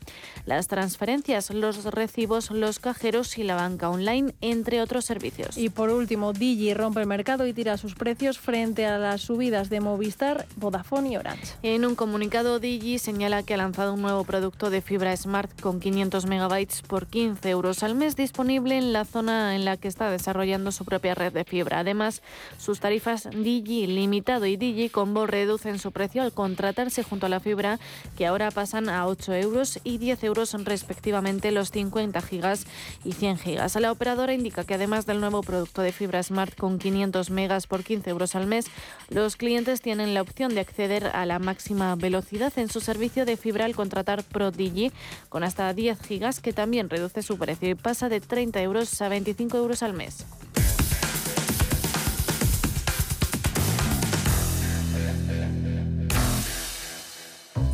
las 0.46 0.68
transferencias, 0.68 1.50
los 1.50 1.84
recibos, 1.84 2.50
los 2.50 2.78
cajeros 2.78 3.38
y 3.38 3.42
la 3.42 3.54
banca 3.54 3.90
online, 3.90 4.34
entre 4.40 4.80
otros 4.80 5.04
servicios. 5.04 5.56
Y 5.56 5.70
por 5.70 5.90
último, 5.90 6.32
Digi 6.32 6.74
rompe 6.74 7.00
el 7.00 7.06
mercado 7.06 7.46
y 7.46 7.52
tira 7.52 7.76
sus 7.76 7.94
precios 7.94 8.38
frente 8.38 8.86
a 8.86 8.98
las 8.98 9.22
subidas 9.22 9.70
de 9.70 9.80
Movistar, 9.80 10.46
Vodafone 10.56 11.10
y 11.10 11.16
Orange. 11.16 11.54
En 11.62 11.84
un 11.88 11.94
comunicado, 11.94 12.60
Digi 12.60 12.98
señala 12.98 13.42
que 13.42 13.54
ha 13.54 13.56
lanzado 13.56 13.94
un 13.94 14.02
nuevo 14.02 14.22
producto 14.24 14.68
de 14.68 14.82
fibra 14.82 15.16
Smart 15.16 15.50
con 15.60 15.80
500 15.80 16.26
megabytes 16.26 16.82
por 16.82 17.06
15 17.06 17.48
euros 17.48 17.82
al 17.82 17.94
mes 17.94 18.14
disponible 18.14 18.76
en 18.76 18.92
la 18.92 19.06
zona 19.06 19.56
en 19.56 19.64
la 19.64 19.78
que 19.78 19.88
está 19.88 20.10
desarrollando 20.10 20.70
su 20.70 20.84
propia 20.84 21.14
red 21.14 21.32
de 21.32 21.44
fibra. 21.44 21.78
Además, 21.78 22.20
sus 22.58 22.80
tarifas 22.80 23.28
Digi 23.34 23.86
Limitado 23.86 24.44
y 24.44 24.56
Digi 24.56 24.90
Combo 24.90 25.26
reducen 25.26 25.78
su 25.78 25.90
precio 25.90 26.22
al 26.22 26.32
contratarse 26.32 27.02
junto 27.02 27.24
a 27.24 27.30
la 27.30 27.40
fibra, 27.40 27.78
que 28.18 28.26
ahora 28.26 28.50
pasan 28.50 28.90
a 28.90 29.06
8 29.06 29.34
euros 29.36 29.80
y 29.82 29.96
10 29.96 30.24
euros 30.24 30.52
respectivamente 30.64 31.52
los 31.52 31.70
50 31.70 32.20
gigas 32.20 32.66
y 33.02 33.12
100 33.12 33.38
gigas. 33.38 33.76
La 33.76 33.92
operadora 33.92 34.34
indica 34.34 34.64
que 34.64 34.74
además 34.74 35.06
del 35.06 35.20
nuevo 35.20 35.42
producto 35.42 35.80
de 35.80 35.92
fibra 35.92 36.22
Smart 36.22 36.54
con 36.54 36.78
500 36.78 37.30
megas 37.30 37.66
por 37.66 37.82
15 37.82 38.10
euros 38.10 38.34
al 38.34 38.46
mes, 38.46 38.66
los 39.08 39.36
clientes 39.36 39.80
tienen 39.80 40.12
la 40.12 40.20
opción 40.20 40.54
de 40.54 40.60
acceder 40.60 41.06
a 41.14 41.24
la 41.24 41.38
máxima 41.38 41.77
velocidad 41.96 42.52
en 42.56 42.68
su 42.68 42.80
servicio 42.80 43.24
de 43.24 43.36
fibra 43.36 43.64
al 43.64 43.74
contratar 43.74 44.22
Pro 44.22 44.50
Digi 44.50 44.92
con 45.28 45.44
hasta 45.44 45.72
10 45.72 46.00
gigas, 46.00 46.40
que 46.40 46.52
también 46.52 46.90
reduce 46.90 47.22
su 47.22 47.38
precio 47.38 47.70
y 47.70 47.74
pasa 47.74 48.08
de 48.08 48.20
30 48.20 48.60
euros 48.62 49.00
a 49.00 49.08
25 49.08 49.56
euros 49.56 49.82
al 49.82 49.94
mes. 49.94 50.24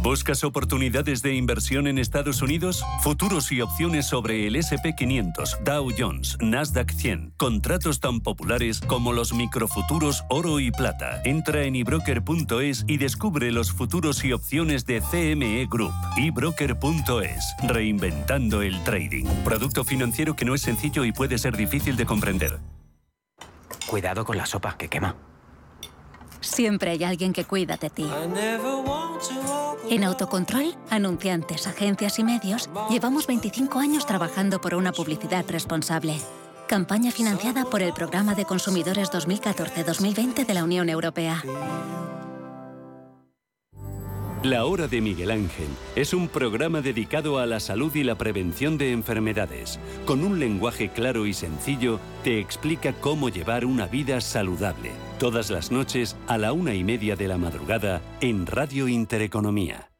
¿Buscas 0.05 0.45
oportunidades 0.45 1.23
de 1.23 1.35
inversión 1.35 1.87
en 1.87 1.97
Estados 1.97 2.43
Unidos? 2.43 2.85
Futuros 3.01 3.51
y 3.53 3.63
opciones 3.63 4.07
sobre 4.07 4.47
el 4.47 4.55
SP500, 4.57 5.61
Dow 5.65 5.91
Jones, 5.97 6.37
Nasdaq 6.43 6.93
100. 6.93 7.33
Contratos 7.39 8.01
tan 8.01 8.21
populares 8.21 8.81
como 8.81 9.15
los 9.15 9.33
microfuturos 9.33 10.23
oro 10.29 10.61
y 10.61 10.71
plata. 10.71 11.23
Entra 11.25 11.63
en 11.63 11.77
ebroker.es 11.77 12.85
y 12.87 12.99
descubre 12.99 13.51
los 13.51 13.73
futuros 13.73 14.23
y 14.27 14.35
opciones 14.35 14.85
de 14.85 15.01
CME 15.01 15.67
Group. 15.71 15.95
ebroker.es. 16.19 17.55
Reinventando 17.67 18.61
el 18.61 18.85
trading. 18.85 19.25
Producto 19.43 19.85
financiero 19.85 20.37
que 20.37 20.45
no 20.45 20.55
es 20.55 20.61
sencillo 20.61 21.07
y 21.07 21.13
puede 21.13 21.39
ser 21.39 21.57
difícil 21.57 21.97
de 21.97 22.05
comprender. 22.05 22.59
Cuidado 23.87 24.27
con 24.27 24.37
la 24.37 24.45
sopa 24.45 24.77
que 24.77 24.89
quema. 24.89 25.17
Siempre 26.45 26.91
hay 26.91 27.05
alguien 27.05 27.33
que 27.33 27.45
cuida 27.45 27.77
de 27.77 27.91
ti. 27.91 28.07
En 29.91 30.05
Autocontrol, 30.05 30.75
anunciantes, 30.91 31.67
agencias 31.67 32.19
y 32.19 32.25
medios, 32.25 32.71
llevamos 32.91 33.27
25 33.27 33.79
años 33.79 34.07
trabajando 34.07 34.61
por 34.61 34.75
una 34.75 34.93
publicidad 34.93 35.45
responsable. 35.49 36.17
Campaña 36.69 37.11
financiada 37.11 37.65
por 37.65 37.83
el 37.83 37.93
Programa 37.93 38.35
de 38.35 38.45
Consumidores 38.45 39.11
2014-2020 39.11 40.47
de 40.47 40.55
la 40.55 40.65
Unión 40.65 40.89
Europea. 40.89 41.43
La 44.43 44.67
Hora 44.67 44.89
de 44.89 45.01
Miguel 45.01 45.31
Ángel 45.31 45.69
es 45.97 46.13
un 46.13 46.29
programa 46.29 46.83
dedicado 46.83 47.39
a 47.39 47.47
la 47.47 47.61
salud 47.61 47.95
y 47.95 48.05
la 48.05 48.17
prevención 48.17 48.77
de 48.77 48.93
enfermedades. 48.93 49.81
Con 50.05 50.23
un 50.23 50.39
lenguaje 50.39 50.91
claro 50.91 51.25
y 51.25 51.33
sencillo, 51.33 51.99
te 52.23 52.41
explica 52.41 52.93
cómo 52.93 53.31
llevar 53.31 53.65
una 53.65 53.87
vida 53.87 54.21
saludable. 54.21 54.91
Todas 55.19 55.49
las 55.49 55.71
noches 55.71 56.17
a 56.27 56.39
la 56.39 56.53
una 56.53 56.75
y 56.75 56.83
media 56.83 57.15
de 57.15 57.29
la 57.29 57.39
madrugada 57.39 58.03
en 58.21 58.47
Radio 58.47 58.89
Intereconomía. 58.89 59.93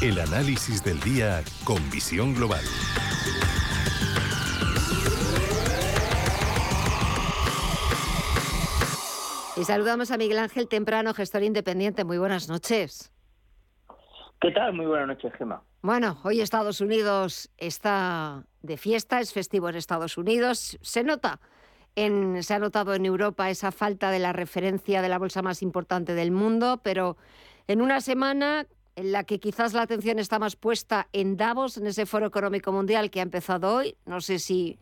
El 0.00 0.20
análisis 0.20 0.84
del 0.84 1.00
día 1.00 1.42
con 1.64 1.90
visión 1.90 2.34
global. 2.34 2.62
Y 9.56 9.64
saludamos 9.64 10.12
a 10.12 10.18
Miguel 10.18 10.38
Ángel 10.38 10.68
Temprano, 10.68 11.14
gestor 11.14 11.42
independiente. 11.42 12.04
Muy 12.04 12.18
buenas 12.18 12.48
noches. 12.48 13.12
¿Qué 14.40 14.52
tal? 14.52 14.72
Muy 14.72 14.86
buenas 14.86 15.08
noches, 15.08 15.32
Gemma. 15.36 15.62
Bueno, 15.82 16.18
hoy 16.24 16.40
Estados 16.40 16.80
Unidos 16.80 17.50
está 17.56 18.44
de 18.66 18.76
fiesta, 18.76 19.20
es 19.20 19.32
festivo 19.32 19.68
en 19.68 19.76
Estados 19.76 20.18
Unidos. 20.18 20.78
Se 20.82 21.04
nota, 21.04 21.40
en, 21.94 22.42
se 22.42 22.54
ha 22.54 22.58
notado 22.58 22.94
en 22.94 23.06
Europa 23.06 23.50
esa 23.50 23.72
falta 23.72 24.10
de 24.10 24.18
la 24.18 24.32
referencia 24.32 25.02
de 25.02 25.08
la 25.08 25.18
bolsa 25.18 25.42
más 25.42 25.62
importante 25.62 26.14
del 26.14 26.30
mundo, 26.30 26.80
pero 26.82 27.16
en 27.68 27.80
una 27.80 28.00
semana 28.00 28.66
en 28.96 29.12
la 29.12 29.24
que 29.24 29.38
quizás 29.38 29.74
la 29.74 29.82
atención 29.82 30.18
está 30.18 30.38
más 30.38 30.56
puesta 30.56 31.08
en 31.12 31.36
Davos, 31.36 31.76
en 31.76 31.86
ese 31.86 32.06
foro 32.06 32.26
económico 32.26 32.72
mundial 32.72 33.10
que 33.10 33.20
ha 33.20 33.22
empezado 33.22 33.74
hoy. 33.74 33.96
No 34.06 34.20
sé 34.20 34.38
si 34.38 34.78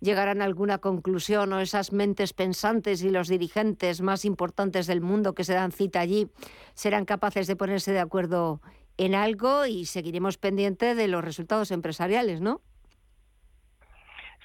llegarán 0.00 0.42
a 0.42 0.46
alguna 0.46 0.78
conclusión 0.78 1.52
o 1.52 1.60
esas 1.60 1.92
mentes 1.92 2.32
pensantes 2.32 3.02
y 3.02 3.10
los 3.10 3.28
dirigentes 3.28 4.00
más 4.00 4.24
importantes 4.24 4.86
del 4.86 5.00
mundo 5.00 5.34
que 5.34 5.44
se 5.44 5.52
dan 5.52 5.70
cita 5.70 6.00
allí 6.00 6.28
serán 6.74 7.04
capaces 7.04 7.46
de 7.46 7.56
ponerse 7.56 7.92
de 7.92 8.00
acuerdo 8.00 8.60
en 8.96 9.14
algo 9.14 9.66
y 9.66 9.86
seguiremos 9.86 10.38
pendientes 10.38 10.96
de 10.96 11.08
los 11.08 11.24
resultados 11.24 11.70
empresariales, 11.70 12.40
¿no? 12.40 12.62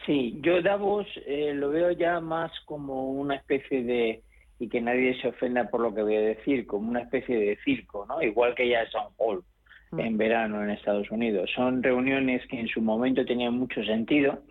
Sí, 0.07 0.39
yo 0.41 0.61
Davos 0.61 1.05
eh, 1.25 1.51
lo 1.53 1.69
veo 1.69 1.91
ya 1.91 2.21
más 2.21 2.49
como 2.63 3.11
una 3.11 3.35
especie 3.35 3.83
de, 3.83 4.23
y 4.57 4.69
que 4.69 4.79
nadie 4.79 5.19
se 5.21 5.27
ofenda 5.27 5.69
por 5.69 5.81
lo 5.81 5.93
que 5.93 6.01
voy 6.01 6.15
a 6.15 6.21
decir, 6.21 6.65
como 6.65 6.89
una 6.89 7.01
especie 7.01 7.37
de 7.37 7.57
circo, 7.57 8.05
¿no? 8.07 8.21
Igual 8.21 8.55
que 8.55 8.69
ya 8.69 8.89
San 8.89 9.07
Hall 9.17 9.43
mm. 9.91 9.99
en 9.99 10.17
verano 10.17 10.63
en 10.63 10.69
Estados 10.69 11.11
Unidos. 11.11 11.51
Son 11.53 11.83
reuniones 11.83 12.47
que 12.47 12.57
en 12.57 12.69
su 12.69 12.81
momento 12.81 13.25
tenían 13.25 13.55
mucho 13.55 13.83
sentido, 13.83 14.43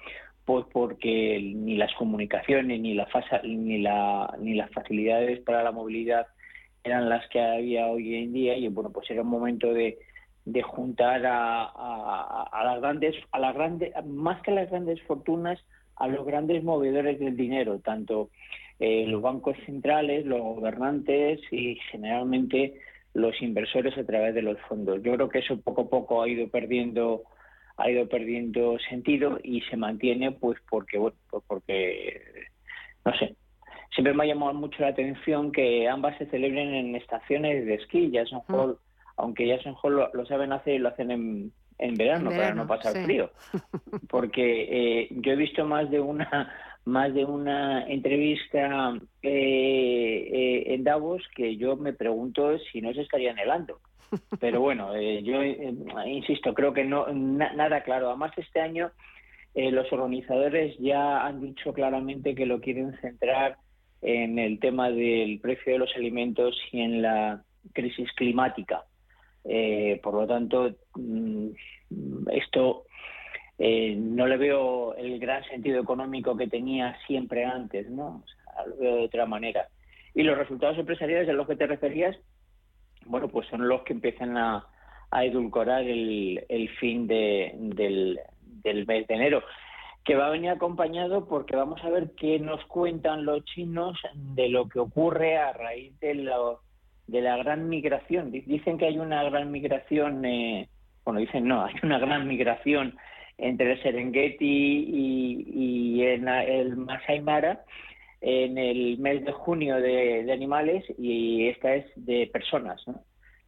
pues 0.45 0.67
porque 0.71 1.41
ni 1.41 1.77
las 1.77 1.93
comunicaciones 1.95 2.79
ni 2.79 2.93
la 2.93 3.09
ni 3.43 3.79
la 3.79 4.37
ni 4.39 4.55
las 4.57 4.71
facilidades 4.73 5.41
para 5.41 5.63
la 5.63 5.73
movilidad 5.73 6.27
eran 6.85 7.09
las 7.09 7.27
que 7.31 7.41
había 7.41 7.87
hoy 7.87 8.15
en 8.15 8.35
día 8.35 8.57
y 8.59 8.69
bueno 8.69 8.91
pues 8.91 9.11
era 9.11 9.23
un 9.23 9.29
momento 9.29 9.73
de, 9.73 9.99
de 10.47 10.63
juntar 10.63 11.27
a, 11.27 11.65
a, 11.65 12.65
las 12.65 12.81
grandes 12.81 13.15
a 13.33 13.39
las 13.39 13.55
grandes 13.55 13.93
más 14.07 14.41
que 14.43 14.53
a 14.53 14.55
las 14.55 14.71
grandes 14.71 15.03
fortunas 15.03 15.59
a 15.97 16.07
los 16.07 16.25
grandes 16.25 16.63
movedores 16.63 17.19
del 17.19 17.37
dinero 17.37 17.81
tanto 17.81 18.31
eh, 18.79 19.07
los 19.09 19.21
bancos 19.21 19.57
centrales 19.67 20.25
los 20.25 20.41
gobernantes 20.41 21.41
y 21.51 21.75
generalmente 21.91 22.81
los 23.13 23.41
inversores 23.43 23.97
a 23.97 24.05
través 24.05 24.35
de 24.35 24.43
los 24.43 24.61
fondos. 24.69 25.03
Yo 25.03 25.15
creo 25.15 25.29
que 25.31 25.39
eso 25.39 25.59
poco 25.59 25.83
a 25.83 25.89
poco 25.89 26.23
ha 26.23 26.29
ido 26.29 26.49
perdiendo 26.49 27.23
ha 27.79 27.91
ido 27.91 28.09
perdiendo 28.09 28.79
sentido 28.89 29.39
y 29.43 29.63
se 29.63 29.77
mantiene 29.77 30.33
pues 30.33 30.59
porque 30.71 30.97
bueno 30.97 31.17
pues 31.29 31.43
porque 31.47 32.23
no 33.05 33.13
sé 33.19 33.35
siempre 33.93 34.15
me 34.15 34.25
ha 34.25 34.27
llamado 34.29 34.55
mucho 34.55 34.81
la 34.81 34.89
atención 34.89 35.51
que 35.51 35.89
ambas 35.89 36.17
se 36.19 36.27
celebren 36.27 36.75
en 36.75 36.95
estaciones 36.95 37.67
de 37.67 37.75
esquí 37.75 38.13
Jason 38.15 38.43
Hall 38.49 38.79
aunque 39.17 39.49
Jason 39.49 39.77
Hall 39.83 40.11
lo, 40.13 40.27
saben 40.27 40.53
hacer 40.53 40.75
y 40.75 40.79
lo 40.79 40.89
hacen 40.89 41.11
en, 41.11 41.53
en 41.79 41.95
verano, 41.95 42.31
para 42.31 42.55
no 42.55 42.67
pasar 42.67 42.95
frío 43.05 43.31
porque 44.09 45.03
eh, 45.03 45.09
yo 45.11 45.33
he 45.33 45.37
visto 45.37 45.65
más 45.65 45.91
de 45.91 46.01
una 46.01 46.53
más 46.85 47.13
de 47.15 47.25
una 47.25 47.87
entrevista 47.87 48.95
eh, 49.23 50.31
eh, 50.33 50.75
en 50.75 50.85
Davos 50.85 51.23
que 51.35 51.57
yo 51.57 51.77
me 51.77 51.93
pregunto 51.93 52.59
si 52.71 52.81
no 52.81 52.93
se 52.95 53.03
estarían 53.03 53.39
helando 53.39 53.81
pero 54.41 54.61
bueno, 54.61 54.95
eh, 54.95 55.23
yo 55.23 55.43
eh, 55.43 55.75
insisto, 56.07 56.55
creo 56.55 56.73
que 56.73 56.85
no 56.85 57.07
nada 57.13 57.83
claro. 57.83 58.09
Además, 58.09 58.33
este 58.37 58.61
año 58.61 58.91
eh, 59.55 59.71
los 59.71 59.91
organizadores 59.93 60.77
ya 60.79 61.25
han 61.25 61.41
dicho 61.41 61.73
claramente 61.73 62.35
que 62.35 62.47
lo 62.47 62.61
quieren 62.61 62.97
centrar 63.01 63.57
en 64.03 64.39
el 64.39 64.61
tema 64.61 64.91
del 64.91 65.41
precio 65.41 65.73
de 65.73 65.79
los 65.79 65.95
alimentos 65.97 66.57
y 66.73 66.81
en 66.81 67.03
la 67.03 67.43
crisis 67.73 68.11
climática. 68.13 68.85
Por 70.03 70.15
lo 70.15 70.27
tanto, 70.27 70.75
mm, 70.95 71.49
esto 72.33 72.85
no 73.59 74.27
le 74.27 74.37
veo 74.37 74.95
el 74.97 75.19
gran 75.19 75.43
sentido 75.45 75.81
económico 75.81 76.37
que 76.37 76.47
tenía 76.47 76.97
siempre 77.07 77.45
antes, 77.45 77.89
¿no? 77.89 78.23
lo 78.67 78.77
veo 78.77 78.97
de 78.97 79.05
otra 79.05 79.27
manera. 79.27 79.69
Y 80.15 80.23
los 80.23 80.39
resultados 80.39 80.79
empresariales 80.79 81.29
a 81.29 81.33
los 81.33 81.47
que 81.47 81.57
te 81.57 81.67
referías, 81.67 82.17
bueno, 83.05 83.29
pues 83.29 83.47
son 83.49 83.69
los 83.69 83.83
que 83.83 83.93
empiezan 83.93 84.37
a, 84.37 84.67
edulcorar 85.23 85.83
el, 85.83 86.71
fin 86.79 87.07
del, 87.07 88.19
mes 88.65 89.07
de 89.07 89.15
enero, 89.15 89.43
que 90.05 90.15
va 90.15 90.27
a 90.27 90.31
venir 90.31 90.51
acompañado 90.51 91.27
porque 91.27 91.57
vamos 91.57 91.83
a 91.85 91.91
ver 91.91 92.11
qué 92.17 92.39
nos 92.39 92.63
cuentan 92.67 93.25
los 93.25 93.45
chinos 93.45 93.99
de 94.15 94.49
lo 94.49 94.69
que 94.69 94.79
ocurre 94.79 95.39
a 95.39 95.53
raíz 95.53 95.99
de, 96.01 96.15
de 97.07 97.21
la 97.21 97.37
gran 97.37 97.69
migración. 97.69 98.31
Dicen 98.31 98.79
que 98.79 98.87
hay 98.87 98.99
una 98.99 99.23
gran 99.25 99.51
migración, 99.51 100.25
eh, 100.25 100.69
bueno, 101.05 101.21
dicen 101.21 101.47
no, 101.47 101.65
hay 101.67 101.75
una 101.83 101.99
gran 101.99 102.27
migración 102.27 102.97
entre 103.39 103.73
el 103.73 103.83
Serengeti 103.83 104.85
y, 104.89 106.03
el 106.03 106.77
Masai 106.77 107.21
Mara 107.21 107.65
en 108.21 108.57
el 108.57 108.99
mes 108.99 109.25
de 109.25 109.33
junio 109.33 109.77
de, 109.77 110.31
animales 110.33 110.85
y 110.99 111.49
esta 111.49 111.75
es 111.75 111.87
de 111.97 112.29
personas. 112.33 112.83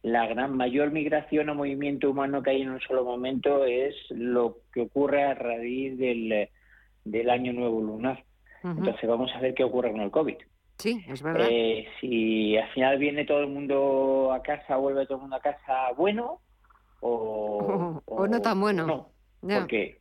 La 0.03 0.27
gran 0.27 0.55
mayor 0.55 0.91
migración 0.91 1.49
o 1.49 1.55
movimiento 1.55 2.09
humano 2.09 2.43
que 2.43 2.51
hay 2.51 2.61
en 2.61 2.69
un 2.69 2.79
solo 2.81 3.03
momento 3.03 3.65
es 3.65 3.95
lo 4.09 4.57
que 4.73 4.81
ocurre 4.81 5.23
a 5.23 5.33
raíz 5.33 5.97
del, 5.97 6.49
del 7.03 7.29
año 7.29 7.53
nuevo 7.53 7.81
lunar. 7.81 8.23
Entonces 8.63 9.09
vamos 9.09 9.31
a 9.33 9.39
ver 9.39 9.53
qué 9.53 9.63
ocurre 9.63 9.91
con 9.91 10.01
el 10.01 10.11
COVID. 10.11 10.37
Sí, 10.79 11.03
es 11.09 11.21
verdad. 11.21 11.47
Eh, 11.51 11.87
si 11.99 12.57
al 12.57 12.69
final 12.69 12.97
viene 12.97 13.25
todo 13.25 13.41
el 13.41 13.47
mundo 13.47 14.31
a 14.33 14.41
casa, 14.41 14.77
vuelve 14.77 15.05
todo 15.05 15.17
el 15.17 15.21
mundo 15.23 15.35
a 15.35 15.41
casa 15.41 15.91
bueno 15.97 16.39
o, 17.01 18.01
o, 18.05 18.27
no 18.27 18.41
tan 18.41 18.59
bueno. 18.61 19.11
No, 19.41 19.59
porque, 19.59 19.99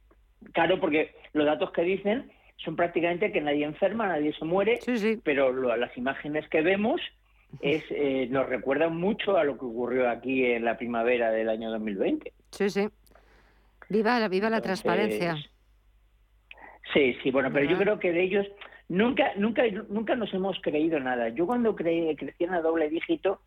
claro, 0.53 0.81
porque 0.81 1.14
los 1.33 1.47
datos 1.47 1.72
que 1.72 1.83
dicen 1.83 2.31
son 2.57 2.76
prácticamente 2.76 3.33
que 3.33 3.41
nadie 3.41 3.64
enferma, 3.64 4.07
nadie 4.07 4.33
se 4.35 4.45
muere, 4.45 4.79
pero 5.24 5.53
las 5.76 5.97
imágenes 5.97 6.49
que 6.49 6.62
vemos 6.62 7.01
es 7.61 7.85
eh, 7.91 8.29
nos 8.31 8.49
recuerdan 8.49 8.97
mucho 8.97 9.37
a 9.37 9.43
lo 9.43 9.59
que 9.59 9.64
ocurrió 9.64 10.09
aquí 10.09 10.45
en 10.45 10.64
la 10.64 10.76
primavera 10.76 11.33
del 11.33 11.49
año 11.49 11.70
2020. 11.70 12.33
Sí, 12.53 12.70
sí. 12.70 12.89
Viva, 13.89 14.29
viva 14.29 14.49
la 14.49 14.61
transparencia. 14.61 15.37
Sí, 16.93 17.16
sí, 17.22 17.31
bueno, 17.31 17.51
pero 17.53 17.68
yo 17.68 17.76
creo 17.76 17.99
que 17.99 18.12
de 18.12 18.22
ellos 18.22 18.47
nunca, 18.89 19.32
nunca, 19.36 19.62
nunca 19.89 20.14
nos 20.16 20.32
hemos 20.34 20.61
creído 20.61 20.99
nada. 21.01 21.28
Yo 21.30 21.47
cuando 21.47 21.74
creí, 21.74 22.14
crecían 22.16 22.55
a 22.55 22.61
doble 22.61 22.89
dígito, 22.89 23.41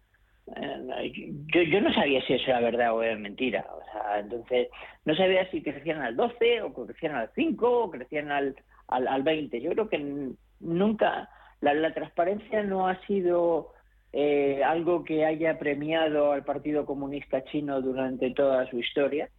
eh, 0.55 1.11
yo, 1.53 1.61
yo 1.61 1.81
no 1.81 1.93
sabía 1.93 2.21
si 2.25 2.33
eso 2.33 2.49
era 2.49 2.59
verdad 2.59 2.93
o 2.93 3.03
era 3.03 3.15
mentira. 3.17 3.65
O 3.73 3.91
sea, 3.91 4.19
entonces, 4.19 4.69
no 5.05 5.15
sabía 5.15 5.49
si 5.51 5.61
crecían 5.61 6.01
al 6.01 6.15
12 6.15 6.61
o 6.61 6.73
crecían 6.73 7.15
al 7.15 7.29
5 7.35 7.83
o 7.83 7.91
crecían 7.91 8.31
al, 8.31 8.55
al, 8.87 9.07
al 9.07 9.23
20. 9.23 9.61
Yo 9.61 9.71
creo 9.71 9.89
que 9.89 10.33
nunca 10.59 11.29
la, 11.61 11.93
transparencia 11.93 12.63
no 12.63 12.87
ha 12.87 12.99
sido 13.05 13.69
eh, 14.13 14.61
algo 14.63 15.03
que 15.03 15.25
haya 15.25 15.57
premiado 15.59 16.31
al 16.31 16.43
Partido 16.43 16.85
Comunista 16.85 17.43
Chino 17.45 17.81
durante 17.81 18.31
toda 18.31 18.67
su 18.69 18.79
historia, 18.79 19.29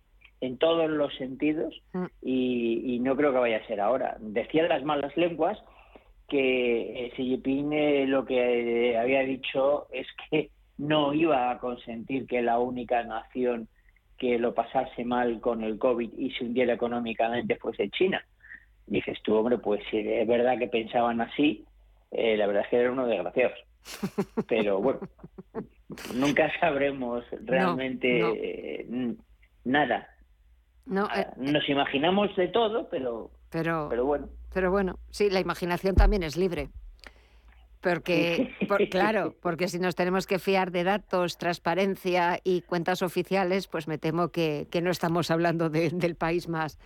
en 0.41 0.57
todos 0.59 0.89
los 0.91 1.15
sentidos, 1.17 1.83
mm. 1.93 2.07
y, 2.23 2.99
no 3.01 3.17
creo 3.17 3.33
que 3.33 3.39
vaya 3.39 3.59
a 3.59 3.67
ser 3.67 3.81
ahora. 3.81 4.17
Decían 4.21 4.69
las 4.69 4.85
malas 4.85 5.17
lenguas 5.17 5.59
que 6.33 7.05
eh, 7.05 7.13
Xi 7.15 7.25
Jinping 7.25 7.75
eh, 7.75 8.07
lo 8.07 8.25
que 8.25 8.97
había 8.97 9.21
dicho 9.21 9.87
es 9.93 10.07
que 10.31 10.49
no 10.79 11.13
iba 11.13 11.51
a 11.51 11.59
consentir 11.59 12.27
que 12.27 12.41
la 12.41 12.59
única 12.59 13.03
nación 13.05 13.69
que 14.17 14.39
lo 14.39 14.55
pasase 14.55 15.05
mal 15.05 15.41
con 15.41 15.63
el 15.63 15.79
COVID 15.79 16.11
y 16.17 16.31
se 16.31 16.45
hundiera 16.45 16.73
económicamente 16.73 17.57
fuese 17.57 17.91
China. 17.91 18.25
Dices 18.87 19.19
tú, 19.23 19.35
hombre, 19.35 19.59
pues 19.59 19.83
si 19.91 19.99
es 19.99 20.27
verdad 20.27 20.59
que 20.59 20.69
pensaban 20.69 21.21
así, 21.21 21.67
eh, 22.11 22.39
la 22.39 22.47
verdad 22.47 22.63
es 22.63 22.69
que 22.71 22.77
eran 22.77 22.93
unos 22.93 23.09
desgraciados. 23.09 23.59
Pero 24.49 24.81
bueno, 24.81 25.01
nunca 26.15 26.51
sabremos 26.61 27.25
realmente 27.45 28.87
nada. 29.65 30.09
No, 30.87 31.07
ah, 31.11 31.27
Nos 31.37 31.69
imaginamos 31.69 32.35
de 32.37 32.49
todo, 32.49 32.89
pero, 32.89 33.31
pero, 33.53 33.87
pero 33.89 34.05
bueno. 34.07 34.29
Pero 34.53 34.71
bueno, 34.71 34.99
sí, 35.11 35.31
la 35.31 35.41
imaginación 35.41 35.95
también 35.95 36.23
es 36.23 36.37
libre. 36.37 36.71
Porque, 37.81 38.55
claro, 38.91 39.35
porque 39.41 39.69
si 39.69 39.79
nos 39.79 39.95
tenemos 39.95 40.27
que 40.27 40.39
fiar 40.39 40.71
de 40.71 40.85
datos, 40.85 41.37
transparencia 41.37 42.41
y 42.45 42.63
cuentas 42.63 43.03
oficiales, 43.03 43.67
pues 43.67 43.89
me 43.89 43.99
temo 43.99 44.29
que, 44.29 44.67
no 44.83 44.91
estamos 44.91 45.31
hablando 45.31 45.69
del 45.69 46.15
país 46.15 46.49
más, 46.49 46.79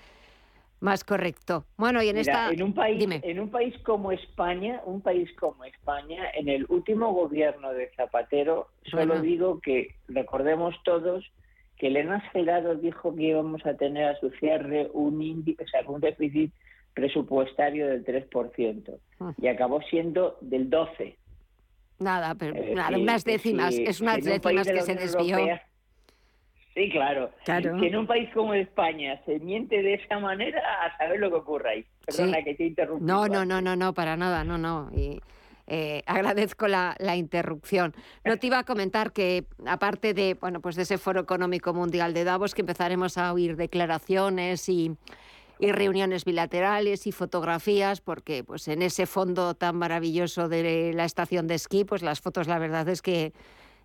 más 0.81 1.05
correcto. 1.05 1.67
Bueno, 1.77 2.03
y 2.03 2.09
en 2.09 2.17
esta 2.17 2.51
en 2.51 2.63
un 2.63 2.73
país 2.73 3.07
en 3.23 3.41
un 3.41 3.51
país 3.51 3.75
como 3.85 4.11
España, 4.11 4.81
un 4.87 5.03
país 5.03 5.31
como 5.39 5.65
España, 5.65 6.31
en 6.35 6.49
el 6.49 6.65
último 6.69 7.13
gobierno 7.13 7.73
de 7.73 7.91
Zapatero, 7.95 8.69
solo 8.85 9.21
digo 9.21 9.61
que 9.61 9.95
recordemos 10.09 10.75
todos 10.83 11.31
que 11.79 11.89
Elena 11.89 12.21
Gelado 12.33 12.75
dijo 12.75 13.15
que 13.15 13.23
íbamos 13.23 13.65
a 13.67 13.75
tener 13.75 14.05
a 14.05 14.19
su 14.19 14.31
cierre 14.31 14.89
un 14.93 15.21
índice, 15.21 15.63
o 15.63 15.69
sea, 15.69 15.83
un 15.87 16.01
déficit 16.01 16.53
presupuestario 16.95 17.87
del 17.89 18.05
3% 18.05 18.99
ah. 19.21 19.35
y 19.41 19.49
acabó 19.49 19.83
siendo 19.83 20.39
del 20.41 20.71
12. 20.71 21.17
Nada, 21.99 22.35
pero 22.35 22.55
nada, 22.75 22.99
unas 22.99 23.25
décimas, 23.25 23.75
es 23.75 24.01
unas 24.01 24.25
décimas 24.25 24.67
que 24.67 24.81
se 24.83 24.95
desvió. 24.95 25.39
sí, 26.75 26.91
claro. 26.91 27.31
claro. 27.45 27.79
Que 27.79 27.89
en 27.89 27.97
un 27.97 28.07
país 28.07 28.29
como 28.33 28.55
España 28.55 29.21
se 29.25 29.39
miente 29.41 29.83
de 29.83 29.95
esa 29.95 30.19
manera, 30.19 30.61
a 30.85 30.97
saber 30.97 31.21
lo 31.21 31.31
que 31.31 31.37
ocurra 31.37 31.71
ahí. 31.71 31.85
Perdona 32.07 32.43
que 32.43 32.55
te 32.55 32.67
interrumpa. 32.67 33.05
No, 33.05 33.29
no, 33.29 33.45
no, 33.45 33.61
no, 33.61 33.77
no, 33.77 33.93
para 33.93 34.17
nada, 34.17 34.45
no, 34.45 34.57
no. 34.59 34.91
Y 34.95 35.21
eh, 35.67 36.03
agradezco 36.07 36.69
la, 36.69 36.97
interrupción. 37.17 37.95
No 38.25 38.37
te 38.39 38.47
iba 38.47 38.59
a 38.59 38.65
comentar 38.65 39.13
que, 39.13 39.47
aparte 39.67 40.15
de, 40.15 40.35
bueno, 40.35 40.61
pues 40.61 40.77
de 40.77 40.83
ese 40.83 40.99
Foro 40.99 41.21
Económico 41.21 41.75
Mundial 41.75 42.15
de 42.15 42.25
Davos, 42.25 42.55
que 42.55 42.63
empezaremos 42.63 43.19
a 43.19 43.33
oír 43.33 43.57
declaraciones 43.57 44.69
y, 44.69 44.97
reuniones 45.59 46.27
bilaterales 46.27 47.07
y 47.07 47.13
fotografías, 47.13 48.03
porque 48.03 48.45
pues 48.45 48.69
en 48.69 48.83
ese 48.83 49.07
fondo 49.07 49.55
tan 49.55 49.77
maravilloso 49.77 50.51
de 50.51 50.93
la 50.93 51.07
estación 51.07 51.47
de 51.47 51.55
esquí, 51.55 51.83
pues 51.83 52.03
las 52.03 52.21
fotos 52.21 52.47
la 52.47 52.59
verdad 52.59 52.87
es 52.91 53.01
que 53.01 53.33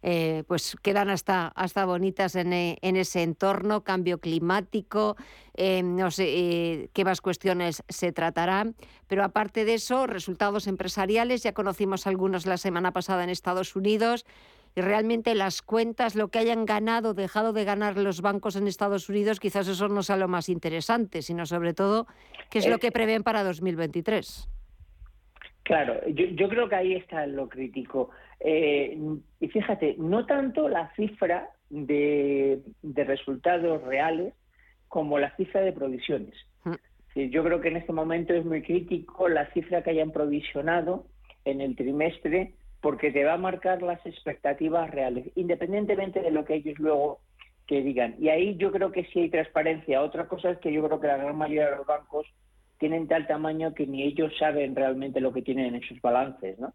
eh, 0.03 0.43
pues 0.47 0.75
quedan 0.81 1.09
hasta, 1.09 1.47
hasta 1.49 1.85
bonitas 1.85 2.35
en, 2.35 2.53
eh, 2.53 2.77
en, 2.81 2.95
ese 2.95 3.21
entorno, 3.21 3.83
cambio 3.83 4.19
climático, 4.19 5.15
eh, 5.55 5.83
no 5.83 6.09
sé 6.09 6.89
qué 6.93 7.05
más 7.05 7.21
cuestiones 7.21 7.83
se 7.87 8.11
tratarán, 8.11 8.75
pero 9.07 9.23
aparte 9.23 9.63
de 9.63 9.75
eso, 9.75 10.07
resultados 10.07 10.67
empresariales, 10.67 11.43
ya 11.43 11.53
conocimos 11.53 12.07
algunos 12.07 12.45
la 12.45 12.57
semana 12.57 12.91
pasada 12.91 13.23
en 13.23 13.29
Estados 13.29 13.75
Unidos. 13.75 14.25
Y 14.73 14.79
realmente 14.79 15.35
las 15.35 15.61
cuentas, 15.61 16.15
lo 16.15 16.29
que 16.29 16.39
hayan 16.39 16.65
ganado, 16.65 17.13
dejado 17.13 17.51
de 17.51 17.65
ganar 17.65 17.97
los 17.97 18.21
bancos 18.21 18.55
en 18.55 18.69
Estados 18.69 19.09
Unidos, 19.09 19.41
quizás 19.41 19.67
eso 19.67 19.89
no 19.89 20.01
sea 20.01 20.15
lo 20.15 20.29
más 20.29 20.47
interesante, 20.47 21.21
sino 21.21 21.45
sobre 21.45 21.73
todo 21.73 22.07
qué 22.49 22.59
es 22.59 22.67
lo 22.67 22.79
que 22.79 22.89
prevén 22.89 23.21
para 23.21 23.43
2023. 23.43 24.47
Claro, 25.63 26.05
yo, 26.07 26.25
yo 26.25 26.49
creo 26.49 26.67
que 26.67 26.75
ahí 26.75 26.95
está 26.95 27.25
lo 27.27 27.47
crítico. 27.47 28.09
Eh, 28.39 28.97
y 29.39 29.47
fíjate, 29.47 29.95
no 29.99 30.25
tanto 30.25 30.67
la 30.67 30.91
cifra 30.95 31.49
de, 31.69 32.61
resultados 32.83 33.83
reales 33.83 34.33
como 34.87 35.19
la 35.19 35.35
cifra 35.35 35.61
de 35.61 35.71
provisiones. 35.71 36.33
Mm. 36.63 37.29
Yo 37.29 37.43
creo 37.43 37.61
que 37.61 37.69
en 37.69 37.77
este 37.77 37.93
momento 37.93 38.33
es 38.33 38.45
muy 38.45 38.61
crítico 38.61 39.29
la 39.29 39.51
cifra 39.53 39.83
que 39.83 39.91
hayan 39.91 40.11
provisionado 40.11 41.05
en 41.45 41.61
el 41.61 41.75
trimestre 41.75 42.53
porque 42.81 43.11
te 43.11 43.23
va 43.23 43.33
a 43.33 43.37
marcar 43.37 43.81
las 43.83 44.03
expectativas 44.05 44.89
reales, 44.89 45.27
independientemente 45.35 46.21
de 46.21 46.31
lo 46.31 46.45
que 46.45 46.55
ellos 46.55 46.79
luego 46.79 47.19
que 47.67 47.81
digan. 47.81 48.15
Y 48.19 48.29
ahí 48.29 48.57
yo 48.57 48.71
creo 48.71 48.91
que 48.91 49.05
sí 49.05 49.19
hay 49.19 49.29
transparencia. 49.29 50.01
Otra 50.01 50.27
cosa 50.27 50.49
es 50.49 50.57
que 50.57 50.73
yo 50.73 50.83
creo 50.85 50.99
que 50.99 51.07
la 51.07 51.17
gran 51.17 51.37
mayoría 51.37 51.69
de 51.69 51.77
los 51.77 51.85
bancos 51.85 52.25
tienen 52.81 53.07
tal 53.07 53.27
tamaño 53.27 53.75
que 53.75 53.85
ni 53.85 54.01
ellos 54.01 54.33
saben 54.39 54.75
realmente 54.75 55.21
lo 55.21 55.31
que 55.31 55.43
tienen 55.43 55.75
en 55.75 55.81
sus 55.83 56.01
balances, 56.01 56.57
¿no? 56.57 56.73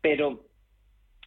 Pero 0.00 0.44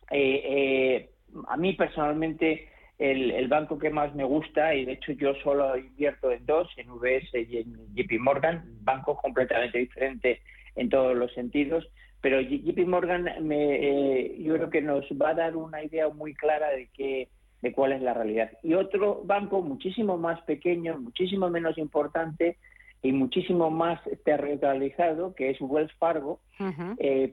eh, 0.09 0.41
eh, 0.45 1.09
a 1.49 1.57
mí 1.57 1.73
personalmente 1.73 2.69
el, 2.97 3.45
banco 3.49 3.77
que 3.77 3.89
más 3.89 4.15
me 4.15 4.23
gusta, 4.23 4.73
y 4.73 4.85
de 4.85 4.93
hecho 4.93 5.11
yo 5.11 5.35
solo 5.43 5.75
invierto 5.75 6.31
en 6.31 6.45
dos, 6.45 6.69
en 6.77 6.89
UBS 6.91 7.33
y 7.33 7.57
en 7.57 7.73
JP 7.93 8.21
Morgan, 8.21 8.63
bancos 8.83 9.19
completamente 9.19 9.79
diferentes 9.79 10.39
en 10.75 10.87
todos 10.87 11.13
los 11.17 11.33
sentidos, 11.33 11.85
pero 12.21 12.39
JP 12.39 12.87
Morgan 12.87 13.27
me, 13.41 13.75
eh, 13.75 14.35
yo 14.39 14.53
creo 14.53 14.69
que 14.69 14.81
nos 14.81 15.03
va 15.21 15.31
a 15.31 15.33
dar 15.33 15.57
una 15.57 15.83
idea 15.83 16.07
muy 16.07 16.33
clara 16.33 16.69
de 16.69 16.87
qué 16.93 17.27
de 17.61 17.73
cuál 17.73 17.91
es 17.91 18.01
la 18.01 18.15
realidad. 18.15 18.49
Y 18.63 18.73
otro 18.75 19.21
banco 19.23 19.61
muchísimo 19.61 20.17
más 20.17 20.41
pequeño, 20.43 20.97
muchísimo 20.97 21.49
menos 21.49 21.77
importante 21.77 22.57
y 23.01 23.11
muchísimo 23.11 23.69
más 23.69 23.99
territorializado, 24.23 25.33
que 25.33 25.49
es 25.49 25.59
Wells 25.59 25.93
Fargo, 25.93 26.39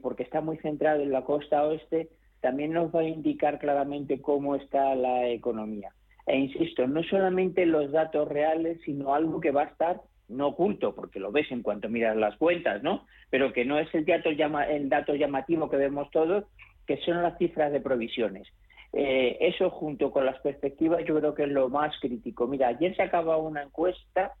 porque 0.01 0.23
está 0.23 0.41
muy 0.41 0.57
centrado 0.57 1.01
en 1.01 1.11
la 1.11 1.23
costa 1.23 1.63
oeste, 1.65 2.09
también 2.41 2.73
nos 2.73 2.93
va 2.93 3.01
a 3.01 3.07
indicar 3.07 3.59
claramente 3.59 4.21
cómo 4.21 4.55
está 4.55 4.95
la 4.95 5.27
economía. 5.27 5.91
E 6.25 6.37
insisto, 6.37 6.87
no 6.87 7.03
solamente 7.03 7.65
los 7.65 7.91
datos 7.91 8.27
reales, 8.27 8.79
sino 8.85 9.13
algo 9.13 9.39
que 9.39 9.51
va 9.51 9.63
a 9.63 9.65
estar 9.65 10.01
no 10.27 10.47
oculto, 10.49 10.93
porque 10.93 11.19
lo 11.19 11.31
ves 11.31 11.51
en 11.51 11.63
cuanto 11.63 11.89
miras 11.89 12.15
las 12.15 12.37
cuentas, 12.37 12.83
¿no? 12.83 13.05
Pero 13.29 13.51
que 13.51 13.65
no 13.65 13.79
es 13.79 13.93
el 13.95 14.05
dato, 14.05 14.31
llama, 14.31 14.65
el 14.65 14.87
dato 14.87 15.15
llamativo 15.15 15.69
que 15.69 15.77
vemos 15.77 16.09
todos, 16.11 16.45
que 16.85 16.97
son 16.97 17.21
las 17.21 17.37
cifras 17.37 17.71
de 17.71 17.81
provisiones. 17.81 18.47
Eh, 18.93 19.37
eso 19.41 19.69
junto 19.69 20.11
con 20.11 20.25
las 20.25 20.39
perspectivas 20.41 21.03
yo 21.05 21.15
creo 21.15 21.33
que 21.33 21.43
es 21.43 21.49
lo 21.49 21.69
más 21.69 21.93
crítico. 21.99 22.47
Mira, 22.47 22.69
ayer 22.69 22.95
se 22.95 23.03
acaba 23.03 23.37
una 23.37 23.63
encuesta, 23.63 24.33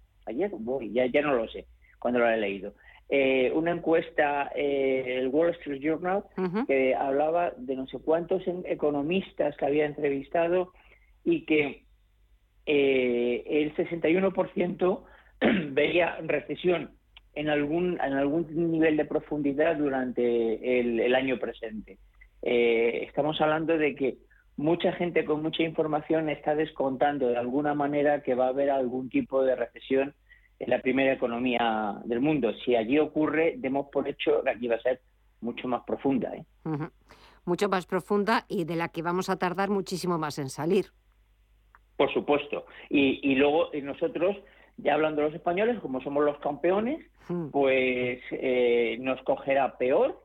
voy, 0.69 0.91
ya, 0.93 1.05
ya 1.07 1.21
no 1.21 1.33
lo 1.33 1.47
sé, 1.47 1.65
cuando 1.99 2.19
lo 2.19 2.29
he 2.29 2.37
leído, 2.37 2.73
eh, 3.11 3.51
una 3.55 3.71
encuesta, 3.71 4.51
eh, 4.55 5.17
el 5.17 5.29
Wall 5.29 5.49
Street 5.55 5.81
Journal, 5.81 6.25
que 6.67 6.93
hablaba 6.93 7.53
de 7.57 7.75
no 7.75 7.87
sé 7.87 7.97
cuántos 7.97 8.43
economistas 8.65 9.57
que 9.57 9.65
había 9.65 9.87
entrevistado 9.87 10.73
y 11.23 11.43
que 11.45 11.85
eh, 12.67 13.43
el 13.47 13.73
61% 13.75 15.03
veía 15.71 16.17
recesión 16.21 16.91
en 17.33 17.49
algún, 17.49 17.99
en 17.99 18.13
algún 18.13 18.71
nivel 18.71 18.95
de 18.95 19.05
profundidad 19.05 19.75
durante 19.75 20.79
el, 20.79 21.15
año 21.15 21.39
presente. 21.39 21.97
estamos 22.43 23.41
hablando 23.41 23.75
de 23.75 23.95
que 23.95 24.17
mucha 24.55 24.91
gente 24.91 25.25
con 25.25 25.41
mucha 25.41 25.63
información 25.63 26.29
está 26.29 26.53
descontando 26.53 27.29
de 27.29 27.37
alguna 27.37 27.73
manera 27.73 28.21
que 28.21 28.35
va 28.35 28.45
a 28.45 28.49
haber 28.49 28.69
algún 28.69 29.09
tipo 29.09 29.43
de 29.43 29.55
recesión 29.55 30.13
en 30.59 30.69
la 30.69 30.81
primera 30.81 31.13
economía 31.13 31.95
del 32.03 32.19
mundo. 32.19 32.53
Si 32.65 32.75
allí 32.75 32.99
ocurre, 32.99 33.55
demos 33.57 33.87
por 33.91 34.07
hecho 34.07 34.43
que 34.43 34.49
aquí 34.49 34.67
va 34.67 34.75
a 34.75 34.81
ser 34.81 35.01
mucho 35.41 35.67
más 35.67 35.83
profunda. 35.83 36.35
¿eh? 36.35 36.45
Mucho 37.45 37.69
más 37.69 37.85
profunda 37.85 38.45
y 38.47 38.65
de 38.65 38.75
la 38.75 38.89
que 38.89 39.01
vamos 39.01 39.29
a 39.29 39.37
tardar 39.37 39.69
muchísimo 39.69 40.17
más 40.17 40.37
en 40.37 40.49
salir. 40.49 40.87
Por 41.95 42.13
supuesto. 42.13 42.65
Y, 42.89 43.35
luego 43.35 43.69
nosotros, 43.81 44.37
ya 44.77 44.93
hablando 44.93 45.21
los 45.21 45.33
españoles, 45.33 45.79
como 45.79 46.01
somos 46.01 46.23
los 46.23 46.37
campeones, 46.39 47.05
pues 47.51 48.21
eh, 48.31 48.97
nos 48.99 49.21
cogerá 49.23 49.77
peor, 49.77 50.21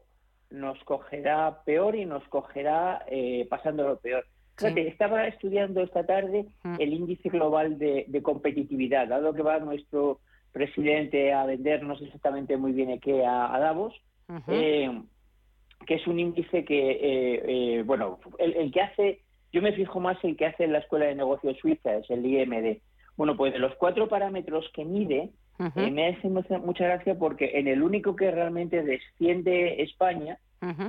nos 0.50 0.82
cogerá 0.84 1.62
peor 1.64 1.96
y 1.96 2.06
nos 2.06 2.26
cogerá 2.28 3.04
eh, 3.08 3.46
pasando 3.50 3.86
lo 3.88 3.98
peor. 3.98 4.24
Estaba 4.60 5.26
estudiando 5.26 5.82
esta 5.82 6.06
tarde 6.06 6.46
el 6.78 6.92
índice 6.92 7.28
global 7.28 7.78
de, 7.78 8.20
competitividad, 8.22 9.08
dado 9.08 9.34
que 9.34 9.42
va 9.42 9.58
nuestro 9.58 10.20
presidente 10.52 11.32
a 11.32 11.44
vendernos 11.46 12.00
exactamente 12.00 12.56
muy 12.56 12.72
bien 12.72 12.98
qué 13.00 13.26
a, 13.26 13.58
Davos, 13.58 13.94
eh, 14.48 15.02
que 15.86 15.94
es 15.94 16.06
un 16.06 16.20
índice 16.20 16.64
que, 16.64 16.90
eh, 16.92 17.42
eh, 17.46 17.82
bueno, 17.84 18.20
el, 18.38 18.70
que 18.70 18.80
hace, 18.80 19.20
yo 19.52 19.60
me 19.60 19.72
fijo 19.72 19.98
más 20.00 20.16
el 20.22 20.36
que 20.36 20.46
hace 20.46 20.64
en 20.64 20.72
la 20.72 20.78
Escuela 20.78 21.06
de 21.06 21.16
Negocios 21.16 21.58
Suiza, 21.58 21.96
es 21.96 22.08
el 22.08 22.24
IMD. 22.24 22.78
Bueno, 23.16 23.36
pues 23.36 23.52
de 23.52 23.58
los 23.58 23.74
cuatro 23.76 24.08
parámetros 24.08 24.70
que 24.74 24.84
mide, 24.84 25.30
me 25.76 26.08
hace 26.08 26.28
mucha, 26.28 26.58
mucha 26.58 26.84
gracia 26.84 27.16
porque 27.16 27.58
en 27.58 27.68
el 27.68 27.82
único 27.82 28.16
que 28.16 28.30
realmente 28.30 28.82
desciende 28.82 29.82
España, 29.82 30.38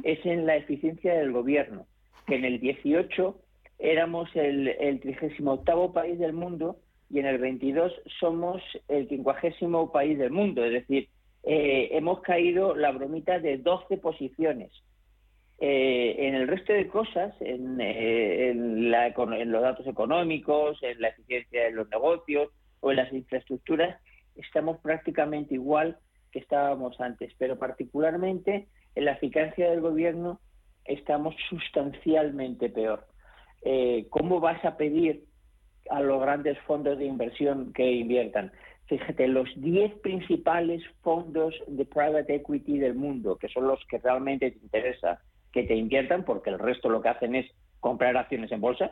es 0.03 0.25
en 0.25 0.45
la 0.45 0.55
eficiencia 0.55 1.13
del 1.15 1.33
gobierno, 1.33 1.85
que 2.27 2.35
en 2.35 2.45
el 2.45 2.59
18 2.59 3.35
éramos 3.79 4.29
el, 4.35 4.67
el 4.67 4.99
38 4.99 5.91
país 5.93 6.19
del 6.19 6.33
mundo 6.33 6.77
y 7.09 7.19
en 7.19 7.25
el 7.25 7.37
22 7.37 7.93
somos 8.19 8.61
el 8.87 9.07
50 9.07 9.91
país 9.91 10.17
del 10.17 10.31
mundo, 10.31 10.63
es 10.65 10.71
decir, 10.71 11.09
eh, 11.43 11.89
hemos 11.91 12.21
caído 12.21 12.75
la 12.75 12.91
bromita 12.91 13.39
de 13.39 13.57
12 13.57 13.97
posiciones. 13.97 14.71
Eh, 15.59 16.15
en 16.27 16.35
el 16.35 16.47
resto 16.47 16.73
de 16.73 16.87
cosas, 16.87 17.33
en, 17.39 17.79
eh, 17.79 18.49
en, 18.49 18.91
los 18.91 19.61
datos 19.61 19.87
económicos, 19.87 20.81
en 20.81 20.99
la 20.99 21.09
eficiencia 21.09 21.65
de 21.65 21.71
los 21.71 21.87
negocios 21.89 22.49
o 22.81 22.91
en 22.91 22.97
las 22.97 23.13
infraestructuras, 23.13 23.97
estamos 24.35 24.79
prácticamente 24.79 25.53
igual 25.53 25.97
que 26.31 26.39
estábamos 26.39 26.99
antes, 26.99 27.31
pero 27.37 27.57
particularmente 27.57 28.67
en 28.95 29.05
la 29.05 29.13
eficacia 29.13 29.69
del 29.69 29.81
gobierno 29.81 30.41
estamos 30.83 31.35
sustancialmente 31.49 32.69
peor. 32.69 33.05
¿Cómo 34.09 34.39
vas 34.39 34.63
a 34.63 34.77
pedir 34.77 35.23
a 35.89 35.99
los 35.99 36.21
grandes 36.21 36.57
fondos 36.67 36.97
de 36.97 37.05
inversión 37.05 37.73
que 37.73 37.91
inviertan? 37.91 38.51
Fíjate, 38.87 39.27
los 39.27 39.49
10 39.55 39.95
principales 40.01 40.83
fondos 41.01 41.55
de 41.67 41.85
private 41.85 42.35
equity 42.35 42.77
del 42.77 42.93
mundo, 42.93 43.37
que 43.37 43.49
son 43.49 43.67
los 43.67 43.83
que 43.87 43.97
realmente 43.97 44.51
te 44.51 44.59
interesa 44.59 45.21
que 45.51 45.63
te 45.63 45.75
inviertan, 45.75 46.23
porque 46.25 46.51
el 46.51 46.59
resto 46.59 46.89
lo 46.89 47.01
que 47.01 47.09
hacen 47.09 47.33
es 47.33 47.49
comprar 47.79 48.15
acciones 48.17 48.51
en 48.51 48.61
bolsa, 48.61 48.91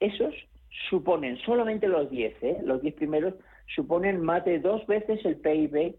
esos 0.00 0.34
suponen, 0.88 1.38
solamente 1.38 1.88
los 1.88 2.10
10, 2.10 2.42
¿eh? 2.42 2.58
los 2.64 2.82
10 2.82 2.94
primeros, 2.94 3.34
suponen 3.74 4.20
más 4.20 4.44
de 4.44 4.58
dos 4.58 4.86
veces 4.86 5.24
el 5.24 5.36
PIB, 5.36 5.94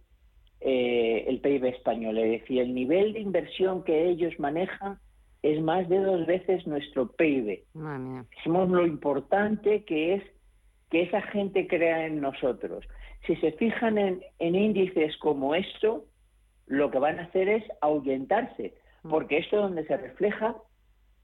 eh, 0.60 1.26
el 1.28 1.40
PIB 1.40 1.66
español. 1.66 2.18
Es 2.18 2.42
decir, 2.42 2.62
el 2.62 2.74
nivel 2.76 3.14
de 3.14 3.22
inversión 3.22 3.84
que 3.84 4.10
ellos 4.10 4.34
manejan 4.40 5.00
es 5.44 5.62
más 5.62 5.90
de 5.90 6.00
dos 6.00 6.26
veces 6.26 6.66
nuestro 6.68 7.12
PIB. 7.12 7.64
Somos 8.44 8.70
lo 8.70 8.86
importante 8.86 9.84
que 9.86 10.16
es 10.16 10.24
que 10.90 11.04
esa 11.04 11.22
gente 11.22 11.68
crea 11.68 12.06
en 12.06 12.22
nosotros. 12.22 12.86
Si 13.26 13.36
se 13.38 13.54
fijan 13.54 13.98
en, 13.98 14.22
índices 14.40 15.18
como 15.18 15.56
esto, 15.56 16.06
lo 16.68 16.92
que 16.92 17.00
van 17.00 17.20
a 17.20 17.24
hacer 17.24 17.50
es 17.50 17.64
ahuyentarse, 17.82 18.76
mm. 19.04 19.10
porque 19.10 19.38
esto 19.38 19.58
donde 19.58 19.86
se 19.86 19.98
refleja 19.98 20.56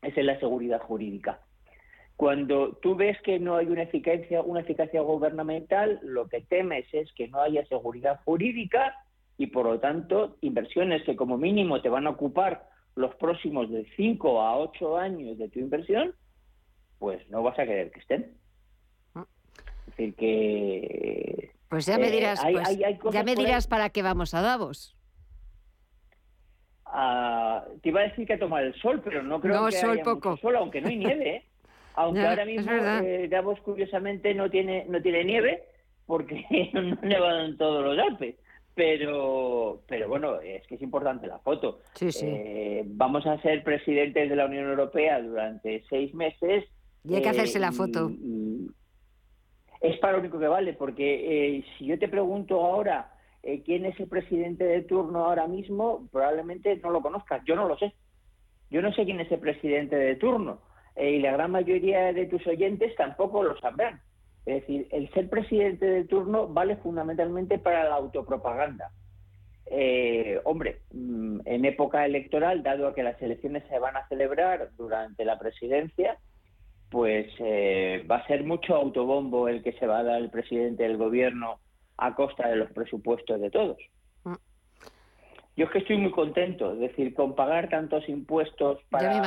es 0.02 0.18
en 0.18 0.26
la 0.26 0.40
seguridad 0.40 0.82
jurídica. 0.82 1.42
Cuando 2.16 2.74
tú 2.82 2.96
ves 2.96 3.22
que 3.22 3.40
no 3.40 3.58
hay 3.58 3.68
una 3.68 3.84
eficacia, 3.84 4.42
una 4.42 4.62
eficacia 4.62 5.02
gubernamental, 5.02 6.00
lo 6.02 6.28
que 6.28 6.42
temes 6.42 6.86
es 6.92 7.12
que 7.14 7.28
no 7.28 7.42
haya 7.42 7.64
seguridad 7.68 8.20
jurídica 8.26 8.96
y 9.38 9.48
por 9.48 9.68
lo 9.68 9.80
tanto 9.80 10.38
inversiones 10.42 11.04
que 11.04 11.16
como 11.16 11.38
mínimo 11.38 11.82
te 11.82 11.90
van 11.90 12.08
a 12.08 12.12
ocupar 12.12 12.68
los 12.98 13.16
próximos 13.16 13.70
de 13.70 13.86
5 13.96 14.42
a 14.42 14.58
8 14.58 14.98
años 14.98 15.38
de 15.38 15.50
tu 15.50 15.60
inversión, 15.60 16.14
pues 17.00 17.28
no 17.30 17.44
vas 17.44 17.58
a 17.60 17.66
querer 17.66 17.92
que 17.92 18.00
estén 18.00 18.38
decir, 19.98 20.16
que... 20.16 21.52
Pues 21.70 21.86
ya 21.86 21.98
me 21.98 22.08
eh, 22.08 22.12
dirás, 22.12 22.42
pues, 22.42 23.14
ya 23.14 23.24
me 23.24 23.36
dirás 23.36 23.68
para 23.68 23.90
qué 23.90 24.02
vamos 24.02 24.34
a 24.34 24.42
Davos. 24.42 24.96
Ah, 26.86 27.66
te 27.82 27.90
iba 27.90 28.02
a 28.02 28.04
decir 28.04 28.26
que 28.26 28.34
a 28.34 28.40
tomar 28.40 28.64
el 28.64 28.74
sol, 28.76 29.02
pero 29.04 29.22
no 29.22 29.42
creo 29.42 29.66
que 29.66 29.74
sol 29.74 29.92
haya 29.92 30.04
poco. 30.04 30.38
sol, 30.38 30.56
aunque 30.56 30.80
no 30.80 30.88
hay 30.88 30.98
nieve. 30.98 31.30
¿eh? 31.30 31.44
Aunque 31.98 32.22
ahora 32.22 32.46
mismo 32.46 32.72
eh, 32.72 33.28
Davos 33.28 33.60
curiosamente 33.62 34.32
no 34.36 34.52
tiene 34.52 34.86
no 34.88 35.02
tiene 35.02 35.24
nieve 35.24 35.64
porque 36.06 36.46
no 36.74 36.96
ha 37.02 37.06
nevado 37.06 37.46
en 37.46 37.58
todos 37.58 37.84
los 37.84 37.98
Alpes. 37.98 38.36
Pero, 38.78 39.82
pero 39.88 40.08
bueno, 40.08 40.40
es 40.40 40.66
que 40.68 40.76
es 40.76 40.82
importante 40.82 41.28
la 41.28 41.40
foto. 41.40 41.80
Sí, 41.96 42.12
sí. 42.12 42.26
vamos 42.86 43.26
a 43.26 43.42
ser 43.42 43.64
presidentes 43.64 44.30
de 44.30 44.36
la 44.36 44.46
Unión 44.46 44.70
Europea 44.70 45.20
durante 45.20 45.84
seis 45.90 46.14
meses. 46.14 46.64
Y 47.04 47.16
hay 47.16 47.22
que 47.22 47.30
hacerse 47.30 47.60
la 47.60 47.74
foto 47.74 48.10
es 49.82 49.98
para 50.00 50.14
lo 50.14 50.20
único 50.20 50.40
que 50.40 50.48
vale, 50.48 50.74
porque 50.74 51.58
eh, 51.58 51.66
si 51.78 51.86
yo 51.86 52.00
te 52.00 52.08
pregunto 52.08 52.66
ahora 52.66 53.12
eh, 53.44 53.62
quién 53.64 53.86
es 53.86 54.00
el 54.00 54.08
presidente 54.08 54.64
de 54.64 54.82
turno 54.82 55.26
ahora 55.26 55.48
mismo, 55.48 56.08
probablemente 56.12 56.76
no 56.78 56.90
lo 56.90 57.02
conozcas. 57.02 57.44
Yo 57.46 57.56
no 57.56 57.68
lo 57.68 57.78
sé. 57.78 57.94
Yo 58.70 58.82
no 58.82 58.92
sé 58.94 59.06
quién 59.06 59.20
es 59.20 59.32
el 59.32 59.40
presidente 59.40 59.96
de 59.96 60.16
turno. 60.16 60.62
Eh, 60.96 61.12
y 61.12 61.20
la 61.20 61.32
gran 61.32 61.52
mayoría 61.52 62.12
de 62.12 62.26
tus 62.26 62.46
oyentes 62.48 62.96
tampoco 62.96 63.44
lo 63.44 63.58
sabrán. 63.60 64.02
Es 64.48 64.62
decir, 64.62 64.88
el 64.92 65.12
ser 65.12 65.30
presidente 65.30 65.86
de 65.86 66.06
turno 66.06 66.48
vale 66.48 66.78
fundamentalmente 66.78 67.60
para 67.60 67.84
la 67.84 67.96
autopropaganda. 67.96 68.92
hombre, 70.46 70.80
mm, 70.94 71.42
en 71.44 71.66
época 71.66 72.06
electoral, 72.06 72.64
dado 72.64 72.94
que 72.94 73.04
las 73.04 73.22
elecciones 73.22 73.64
se 73.68 73.78
van 73.78 73.98
a 73.98 74.08
celebrar 74.08 74.70
durante 74.78 75.26
la 75.26 75.38
presidencia, 75.38 76.18
pues 76.90 77.28
eh, 77.40 78.06
va 78.10 78.18
a 78.18 78.28
ser 78.28 78.46
mucho 78.46 78.76
autobombo 78.76 79.50
el 79.50 79.62
que 79.64 79.74
se 79.74 79.86
va 79.86 80.00
a 80.00 80.04
dar 80.04 80.22
el 80.22 80.30
presidente 80.30 80.84
del 80.84 80.96
gobierno 80.96 81.60
a 81.98 82.16
costa 82.16 82.48
de 82.48 82.56
los 82.56 82.72
presupuestos 82.72 83.42
de 83.42 83.52
todos. 83.52 83.78
Mm. 84.24 84.36
Yo 85.58 85.66
es 85.66 85.72
que 85.72 85.80
estoy 85.80 85.98
muy 85.98 86.12
contento, 86.12 86.72
es 86.72 86.80
decir, 86.80 87.14
con 87.14 87.36
pagar 87.36 87.68
tantos 87.68 88.08
impuestos 88.08 88.80
para, 88.90 89.22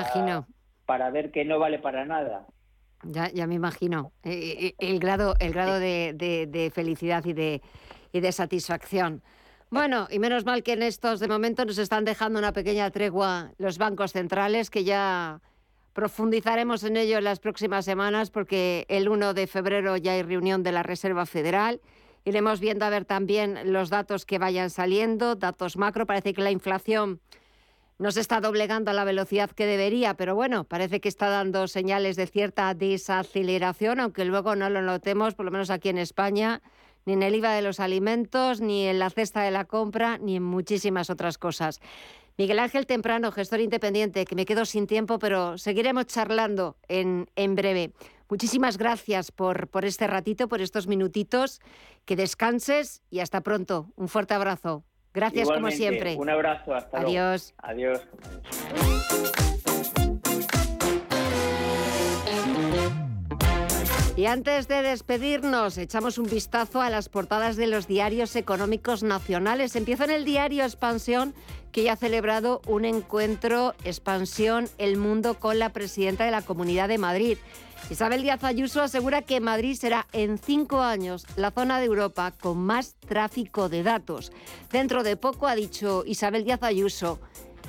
para 0.86 1.10
ver 1.10 1.30
que 1.30 1.44
no 1.44 1.58
vale 1.58 1.78
para 1.78 2.06
nada. 2.06 2.46
Ya, 3.03 3.30
ya 3.30 3.46
me 3.46 3.55
imagino 3.55 4.12
eh, 4.24 4.57
eh, 4.61 4.74
el 4.78 4.98
grado, 5.01 5.34
el 5.38 5.53
grado 5.53 5.78
de, 5.78 6.12
de, 6.14 6.70
felicidad 6.74 7.24
y 7.24 7.32
de, 7.32 7.62
y 8.12 8.20
de 8.20 8.32
satisfacción. 8.32 9.22
Bueno, 9.70 10.09
y 10.11 10.18
menos 10.18 10.44
mal 10.44 10.62
que 10.62 10.72
en 10.72 10.82
estos 10.82 11.20
de 11.20 11.28
momento 11.28 11.64
nos 11.64 11.78
están 11.78 12.05
dejando 12.05 12.38
una 12.38 12.53
pequeña 12.53 12.90
tregua 12.90 13.53
los 13.59 13.78
bancos 13.78 14.12
centrales 14.12 14.68
que 14.68 14.84
ya 14.84 15.40
Profundizaremos 15.92 16.84
en 16.84 16.96
ello 16.96 17.18
en 17.18 17.24
las 17.24 17.40
próximas 17.40 17.84
semanas 17.84 18.30
porque 18.30 18.86
el 18.88 19.09
1 19.09 19.34
de 19.34 19.46
febrero 19.48 19.96
ya 19.96 20.12
hay 20.12 20.22
reunión 20.22 20.62
de 20.62 20.70
la 20.70 20.84
Reserva 20.84 21.26
Federal. 21.26 21.80
Iremos 22.24 22.61
viendo 22.61 22.84
a 22.84 22.90
ver 22.90 23.05
también 23.05 23.72
los 23.72 23.90
datos 23.90 24.24
que 24.24 24.38
vayan 24.38 24.70
saliendo, 24.70 25.34
datos 25.34 25.76
macro. 25.76 26.07
Parece 26.07 26.32
que 26.32 26.42
la 26.42 26.53
inflación 26.53 27.20
no 28.01 28.11
se 28.12 28.20
está 28.20 28.40
doblegando 28.40 28.90
a 28.90 28.94
la 28.94 29.05
velocidad 29.05 29.51
que 29.51 29.66
debería, 29.66 30.14
pero 30.14 30.34
bueno, 30.34 30.64
parece 30.64 31.03
que 31.03 31.09
está 31.11 31.28
dando 31.28 31.68
señales 31.68 32.16
de 32.16 32.26
cierta 32.26 32.72
desaceleración, 32.72 34.01
aunque 34.01 34.24
luego 34.24 34.57
no 34.57 34.70
lo 34.70 34.80
notemos, 34.80 35.34
por 35.34 35.44
lo 35.44 35.51
menos 35.51 35.68
aquí 35.68 35.90
en 35.90 35.98
España, 35.98 36.62
ni 37.05 37.12
en 37.12 37.22
el 37.22 37.34
IVA 37.34 37.53
de 37.53 37.61
los 37.61 37.78
alimentos, 37.78 38.62
ni 38.62 38.86
en 38.86 38.98
la 38.98 39.11
cesta 39.11 39.42
de 39.42 39.51
la 39.51 39.66
compra, 39.66 40.16
ni 40.16 40.36
en 40.36 40.42
muchísimas 40.42 41.11
otras 41.11 41.36
cosas. 41.36 41.78
Miguel 42.38 42.61
Ángel 42.61 42.86
Temprano, 42.86 43.32
gestor 43.32 43.61
independiente, 43.61 44.24
que 44.24 44.34
me 44.34 44.46
quedo 44.46 44.64
sin 44.64 44.86
tiempo, 44.86 45.18
pero 45.18 45.59
seguiremos 45.59 46.07
charlando 46.07 46.78
en, 46.88 47.28
en 47.36 47.55
breve. 47.55 47.92
Muchísimas 48.30 48.78
gracias 48.78 49.30
por, 49.30 49.68
por 49.68 49.84
este 49.84 50.07
ratito, 50.07 50.48
por 50.48 50.62
estos 50.62 50.86
minutitos. 50.86 51.61
Que 52.07 52.16
descanses 52.16 53.03
y 53.11 53.18
hasta 53.18 53.42
pronto. 53.42 53.92
Un 53.96 54.09
fuerte 54.09 54.32
abrazo. 54.32 54.84
Gracias 55.12 55.48
como 55.48 55.70
siempre. 55.70 56.16
Un 56.16 56.30
abrazo, 56.30 56.74
hasta 56.74 57.00
Adiós. 57.00 57.54
Adiós. 57.58 58.00
Y 64.20 64.26
antes 64.26 64.68
de 64.68 64.82
despedirnos, 64.82 65.78
echamos 65.78 66.18
un 66.18 66.26
vistazo 66.26 66.82
a 66.82 66.90
las 66.90 67.08
portadas 67.08 67.56
de 67.56 67.66
los 67.66 67.86
diarios 67.86 68.36
económicos 68.36 69.02
nacionales. 69.02 69.76
Empiezo 69.76 70.04
en 70.04 70.11
el 70.11 70.26
diario 70.26 70.64
Expansión, 70.64 71.32
que 71.72 71.84
ya 71.84 71.94
ha 71.94 71.96
celebrado 71.96 72.61
un 72.66 72.84
encuentro 72.84 73.74
Expansión 73.82 74.68
El 74.76 74.98
Mundo 74.98 75.38
con 75.38 75.58
la 75.58 75.70
presidenta 75.70 76.26
de 76.26 76.32
la 76.32 76.42
Comunidad 76.42 76.88
de 76.88 76.98
Madrid. 76.98 77.38
Isabel 77.89 78.22
Díaz 78.22 78.45
Ayuso 78.45 78.83
asegura 78.83 79.22
que 79.22 79.41
Madrid 79.41 79.74
será 79.74 80.07
en 80.12 80.39
cinco 80.39 80.83
años 80.83 81.26
la 81.37 81.51
zona 81.51 81.81
de 81.81 81.87
Europa 81.87 82.33
con 82.33 82.59
más 82.59 82.95
tráfico 82.95 83.68
de 83.68 83.83
datos. 83.83 84.33
Dentro 84.70 85.03
de 85.03 85.16
poco, 85.16 85.47
ha 85.47 85.55
dicho 85.55 86.05
Isabel 86.07 86.45
Díaz 86.45 86.62
Ayuso, 86.62 87.20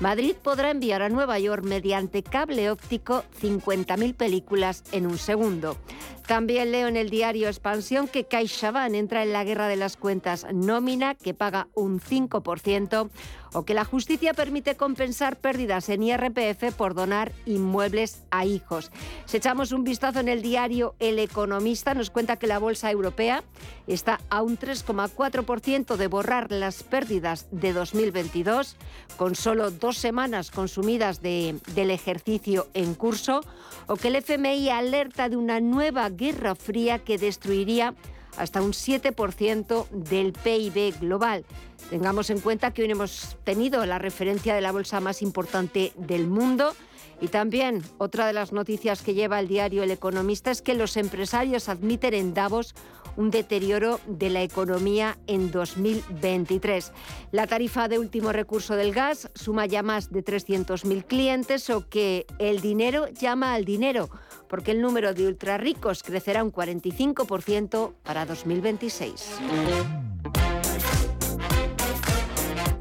Madrid 0.02 0.36
podrá 0.42 0.72
enviar 0.72 1.04
a 1.04 1.10
Nueva 1.10 1.38
York 1.38 1.64
mediante 1.64 2.24
cable 2.24 2.72
óptico 2.72 3.24
50.000 3.40 4.16
películas 4.16 4.84
en 4.92 5.06
un 5.06 5.20
segundo. 5.20 5.78
También 6.26 6.72
leo 6.72 6.88
en 6.88 6.98
el 6.98 7.12
diario 7.12 7.48
Expansión 7.48 8.08
que 8.08 8.24
CaixaBank 8.24 8.96
entra 8.96 9.22
en 9.22 9.32
la 9.32 9.44
guerra 9.44 9.68
de 9.68 9.76
las 9.76 9.98
cuentas 9.98 10.48
nómina, 10.52 11.14
que 11.14 11.36
paga 11.36 11.68
un 11.76 12.00
5%, 12.00 13.10
o 13.54 13.64
que 13.64 13.74
la 13.74 13.86
justicia 13.86 14.34
permite 14.34 14.76
compensar 14.76 15.38
pérdidas 15.38 15.90
en 15.90 16.04
IRPF 16.04 16.74
por 16.76 16.94
donar 16.94 17.32
inmuebles 17.46 18.24
a 18.32 18.46
hijos. 18.46 18.92
Si 19.26 19.38
echamos 19.38 19.72
un 19.72 19.84
vistazo 19.84 20.20
en 20.20 20.30
el 20.30 20.42
diario 20.42 20.96
El 21.00 21.20
Economista, 21.20 21.94
nos 21.94 22.10
cuenta 22.10 22.38
que 22.38 22.48
la 22.48 22.60
bolsa 22.60 22.92
europea 22.92 23.44
está 23.88 24.20
a 24.30 24.42
un 24.42 24.58
3,4% 24.58 25.96
de 25.96 26.08
borrar 26.08 26.52
las 26.52 26.84
pérdidas 26.84 27.48
de 27.52 27.74
2022, 27.74 28.78
con 29.18 29.36
solo 29.36 29.72
dos 29.72 29.98
semanas 29.98 30.52
consumidas 30.52 31.22
del 31.22 31.92
ejercicio 31.92 32.68
en 32.74 32.94
curso, 32.96 33.42
o 33.88 33.96
que 33.96 34.08
el 34.08 34.16
FMI 34.16 34.70
alerta 34.70 35.30
de 35.30 35.36
una 35.36 35.60
nueva 35.60 36.10
Guerra 36.10 36.56
Fría 36.56 37.00
que 37.00 37.18
destruiría 37.18 37.96
hasta 38.38 38.62
un 38.62 38.72
7% 38.72 39.88
del 39.90 40.34
PIB 40.34 41.00
global. 41.00 41.46
Tengamos 41.90 42.30
en 42.30 42.40
cuenta 42.40 42.74
que 42.74 42.84
hoy 42.84 42.92
hemos 42.92 43.38
tenido 43.44 43.86
la 43.86 44.00
referencia 44.00 44.56
de 44.56 44.62
la 44.62 44.72
bolsa 44.72 45.00
más 45.00 45.22
importante 45.22 45.94
del 45.98 46.28
mundo. 46.28 46.74
Y 47.20 47.28
también 47.28 47.84
otra 48.00 48.26
de 48.26 48.34
las 48.34 48.52
noticias 48.52 49.04
que 49.04 49.14
lleva 49.14 49.40
el 49.40 49.48
diario 49.48 49.84
El 49.84 49.92
Economista 49.92 50.50
es 50.50 50.62
que 50.62 50.74
los 50.74 50.98
empresarios 50.98 51.70
admiten 51.70 52.16
en 52.16 52.34
Davos 52.34 52.74
un 53.16 53.30
deterioro 53.30 54.00
de 54.08 54.30
la 54.30 54.42
economía 54.42 55.18
en 55.28 55.52
2023. 55.52 56.92
La 57.32 57.48
tarifa 57.48 57.88
de 57.88 58.00
último 58.00 58.32
recurso 58.32 58.76
del 58.76 58.94
gas 58.94 59.30
suma 59.36 59.66
ya 59.66 59.84
más 59.84 60.12
de 60.12 60.24
300.000 60.24 61.06
clientes 61.06 61.70
o 61.70 61.88
que 61.88 62.26
el 62.40 62.62
dinero 62.62 63.08
llama 63.10 63.54
al 63.54 63.66
dinero, 63.66 64.10
porque 64.52 64.72
el 64.72 64.82
número 64.82 65.14
de 65.14 65.28
ultrarricos 65.28 66.04
crecerá 66.04 66.44
un 66.44 66.52
45% 66.52 67.94
para 68.04 68.26
2026. 68.26 69.38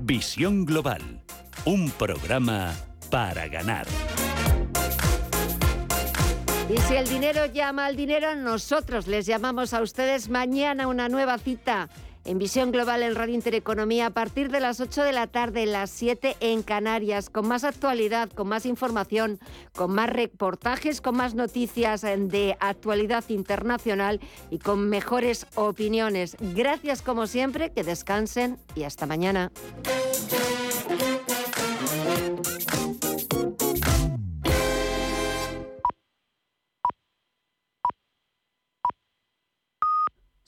Visión 0.00 0.64
Global, 0.64 1.22
un 1.64 1.92
programa 1.92 2.74
para 3.08 3.46
ganar. 3.46 3.86
Y 6.68 6.76
si 6.88 6.94
el 6.96 7.08
dinero 7.08 7.46
llama 7.46 7.86
al 7.86 7.94
dinero, 7.94 8.34
nosotros 8.34 9.06
les 9.06 9.26
llamamos 9.26 9.72
a 9.72 9.80
ustedes 9.80 10.28
mañana 10.28 10.88
una 10.88 11.08
nueva 11.08 11.38
cita 11.38 11.88
en 12.24 12.38
Visión 12.38 12.72
Global 12.72 13.02
en 13.02 13.14
Radio 13.14 13.34
Intereconomía 13.34 14.06
a 14.06 14.10
partir 14.10 14.50
de 14.50 14.60
las 14.60 14.80
8 14.80 15.02
de 15.02 15.12
la 15.12 15.26
tarde, 15.26 15.66
las 15.66 15.90
7 15.90 16.36
en 16.40 16.62
Canarias, 16.62 17.30
con 17.30 17.48
más 17.48 17.64
actualidad, 17.64 18.30
con 18.30 18.48
más 18.48 18.66
información, 18.66 19.38
con 19.74 19.92
más 19.92 20.10
reportajes, 20.10 21.00
con 21.00 21.16
más 21.16 21.34
noticias 21.34 22.02
de 22.02 22.56
actualidad 22.60 23.24
internacional 23.28 24.20
y 24.50 24.58
con 24.58 24.88
mejores 24.88 25.46
opiniones. 25.54 26.36
Gracias 26.40 27.02
como 27.02 27.26
siempre, 27.26 27.72
que 27.72 27.84
descansen 27.84 28.58
y 28.74 28.84
hasta 28.84 29.06
mañana. 29.06 29.50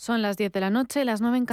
Son 0.03 0.21
las 0.21 0.37
10 0.37 0.51
de 0.51 0.59
la 0.59 0.71
noche, 0.71 1.05
las 1.05 1.21
9 1.21 1.37
en 1.37 1.41